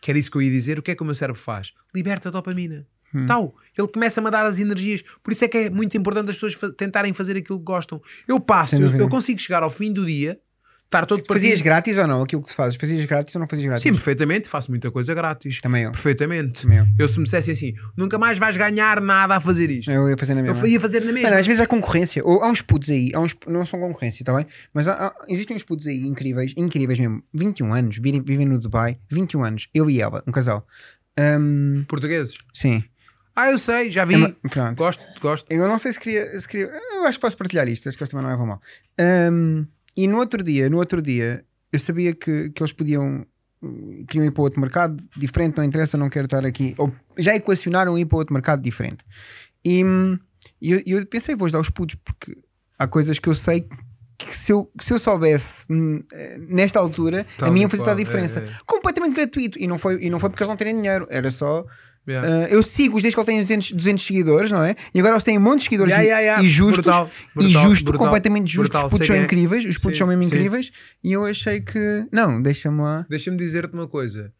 [0.00, 1.74] que era isso que eu ia dizer, o que é que o meu cérebro faz?
[1.94, 2.86] Liberta a dopamina.
[3.26, 5.02] Tal, ele começa-me a dar as energias.
[5.22, 8.00] Por isso é que é muito importante as pessoas fa- tentarem fazer aquilo que gostam.
[8.28, 10.38] Eu passo, eu, eu consigo chegar ao fim do dia,
[10.84, 11.34] estar todo partido.
[11.42, 12.22] Fazias grátis ou não?
[12.22, 13.82] Aquilo que tu fazes, fazias grátis ou não fazias grátis?
[13.82, 15.60] Sim, perfeitamente, faço muita coisa grátis.
[15.60, 15.92] Também eu.
[15.92, 16.62] Perfeitamente.
[16.62, 17.08] Também eu.
[17.08, 19.90] se me dissessem assim, nunca mais vais ganhar nada a fazer isto.
[19.90, 20.62] Eu ia fazer na mesma.
[20.64, 21.28] Eu ia fazer na mesma.
[21.28, 24.24] Mano, às vezes há concorrência, ou há uns putos aí, há uns, não são concorrência,
[24.24, 24.46] tá bem?
[24.74, 28.58] Mas há- há- existem uns putos aí incríveis, incríveis mesmo, 21 anos, vivem, vivem no
[28.58, 30.66] Dubai, 21 anos, eu e ela, um casal.
[31.18, 32.34] Ahm, Portugueses.
[32.52, 32.82] sim.
[33.34, 34.22] Ah, eu sei, já vi.
[34.44, 34.78] É pronto.
[34.78, 35.50] Gosto, gosto.
[35.50, 36.70] Eu não sei se queria, se queria.
[36.94, 38.60] Eu acho que posso partilhar isto, acho que eles também não levam mal.
[38.98, 39.64] Ahm,
[39.96, 43.24] e no outro dia, no outro dia, eu sabia que, que eles podiam.
[43.62, 46.74] hum, Queriam ir para outro mercado diferente, não interessa, não quero estar aqui.
[46.78, 49.04] Ou já equacionaram ir para outro mercado diferente.
[49.64, 49.82] E
[50.60, 52.36] e eu, eu pensei, vou dar os putos, porque
[52.78, 53.66] há coisas que eu sei
[54.18, 57.78] que se eu, que se eu soubesse hum, eh, nesta altura, Tal a minha fazia
[57.84, 58.40] qual, toda a diferença.
[58.40, 58.50] é, é.
[58.66, 59.58] Completamente gratuito.
[59.58, 61.64] E não, foi, e não foi porque eles não terem dinheiro, era só
[62.08, 62.28] Yeah.
[62.28, 64.74] Uh, eu sigo desde que ele tem 200, 200 seguidores, não é?
[64.92, 66.84] E agora eles têm um monte de seguidores Yeah, e, yeah, e justos.
[66.84, 68.82] Brutal, e brutal, justo, brutal, completamente justos.
[68.82, 69.22] Os putos são é.
[69.22, 69.64] incríveis.
[69.64, 70.30] Os putos Sim, são mesmo sim.
[70.30, 70.70] incríveis.
[71.04, 72.06] E eu achei que.
[72.10, 74.32] Não, deixa-me lá Deixa-me dizer-te uma coisa.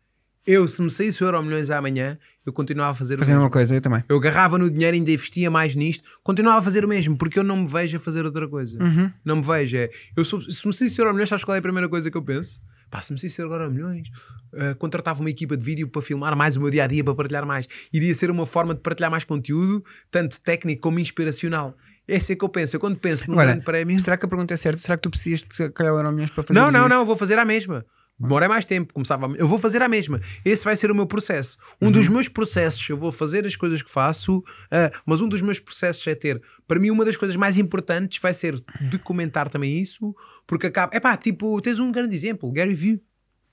[0.47, 3.45] Eu, se me saísse o Euro Milhões amanhã, eu continuava a fazer o fazer mesmo.
[3.45, 3.75] uma coisa.
[3.75, 4.03] Eu também.
[4.09, 7.39] Eu agarrava no dinheiro e ainda investia mais nisto, continuava a fazer o mesmo, porque
[7.39, 8.79] eu não me vejo a fazer outra coisa.
[9.25, 9.77] Não me vejo.
[9.77, 12.11] É, eu sou, se me saísse o Euro Milhões, sabes qual é a primeira coisa
[12.11, 12.59] que eu penso?
[12.91, 14.09] Pá, se me saísse o Euro Milhões,
[14.55, 17.15] ah, contratava uma equipa de vídeo para filmar mais o meu dia a dia, para
[17.15, 17.67] partilhar mais.
[17.93, 21.77] Iria ser uma forma de partilhar mais conteúdo, tanto técnico como inspiracional.
[22.09, 22.75] Esse é que eu penso.
[22.75, 24.01] Eu quando penso num Agora, grande prémio.
[24.01, 24.81] será que a pergunta é certa?
[24.81, 26.89] Será que tu precisas de calhar Euro Milhões para fazer Não, não, isso?
[26.89, 27.85] não, vou fazer a mesma.
[28.21, 29.31] Demorei mais tempo, começava a...
[29.31, 30.21] Eu vou fazer a mesma.
[30.45, 31.57] Esse vai ser o meu processo.
[31.81, 31.93] Um Uhum.
[31.93, 35.59] dos meus processos, eu vou fazer as coisas que faço, ah, mas um dos meus
[35.59, 40.15] processos é ter, para mim, uma das coisas mais importantes vai ser documentar também isso,
[40.47, 40.95] porque acaba.
[40.95, 43.03] É pá, tipo, tens um grande exemplo, Gary Vee.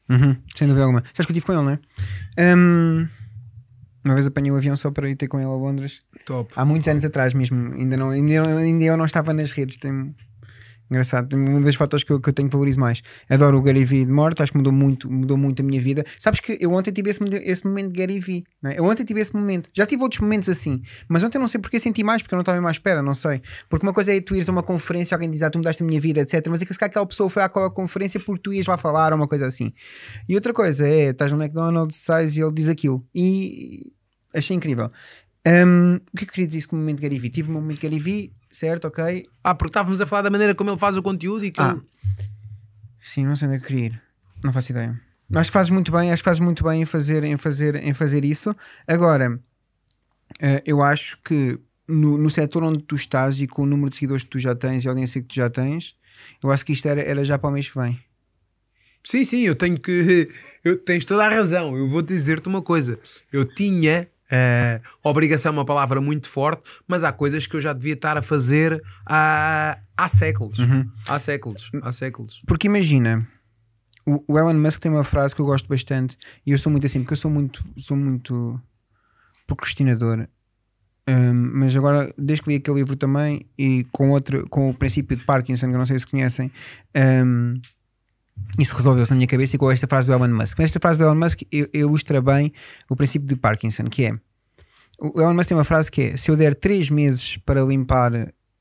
[0.10, 1.02] Uhum, sem dúvida alguma.
[1.14, 2.56] Sabes que eu estive com ele, não é?
[2.56, 3.08] Hum,
[4.06, 6.02] uma vez apanhei o avião só para ir ter com ele a Londres.
[6.26, 6.52] Top.
[6.56, 7.74] Há muitos anos atrás mesmo.
[7.74, 9.78] Ainda, não, ainda, ainda eu não estava nas redes.
[9.78, 10.16] Tem...
[10.90, 13.02] Engraçado, uma das fotos que eu, que eu tenho que valorizo mais.
[13.30, 16.06] Adoro o Gary Vee de morte, acho que mudou muito, mudou muito a minha vida.
[16.18, 18.80] Sabes que eu ontem tive esse, esse momento de Gary Vee, não é?
[18.80, 19.70] Eu ontem tive esse momento.
[19.74, 22.42] Já tive outros momentos assim, mas ontem não sei porque senti mais, porque eu não
[22.42, 23.42] estava mais à espera, não sei.
[23.70, 25.86] Porque uma coisa é tu ires a uma conferência, alguém diz, ah, tu mudaste a
[25.86, 26.46] minha vida, etc.
[26.50, 29.12] Mas é que se calhar aquela pessoa foi àquela conferência porque tu ias lá falar
[29.12, 29.74] ou uma coisa assim.
[30.28, 33.06] E outra coisa é, estás no McDonald's, sais e ele diz aquilo.
[33.14, 33.92] E
[34.34, 34.90] achei incrível.
[35.50, 37.30] Hum, o que é que eu queria dizer isso com o momento Vee?
[37.30, 39.26] Tive um momento Vee, certo, ok.
[39.44, 41.72] Ah, porque estávamos a falar da maneira como ele faz o conteúdo e que Ah.
[41.72, 41.82] ele-
[43.00, 44.02] Sim, não sei onde é que queria ir.
[44.44, 45.00] Não faço ideia.
[45.34, 47.94] Acho que fazes muito bem, acho que fazes muito bem em fazer, em fazer, em
[47.94, 48.56] fazer isso.
[48.88, 49.40] Agora,
[50.42, 53.96] eh, eu acho que no, no setor onde tu estás e com o número de
[53.96, 55.96] seguidores que tu já tens e a audiência que tu já tens,
[56.44, 58.00] eu acho que isto era, era já para o mês que vem.
[59.04, 60.30] Sim, sim, eu tenho que.
[60.64, 61.78] Eu, tens toda a razão.
[61.78, 63.00] Eu vou dizer-te uma coisa.
[63.32, 64.06] Eu tinha.
[64.30, 68.18] Eh, obrigação é uma palavra muito forte, mas há coisas que eu já devia estar
[68.18, 70.58] a fazer há, há séculos.
[71.08, 71.70] Há séculos.
[71.82, 72.42] Há séculos.
[72.46, 73.28] Porque imagina,
[74.06, 76.86] o, o Elon Musk tem uma frase que eu gosto bastante e eu sou muito
[76.86, 78.60] assim, porque eu sou muito, sou muito
[79.46, 80.28] procrastinador.
[81.10, 85.16] Um, mas agora, desde que li aquele livro também e com, outro, com o princípio
[85.16, 86.52] de Parkinson, que eu não sei se conhecem,
[87.26, 87.54] um,
[88.60, 90.58] isso resolveu-se na minha cabeça e com esta frase do Elon Musk.
[90.58, 92.52] Mas esta frase do Elon Musk il- ilustra bem
[92.90, 94.14] o princípio de Parkinson, que é
[95.00, 98.12] o Elon Musk tem uma frase que é: se eu der 3 meses para limpar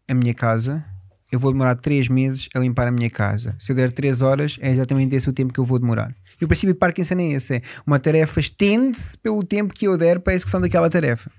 [0.09, 0.85] a minha casa,
[1.33, 3.57] eu vou demorar 3 meses a limpar a minha casa.
[3.59, 6.15] Se eu der 3 horas, é exatamente esse o tempo que eu vou demorar.
[6.41, 9.97] E o princípio de Parkinson é esse: é uma tarefa estende-se pelo tempo que eu
[9.97, 11.31] der para a execução daquela tarefa.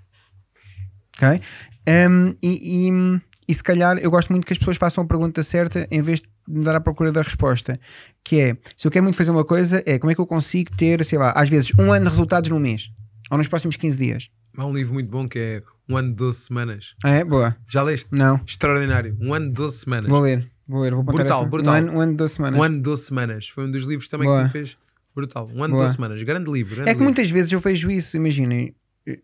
[1.16, 1.42] Ok?
[1.88, 5.42] Um, e, e, e se calhar eu gosto muito que as pessoas façam a pergunta
[5.42, 7.80] certa em vez de me dar à procura da resposta.
[8.24, 10.76] Que é: se eu quero muito fazer uma coisa, é como é que eu consigo
[10.76, 12.90] ter, sei lá, às vezes um ano de resultados num mês
[13.30, 14.30] ou nos próximos 15 dias.
[14.58, 16.96] Há um livro muito bom que é Um ano de 12 semanas.
[17.04, 17.24] Ah, é?
[17.24, 17.56] Boa.
[17.70, 18.10] Já leste?
[18.12, 18.42] Não.
[18.46, 19.16] Extraordinário.
[19.22, 20.10] Um ano de 12 semanas.
[20.10, 20.46] Vou ler.
[20.68, 20.94] Vou ler.
[20.94, 21.50] Vou Brutal, essa.
[21.50, 21.74] brutal.
[21.74, 22.60] Um ano, um ano de 12 semanas.
[22.60, 23.48] Um ano de 12 semanas.
[23.50, 24.40] Foi um dos livros também Boa.
[24.40, 24.78] que me fez.
[25.16, 25.46] Brutal.
[25.54, 25.84] Um ano Boa.
[25.86, 26.24] de 12 semanas.
[26.24, 26.76] Grande livro.
[26.76, 27.04] grande É que livro.
[27.06, 28.76] muitas vezes eu vejo isso, imaginem.
[29.06, 29.20] eh,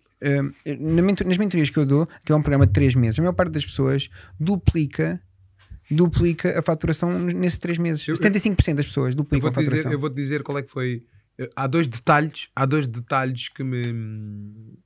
[0.65, 3.21] eh, mentor- nas mentorias que eu dou, que é um programa de 3 meses, a
[3.21, 4.09] maior parte das pessoas
[4.39, 5.19] duplica
[5.91, 8.07] duplica a faturação nesses 3 meses.
[8.07, 9.91] Eu- 75% das pessoas Eu duplicam a vou-te dizer, faturação.
[9.91, 11.03] eu vou-te dizer qual é que foi.
[11.55, 14.77] Há dois detalhes, há dois detalhes que me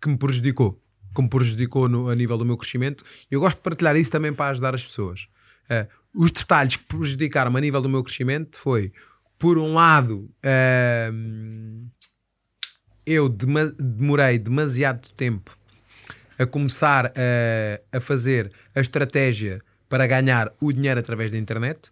[0.00, 0.80] que me prejudicou,
[1.14, 3.04] que me prejudicou no- a nível do meu crescimento.
[3.30, 5.28] Eu gosto de partilhar isso também para ajudar as pessoas.
[5.68, 8.92] Eh, os detalhes que prejudicaram a nível do meu crescimento foi,
[9.38, 11.86] por um lado, ehm,
[13.04, 15.54] eu demorei demasiado tempo
[16.42, 21.90] a começar a, a fazer a estratégia para ganhar o dinheiro através da internet.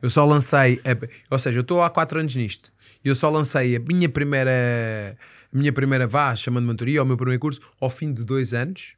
[0.00, 2.72] Eu só lancei, a- ou seja, eu estou há 4 anos nisto.
[3.04, 5.16] Eu só lancei a minha primeira,
[5.52, 8.94] a minha primeira vá, chamando mentoria, o meu primeiro curso, ao fim de dois anos.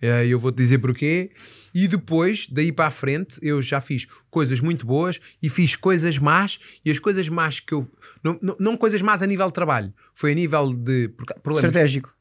[0.00, 1.30] Eh, Eu vou-te dizer porquê.
[1.74, 6.16] E depois, daí para a frente, eu já fiz coisas muito boas e fiz coisas
[6.18, 6.58] más.
[6.84, 7.90] E as coisas más que eu.
[8.22, 11.08] Não, não, não coisas más a nível de trabalho, foi a nível de
[11.42, 12.14] problemas Estratégico.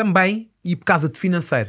[0.00, 1.68] Também e por causa de financeiro.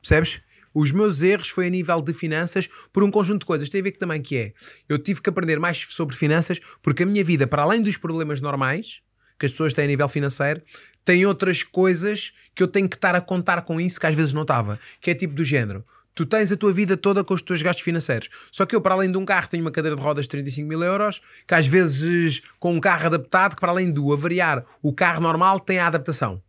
[0.00, 0.40] Percebes?
[0.72, 3.68] Os meus erros foi a nível de finanças por um conjunto de coisas.
[3.68, 4.52] Tem a ver que também que é.
[4.88, 8.40] Eu tive que aprender mais sobre finanças porque a minha vida, para além dos problemas
[8.40, 9.00] normais
[9.36, 10.62] que as pessoas têm a nível financeiro,
[11.04, 14.32] tem outras coisas que eu tenho que estar a contar com isso que às vezes
[14.32, 14.78] não estava.
[15.00, 15.84] Que é tipo do género.
[16.14, 18.28] Tu tens a tua vida toda com os teus gastos financeiros.
[18.52, 20.68] Só que eu, para além de um carro, tenho uma cadeira de rodas de 35
[20.68, 24.92] mil euros, que às vezes com um carro adaptado, que para além do avariar o
[24.92, 26.40] carro normal, tem a adaptação.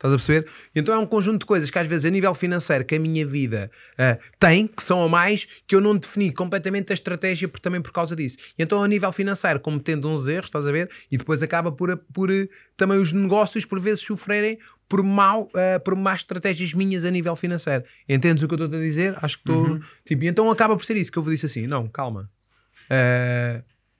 [0.00, 0.48] Estás a perceber?
[0.74, 3.26] Então é um conjunto de coisas que às vezes a nível financeiro que a minha
[3.26, 7.60] vida ah, tem, que são a mais, que eu não defini completamente a estratégia por,
[7.60, 8.38] também por causa disso.
[8.58, 10.90] E então a nível financeiro, como tendo uns erros, estás a ver?
[11.10, 12.30] E depois acaba por, por
[12.78, 14.58] também os negócios por vezes sofrerem
[14.88, 17.84] por, mau, ah, por más estratégias minhas a nível financeiro.
[18.08, 19.18] Entendes o que eu estou a dizer?
[19.20, 19.80] Acho que estou.
[20.06, 22.30] Tipo, e então acaba por ser isso que eu vos disse assim: não, calma.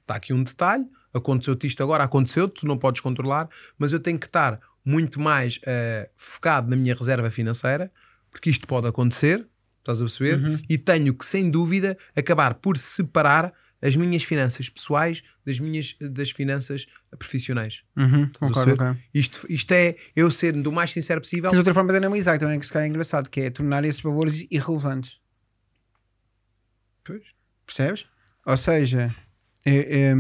[0.01, 3.49] Está aqui um detalhe, aconteceu-te isto agora, aconteceu tu não podes controlar,
[3.79, 7.93] mas eu tenho que estar muito mais eh, focado na minha reserva financeira,
[8.31, 9.47] porque isto pode acontecer,
[9.79, 10.63] estás a perceber?
[10.69, 13.53] E tenho que, sem dúvida, acabar por separar
[13.83, 16.87] as minhas finanças pessoais das minhas das finanças
[17.19, 17.83] profissionais.
[17.97, 18.91] Uhum, concordo, perceber?
[18.91, 19.03] ok.
[19.15, 21.49] Isto, isto é eu ser do mais sincero possível.
[21.51, 24.01] Tens outra forma de analisar também que se calhar é engraçado, que é tornar esses
[24.03, 25.19] valores irrelevantes.
[27.05, 27.23] Pois.
[27.67, 28.07] Percebes?
[28.47, 29.15] Ou seja,
[29.65, 30.15] é- é,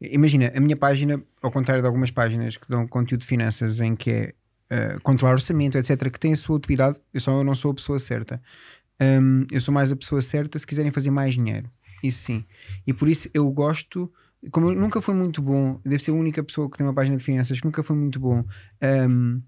[0.00, 3.96] imagina, a minha página, ao contrário de algumas páginas que dão conteúdo de finanças em
[3.96, 4.34] que é
[4.70, 7.98] eh, controlar orçamento, etc., que tem a sua utilidade, eu só não sou a pessoa
[7.98, 8.40] certa.
[9.00, 11.68] Hum, eu sou mais a pessoa certa se quiserem fazer mais dinheiro.
[12.02, 12.44] Isso sim.
[12.86, 14.12] E por isso eu gosto.
[14.50, 17.16] Como eu nunca fui muito bom, devo ser a única pessoa que tem uma página
[17.16, 18.44] de finanças que nunca foi muito bom
[19.08, 19.42] hum,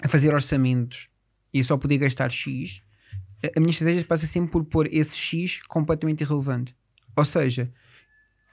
[0.00, 1.08] a fazer orçamentos
[1.52, 2.82] e só podia gastar X,
[3.56, 6.74] a minha estratégia passa sempre por pôr esse X completamente irrelevante.
[7.16, 7.70] Ou seja,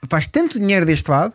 [0.08, 1.34] faz tanto dinheiro deste lado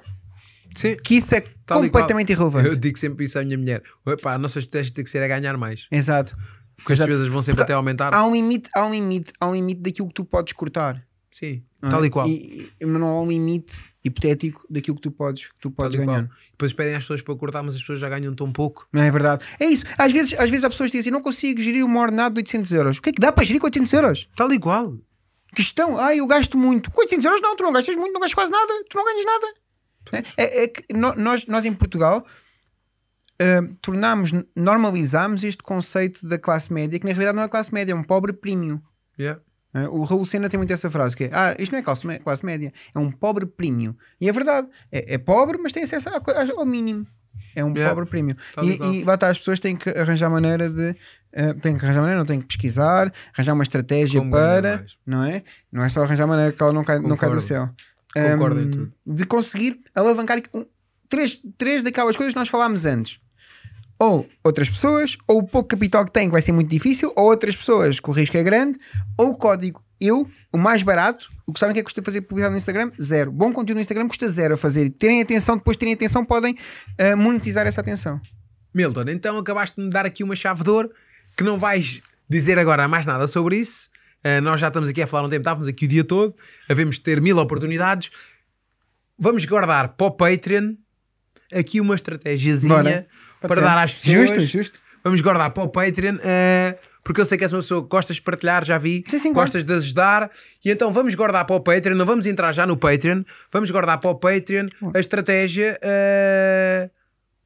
[0.75, 0.95] Sim.
[1.03, 2.67] que isso é Tal completamente irrelevante.
[2.67, 3.83] Eu digo sempre isso à minha mulher.
[4.05, 5.87] Epá, a nossa estratégia tem que ser a ganhar mais.
[5.91, 6.35] Exato.
[6.77, 8.13] Porque as despesas vão sempre Porque até aumentar.
[8.13, 11.05] Há um limite, há um limite, há um limite daquilo que tu podes cortar.
[11.29, 11.91] Sim, não é?
[11.91, 12.27] tal e qual.
[12.27, 16.07] E, mas não há um limite hipotético daquilo que tu podes, que tu podes qual.
[16.07, 16.29] ganhar.
[16.51, 18.87] Depois pedem às pessoas para cortar, mas as pessoas já ganham tão pouco.
[18.93, 19.45] Não é verdade?
[19.59, 19.83] É isso.
[19.97, 22.71] Às vezes, às vezes há pessoas que dizem não consigo gerir uma ordenada de 800
[22.71, 22.97] euros.
[22.97, 24.29] O que é que dá para gerir com 800 euros?
[24.35, 24.97] Tal e qual.
[25.55, 26.91] Questão, ah, eu gasto muito.
[26.91, 29.25] Com 800 euros não, tu não gastas muito, não gastas quase nada, tu não ganhas
[29.25, 29.47] nada.
[30.37, 32.25] É, é- é que nós, nós em Portugal
[33.39, 37.91] ah, tornamos, normalizamos este conceito da classe média, que na realidade não é classe média,
[37.93, 38.81] é um pobre premium.
[39.19, 39.41] Yeah.
[39.73, 42.19] É, O Raul Sena tem muito essa frase que é, ah, isto não é classe,
[42.19, 43.93] classe média, é um pobre premium.
[44.19, 47.05] E é verdade, é, é pobre, mas tem acesso co- ao mínimo.
[47.55, 47.89] É um Yeah.
[47.95, 48.35] pobre premium.
[48.53, 50.95] Tal e E, lá está, as pessoas têm que arranjar maneira de.
[51.33, 54.85] eh, têm que arranjar maneira, não têm que pesquisar, arranjar uma estratégia Como para.
[55.05, 55.43] Não é?
[55.71, 57.69] Não é só arranjar maneira que ela não cai, não cai do céu.
[58.13, 58.93] Concordo em Ahm, tudo.
[59.05, 60.65] De conseguir alavancar um-
[61.09, 63.19] três, três daquelas coisas que nós falámos antes.
[63.99, 67.25] Ou outras pessoas, ou o pouco capital que tem, que vai ser muito difícil, ou
[67.25, 68.77] outras pessoas que o risco é grande,
[69.17, 69.83] ou o código.
[69.99, 72.91] Eu, o mais barato, o que sabem que é que custa fazer publicidade no Instagram?
[73.01, 73.31] Zero.
[73.31, 74.89] Bom conteúdo no Instagram custa zero a fazer.
[74.91, 76.55] Terem atenção, depois de terem atenção, podem
[76.99, 78.21] ah, monetizar essa atenção.
[78.73, 80.91] Milton, então acabaste de me dar aqui uma chave de ouro
[81.35, 83.89] que não vais dizer agora mais nada sobre isso.
[84.23, 86.35] Uh, nós já estamos aqui a falar um tempo, estávamos aqui o dia todo,
[86.67, 88.11] havemos de ter mil oportunidades.
[89.17, 90.75] Vamos guardar para o Patreon
[91.53, 93.07] aqui uma estratégiazinha
[93.39, 93.61] para ser.
[93.61, 94.29] dar às pessoas.
[94.29, 94.79] Justo, justo.
[95.03, 98.17] Vamos guardar para o Patreon, uh, porque eu sei que és uma pessoa que gostas
[98.17, 99.47] de partilhar, já vi, Sim, sim, claro.
[99.47, 100.29] gostas de ajudar,
[100.63, 103.97] e então vamos guardar para o Patreon, não vamos entrar já no Patreon, vamos guardar
[104.01, 106.91] para o Patreon a estratégia uh,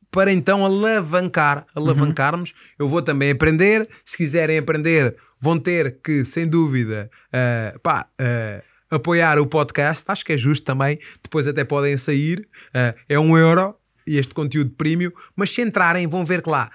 [0.09, 2.55] para então alavancar, alavancarmos.
[2.79, 8.95] Eu vou também aprender, se quiserem aprender, vão ter que, sem dúvida, uh, pá, uh,
[8.95, 12.49] apoiar o podcast, acho que é justo também, depois até podem sair,
[13.07, 13.75] é um euro,
[14.07, 16.69] e este conteúdo premium, mas se entrarem vão ver que lá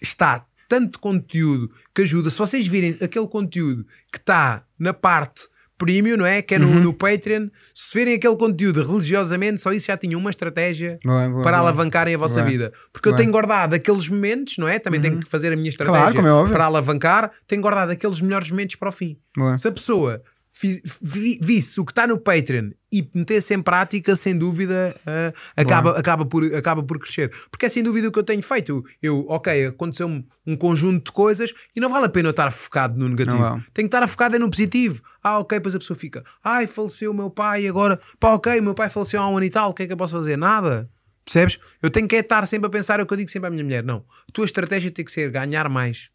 [0.00, 2.30] está tanto conteúdo que ajuda.
[2.30, 6.42] Se vocês virem aquele conteúdo que está na parte premium, não é?
[6.42, 6.80] Que é no, Uhum.
[6.80, 11.42] no Patreon, se verem aquele conteúdo religiosamente, só isso já tinha uma estratégia Boa, boa,
[11.44, 11.68] para boa.
[11.68, 12.72] alavancarem a vossa vida.
[12.92, 14.80] Porque eu tenho guardado aqueles momentos, não é?
[14.80, 18.50] Também tenho que fazer a minha estratégia Claro, é para alavancar, tenho guardado aqueles melhores
[18.50, 19.16] momentos para o fim.
[19.56, 20.20] Se a pessoa
[20.60, 26.24] visse o que está no Patreon e metesse em prática, sem dúvida, ah, acaba, acaba,
[26.24, 27.30] por, acaba por crescer.
[27.50, 28.84] Porque é sem dúvida o que eu tenho feito.
[29.02, 32.98] Eu, ok, aconteceu-me um conjunto de coisas e não vale a pena eu estar focado
[32.98, 33.36] no negativo.
[33.36, 33.62] Não vale.
[33.72, 35.02] Tenho que estar focado é no positivo.
[35.22, 38.62] Ah, ok, depois a pessoa fica, ai, faleceu o meu pai agora, pá, ok, o
[38.62, 40.36] meu pai faleceu há um ano e tal, o que é que eu posso fazer?
[40.36, 40.90] Nada.
[41.24, 41.58] Percebes?
[41.82, 43.50] Eu tenho que é estar sempre a pensar é o que eu digo sempre à
[43.50, 43.84] minha mulher.
[43.84, 43.98] Não.
[44.26, 46.10] A tua estratégia tem que ser ganhar mais.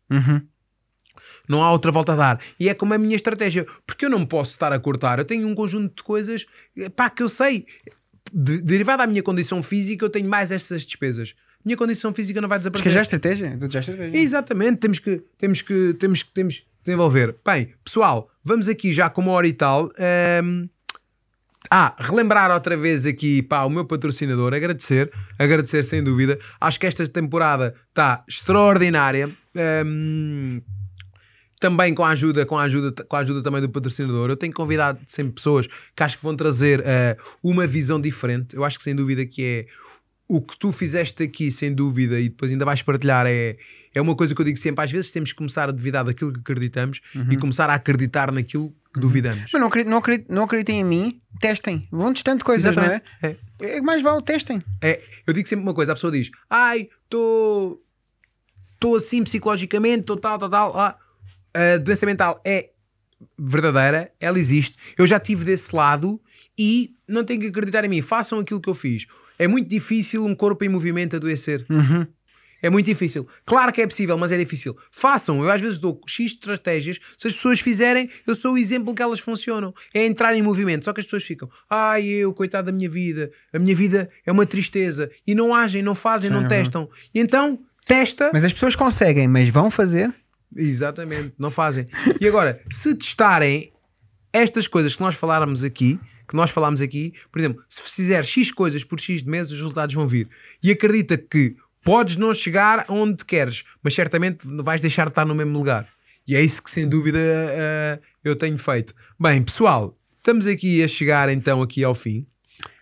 [1.47, 2.39] Não há outra volta a dar.
[2.59, 3.65] E é como a minha estratégia.
[3.85, 5.19] Porque eu não posso estar a cortar.
[5.19, 6.45] Eu tenho um conjunto de coisas
[6.77, 7.65] eh, pá, que eu sei.
[8.31, 11.35] De, derivado da minha condição física, eu tenho mais essas despesas.
[11.63, 12.91] Minha condição física não vai Porque desaparecer.
[12.93, 13.57] já é estratégia.
[13.69, 14.17] Já é estratégia.
[14.19, 17.35] Exatamente, temos que, temos que, temos que, temos que desenvolver.
[17.45, 19.89] Bem, pessoal, vamos aqui já com uma hora e tal.
[19.97, 20.67] Ahm,
[21.71, 26.37] ah, relembrar outra vez aqui pá, o meu patrocinador, agradecer, agradecer sem dúvida.
[26.59, 29.29] Acho que esta temporada está extraordinária.
[29.55, 30.61] Ahm,
[31.63, 34.29] também com a ajuda, com a ajuda, com a ajuda também do patrocinador.
[34.29, 35.65] Eu tenho convidado sempre pessoas
[35.95, 38.53] que acho que vão trazer eh, uma visão diferente.
[38.53, 39.65] Eu acho que sem dúvida que é
[40.27, 43.55] o que tu fizeste aqui, sem dúvida, e depois ainda vais partilhar, é,
[43.95, 46.33] é uma coisa que eu digo sempre: às vezes temos que começar a duvidar daquilo
[46.33, 46.99] que acreditamos
[47.31, 49.49] e começar a acreditar naquilo que duvidamos.
[49.53, 51.87] Mas não, acredit, não, acredit, não acreditem em mim, testem.
[51.89, 53.05] Vão testando coisas, Exatamente.
[53.21, 53.37] não é?
[53.61, 53.81] é?
[53.81, 54.61] Mais vale, testem.
[54.81, 57.79] É, eu digo sempre uma coisa: a pessoa diz, ai, estou
[58.73, 60.77] estou assim psicologicamente, estou tal, tal, tal.
[60.77, 60.97] Ah,
[61.53, 62.69] a doença mental é
[63.37, 64.77] verdadeira, ela existe.
[64.97, 66.19] Eu já tive desse lado
[66.57, 68.01] e não tenho que acreditar em mim.
[68.01, 69.05] Façam aquilo que eu fiz.
[69.37, 71.65] É muito difícil um corpo em movimento adoecer.
[72.61, 73.27] É muito difícil.
[73.45, 74.77] Claro que é possível, mas é difícil.
[74.89, 75.43] Façam.
[75.43, 76.97] Eu às vezes dou X estratégias.
[77.17, 79.73] Se as pessoas fizerem, eu sou o exemplo que elas funcionam.
[79.93, 80.85] É entrar em movimento.
[80.85, 83.29] Só que as pessoas ficam, ai eu, coitado da minha vida.
[83.51, 85.11] A minha vida é uma tristeza.
[85.27, 86.89] E não agem, não fazem, não testam.
[87.13, 88.31] E então, testa.
[88.33, 90.13] Mas as pessoas conseguem, mas vão fazer.
[90.55, 91.85] Exatamente, não fazem.
[92.19, 93.71] E agora, se testarem
[94.31, 98.51] estas coisas que nós faláramos aqui, que nós falámos aqui, por exemplo, se fizer X
[98.51, 100.27] coisas por X de meses, os resultados vão vir.
[100.61, 105.35] E acredita que podes não chegar onde queres, mas certamente vais deixar de estar no
[105.35, 105.87] mesmo lugar.
[106.25, 108.93] E é isso que sem dúvida eh, eu tenho feito.
[109.19, 112.25] Bem, pessoal, estamos aqui a chegar então aqui ao fim.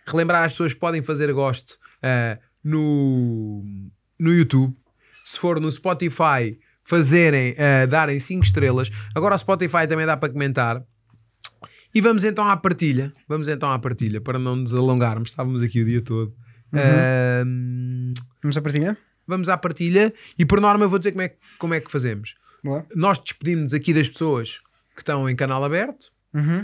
[0.06, 3.64] Relembrar as pessoas podem fazer gosto eh, no,
[4.18, 4.74] no YouTube.
[5.24, 8.90] Se for no Spotify, fazerem, eh, darem 5 estrelas.
[9.14, 10.82] Agora o Spotify também dá para comentar.
[11.94, 13.12] E vamos então à partilha.
[13.28, 15.30] Vamos então à partilha, para não nos alongarmos.
[15.30, 16.34] Estávamos aqui o dia todo.
[16.74, 18.96] Ahm, Vamos a partilha?
[19.26, 21.90] vamos à partilha e por norma eu vou dizer como é, que- como é que
[21.90, 22.34] fazemos.
[22.64, 22.84] Boa.
[22.94, 24.58] Nós despedimos aqui das pessoas
[24.94, 26.10] que estão em canal aberto.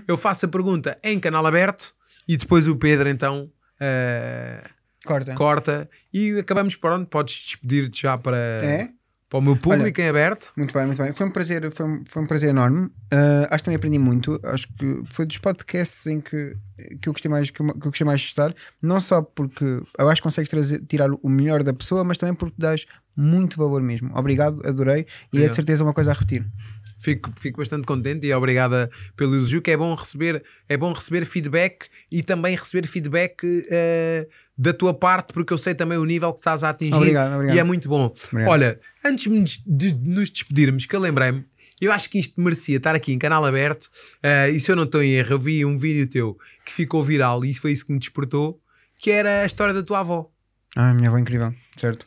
[0.09, 1.93] Eu faço a pergunta em canal aberto
[2.27, 3.51] e depois o Pedro então
[3.81, 4.65] ah,
[5.05, 5.35] Corta.
[5.35, 7.07] corta e acabamos pronto.
[7.09, 8.89] Podes despedir-te já para, É?
[9.29, 10.53] Para o meu público em aberto.
[10.57, 11.13] Muito bem, muito bem.
[11.13, 12.91] Foi um prazer, foi um, foi um prazer enorme.
[13.11, 14.41] Ah, acho que também aprendi muito.
[14.43, 16.57] Acho que foi dos podcasts em que,
[17.01, 18.55] que eu gostei mais que eu, que eu gostei mais de estar.
[18.81, 19.65] Não só porque
[19.99, 23.59] eu acho que consegues trazer, tirar o melhor da pessoa, mas também porque dás muito
[23.59, 24.17] valor mesmo.
[24.17, 25.01] Obrigado, adorei.
[25.01, 25.51] E é Obrigado.
[25.51, 26.47] de certeza uma coisa a repetir.
[26.99, 31.25] Fico, fico bastante contente e obrigada pelo elogio, que é bom receber, é bom receber
[31.25, 33.37] feedback e também receber feedback
[33.71, 34.27] eh,
[34.57, 37.57] da tua parte, porque eu sei também o nível que estás a atingir Obrigado, obrigado.
[37.57, 38.13] e é muito bom.
[38.33, 38.51] Obrigado.
[38.51, 41.45] Olha, antes de, nos despedirmos, que eu lembrei-me,
[41.81, 43.89] eu acho que isto merecia estar aqui em canal aberto,
[44.21, 47.03] eh, e se eu não estou em erro, eu vi um vídeo teu que ficou
[47.03, 48.61] viral e foi isso que me despertou,
[48.99, 50.29] que era a história da tua avó.
[50.75, 52.07] Ah, minha avó é incrível, certo?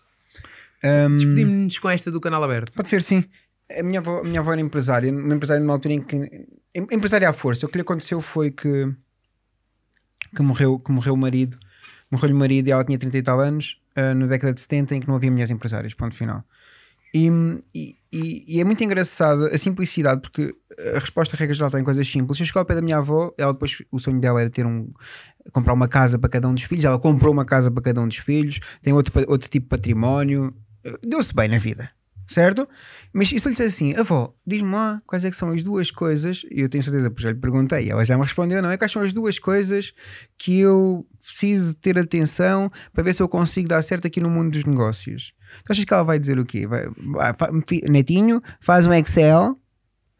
[0.84, 2.76] Ahm, Despedimos-nos com esta do canal aberto.
[2.76, 3.24] Pode ser, sim.
[3.80, 6.16] A minha avó, a minha avó era empresária, uma empresária numa altura em que.
[6.16, 7.66] em- Empresária à força.
[7.66, 8.94] O que lhe aconteceu foi que.
[10.36, 11.58] que morreu, que morreu o marido.
[12.12, 14.96] Morreu-lhe o marido e ela tinha 30 e tal anos, ah, na década de 70,
[14.96, 15.94] em que não havia mulheres empresárias.
[15.94, 16.44] Ponto final.
[17.14, 17.30] E,
[17.76, 20.56] e, e- é muito engraçado a simplicidade, porque
[20.96, 22.40] a resposta, a regra geral, tem coisas simples.
[22.40, 24.90] Eu cheguei ao pé da minha avó, ela depois, o sonho dela era ter um.
[25.52, 26.86] comprar uma casa para cada um dos filhos.
[26.86, 30.54] Ela comprou uma casa para cada um dos filhos, tem outro, outro tipo de património.
[31.04, 31.90] Deu-se bem na vida,
[32.32, 32.68] certo?
[33.14, 36.44] Mas se eu lhe assim, avó, diz-me lá quais é que são as duas coisas,
[36.50, 38.78] e eu tenho certeza, porque já lhe perguntei, ela já me respondeu, não é?
[38.78, 39.94] Quais são as duas coisas
[40.38, 44.52] que eu preciso ter atenção para ver se eu consigo dar certo aqui no mundo
[44.52, 45.34] dos negócios?
[45.66, 46.66] Tu achas que ela vai dizer o quê?
[46.66, 46.86] Vai,
[47.38, 47.50] vai-
[47.90, 49.58] netinho, faz um Excel,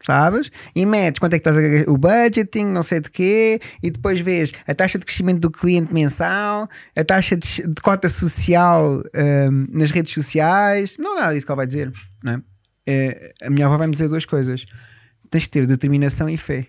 [0.04, 0.50] sabes?
[0.74, 4.20] E metes quanto é que estás a o budgeting, não sei de quê, e depois
[4.20, 9.66] vês a taxa de crescimento do cliente mensal, a taxa de, de cota social hum,
[9.70, 11.92] nas redes sociais, não é nada disso que ela vai dizer,
[12.22, 12.42] não é?
[12.86, 14.66] Eh, a minha avó vai me dizer duas coisas:
[15.30, 16.66] tens que ter determinação e fé.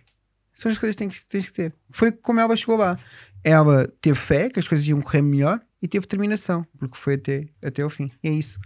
[0.54, 1.74] São as coisas que tens que, tens que ter.
[1.90, 2.98] Foi como ela chegou lá.
[3.44, 7.46] Ela teve fé que as coisas iam correr melhor e teve determinação, porque foi até,
[7.62, 8.10] até o fim.
[8.24, 8.58] É isso.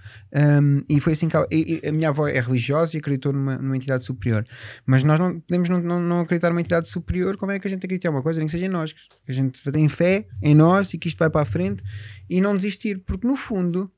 [0.62, 3.34] Um, e foi assim que ela, e- e a minha avó é religiosa e acreditou
[3.34, 4.46] numa, numa entidade superior.
[4.86, 7.36] Mas nós não podemos não, não, não acreditar numa entidade superior.
[7.36, 8.40] Como é que a gente acredita em uma coisa?
[8.40, 8.94] Nem que seja em nós.
[8.94, 11.84] Que a gente tem fé em nós e que isto vai para a frente
[12.30, 13.00] e não desistir.
[13.00, 13.92] Porque no fundo.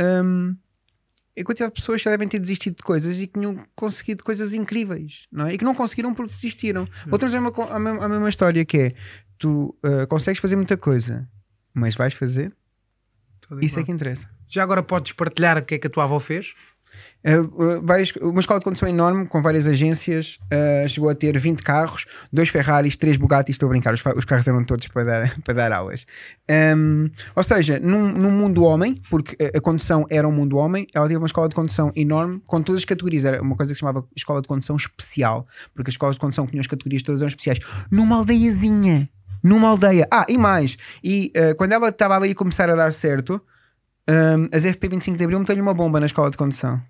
[0.00, 0.56] Um,
[1.38, 4.52] a quantidade de pessoas já devem ter desistido de coisas e que tinham conseguido coisas
[4.54, 5.54] incríveis, não é?
[5.54, 6.88] E que não conseguiram porque desistiram.
[7.06, 8.94] Uma, co- a, mesma, mesma história que é:
[9.38, 11.28] tu uh, consegues fazer muita coisa,
[11.78, 12.52] mas vais fazer?
[13.62, 14.28] Isso é que interessa.
[14.48, 16.54] Já agora podes partilhar o que é que a tua avó fez?
[17.26, 21.36] Uh, uh, várias, uma escola de condução enorme com várias agências uh, chegou a ter
[21.36, 23.54] 20 carros, dois Ferraris, três Bugattis.
[23.54, 26.06] Estou a brincar, os, os carros eram todos para dar, para dar aulas.
[26.48, 30.86] Um, ou seja, num, num mundo homem, porque a, a condução era um mundo homem,
[30.94, 33.24] ela teve uma escola de condução enorme com todas as categorias.
[33.24, 35.44] Era uma coisa que se chamava escola de condução especial,
[35.74, 37.58] porque as escolas de condução que tinham as categorias todas eram especiais.
[37.90, 39.10] Numa aldeiazinha,
[39.42, 40.06] numa aldeia.
[40.10, 43.40] Ah, e mais, e uh, quando ela estava ali a começar a dar certo.
[44.10, 46.80] Um, as FP 25 de Abril meteu-lhe uma bomba na escola de condução.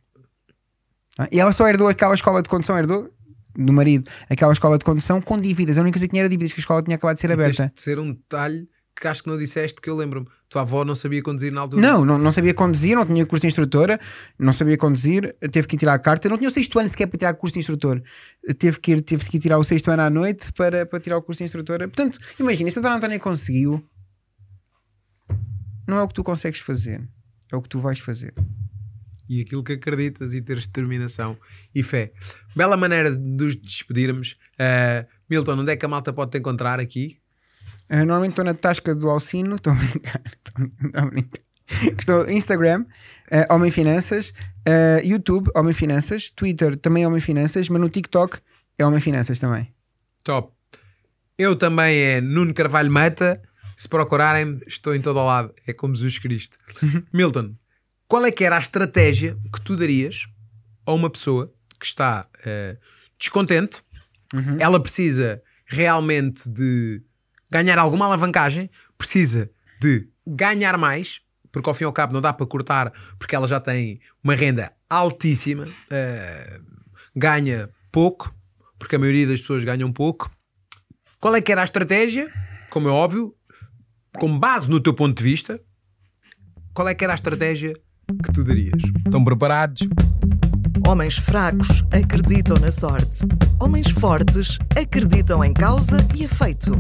[1.19, 3.13] Ah, E ela só herdou aquela escola de condução, herdou
[3.57, 5.79] do marido, aquela escola de condução com dívidas.
[5.79, 7.33] A única coisa que tinha era dívidas que a escola tinha acabado de ser E
[7.33, 7.73] aberta.
[7.75, 8.69] de ser um detalhe
[9.01, 10.27] que acho que não disseste que eu lembro-me.
[10.49, 11.83] Tua avó não sabia conduzir na altura.
[11.83, 14.01] Não, não, não sabia conduzir, não tinha curso de instrutora,
[14.39, 17.07] não sabia conduzir, teve que ir tirar a carta, não tinha o sexto ano sequer
[17.07, 18.03] para tirar o curso de instrutor,
[18.59, 21.19] teve que ir, teve que ir tirar o sexto ano à noite para, para tirar
[21.19, 21.87] o curso de instrutora.
[21.87, 23.83] Portanto, imagina, se a Dona Antónia conseguiu,
[25.87, 27.07] não é o que tu consegues fazer,
[27.53, 28.33] é o que tu vais fazer.
[29.29, 31.37] E aquilo que acreditas e teres determinação
[31.75, 32.13] e fé.
[32.57, 34.33] Bela maneira de nos despedirmos.
[34.55, 37.18] Uh, Milton, onde é que a malta pode te encontrar aqui?
[37.91, 41.41] Uh, normalmente estou na tasca do Alcino, estou a brincar, estou a brincar.
[41.99, 42.87] Estou Instagram,
[43.31, 44.33] uh, Homem Finanças,
[44.67, 48.39] uh, YouTube, Homem Finanças, Twitter também Homem Finanças, mas no TikTok
[48.79, 49.73] é Homem Finanças também.
[50.25, 50.53] Top.
[51.37, 53.41] Eu também é Nuno Carvalho Mata.
[53.77, 55.55] Se procurarem, estou em todo o lado.
[55.67, 56.57] É como Jesus Cristo.
[57.13, 57.55] Milton,
[58.09, 60.27] qual é que era a estratégia que tu darias
[60.85, 62.79] a uma pessoa que está uh,
[63.19, 63.83] descontente?
[64.35, 64.57] Uhum.
[64.59, 67.03] Ela precisa realmente de
[67.51, 69.51] ganhar alguma alavancagem, precisa
[69.81, 71.21] de ganhar mais,
[71.51, 74.35] porque ao fim e ao cabo não dá para cortar, porque ela já tem uma
[74.35, 76.65] renda altíssima, uh,
[77.15, 78.35] ganha pouco,
[78.79, 80.31] porque a maioria das pessoas ganham pouco.
[81.21, 82.33] Qual é que era a estratégia?
[82.71, 83.35] Como é óbvio,
[84.15, 85.61] com base no teu ponto de vista,
[86.73, 87.75] qual é que era a estratégia
[88.25, 88.81] que tu darias?
[89.05, 89.89] Estão preparados?
[90.89, 93.27] Homens fracos acreditam na sorte.
[93.61, 96.73] Homens fortes acreditam em causa e efeito.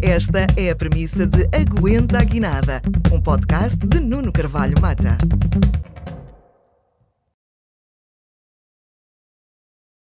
[0.00, 2.80] Esta é a premissa de Aguenta a Guinada,
[3.12, 5.18] um podcast de Nuno Carvalho Mata.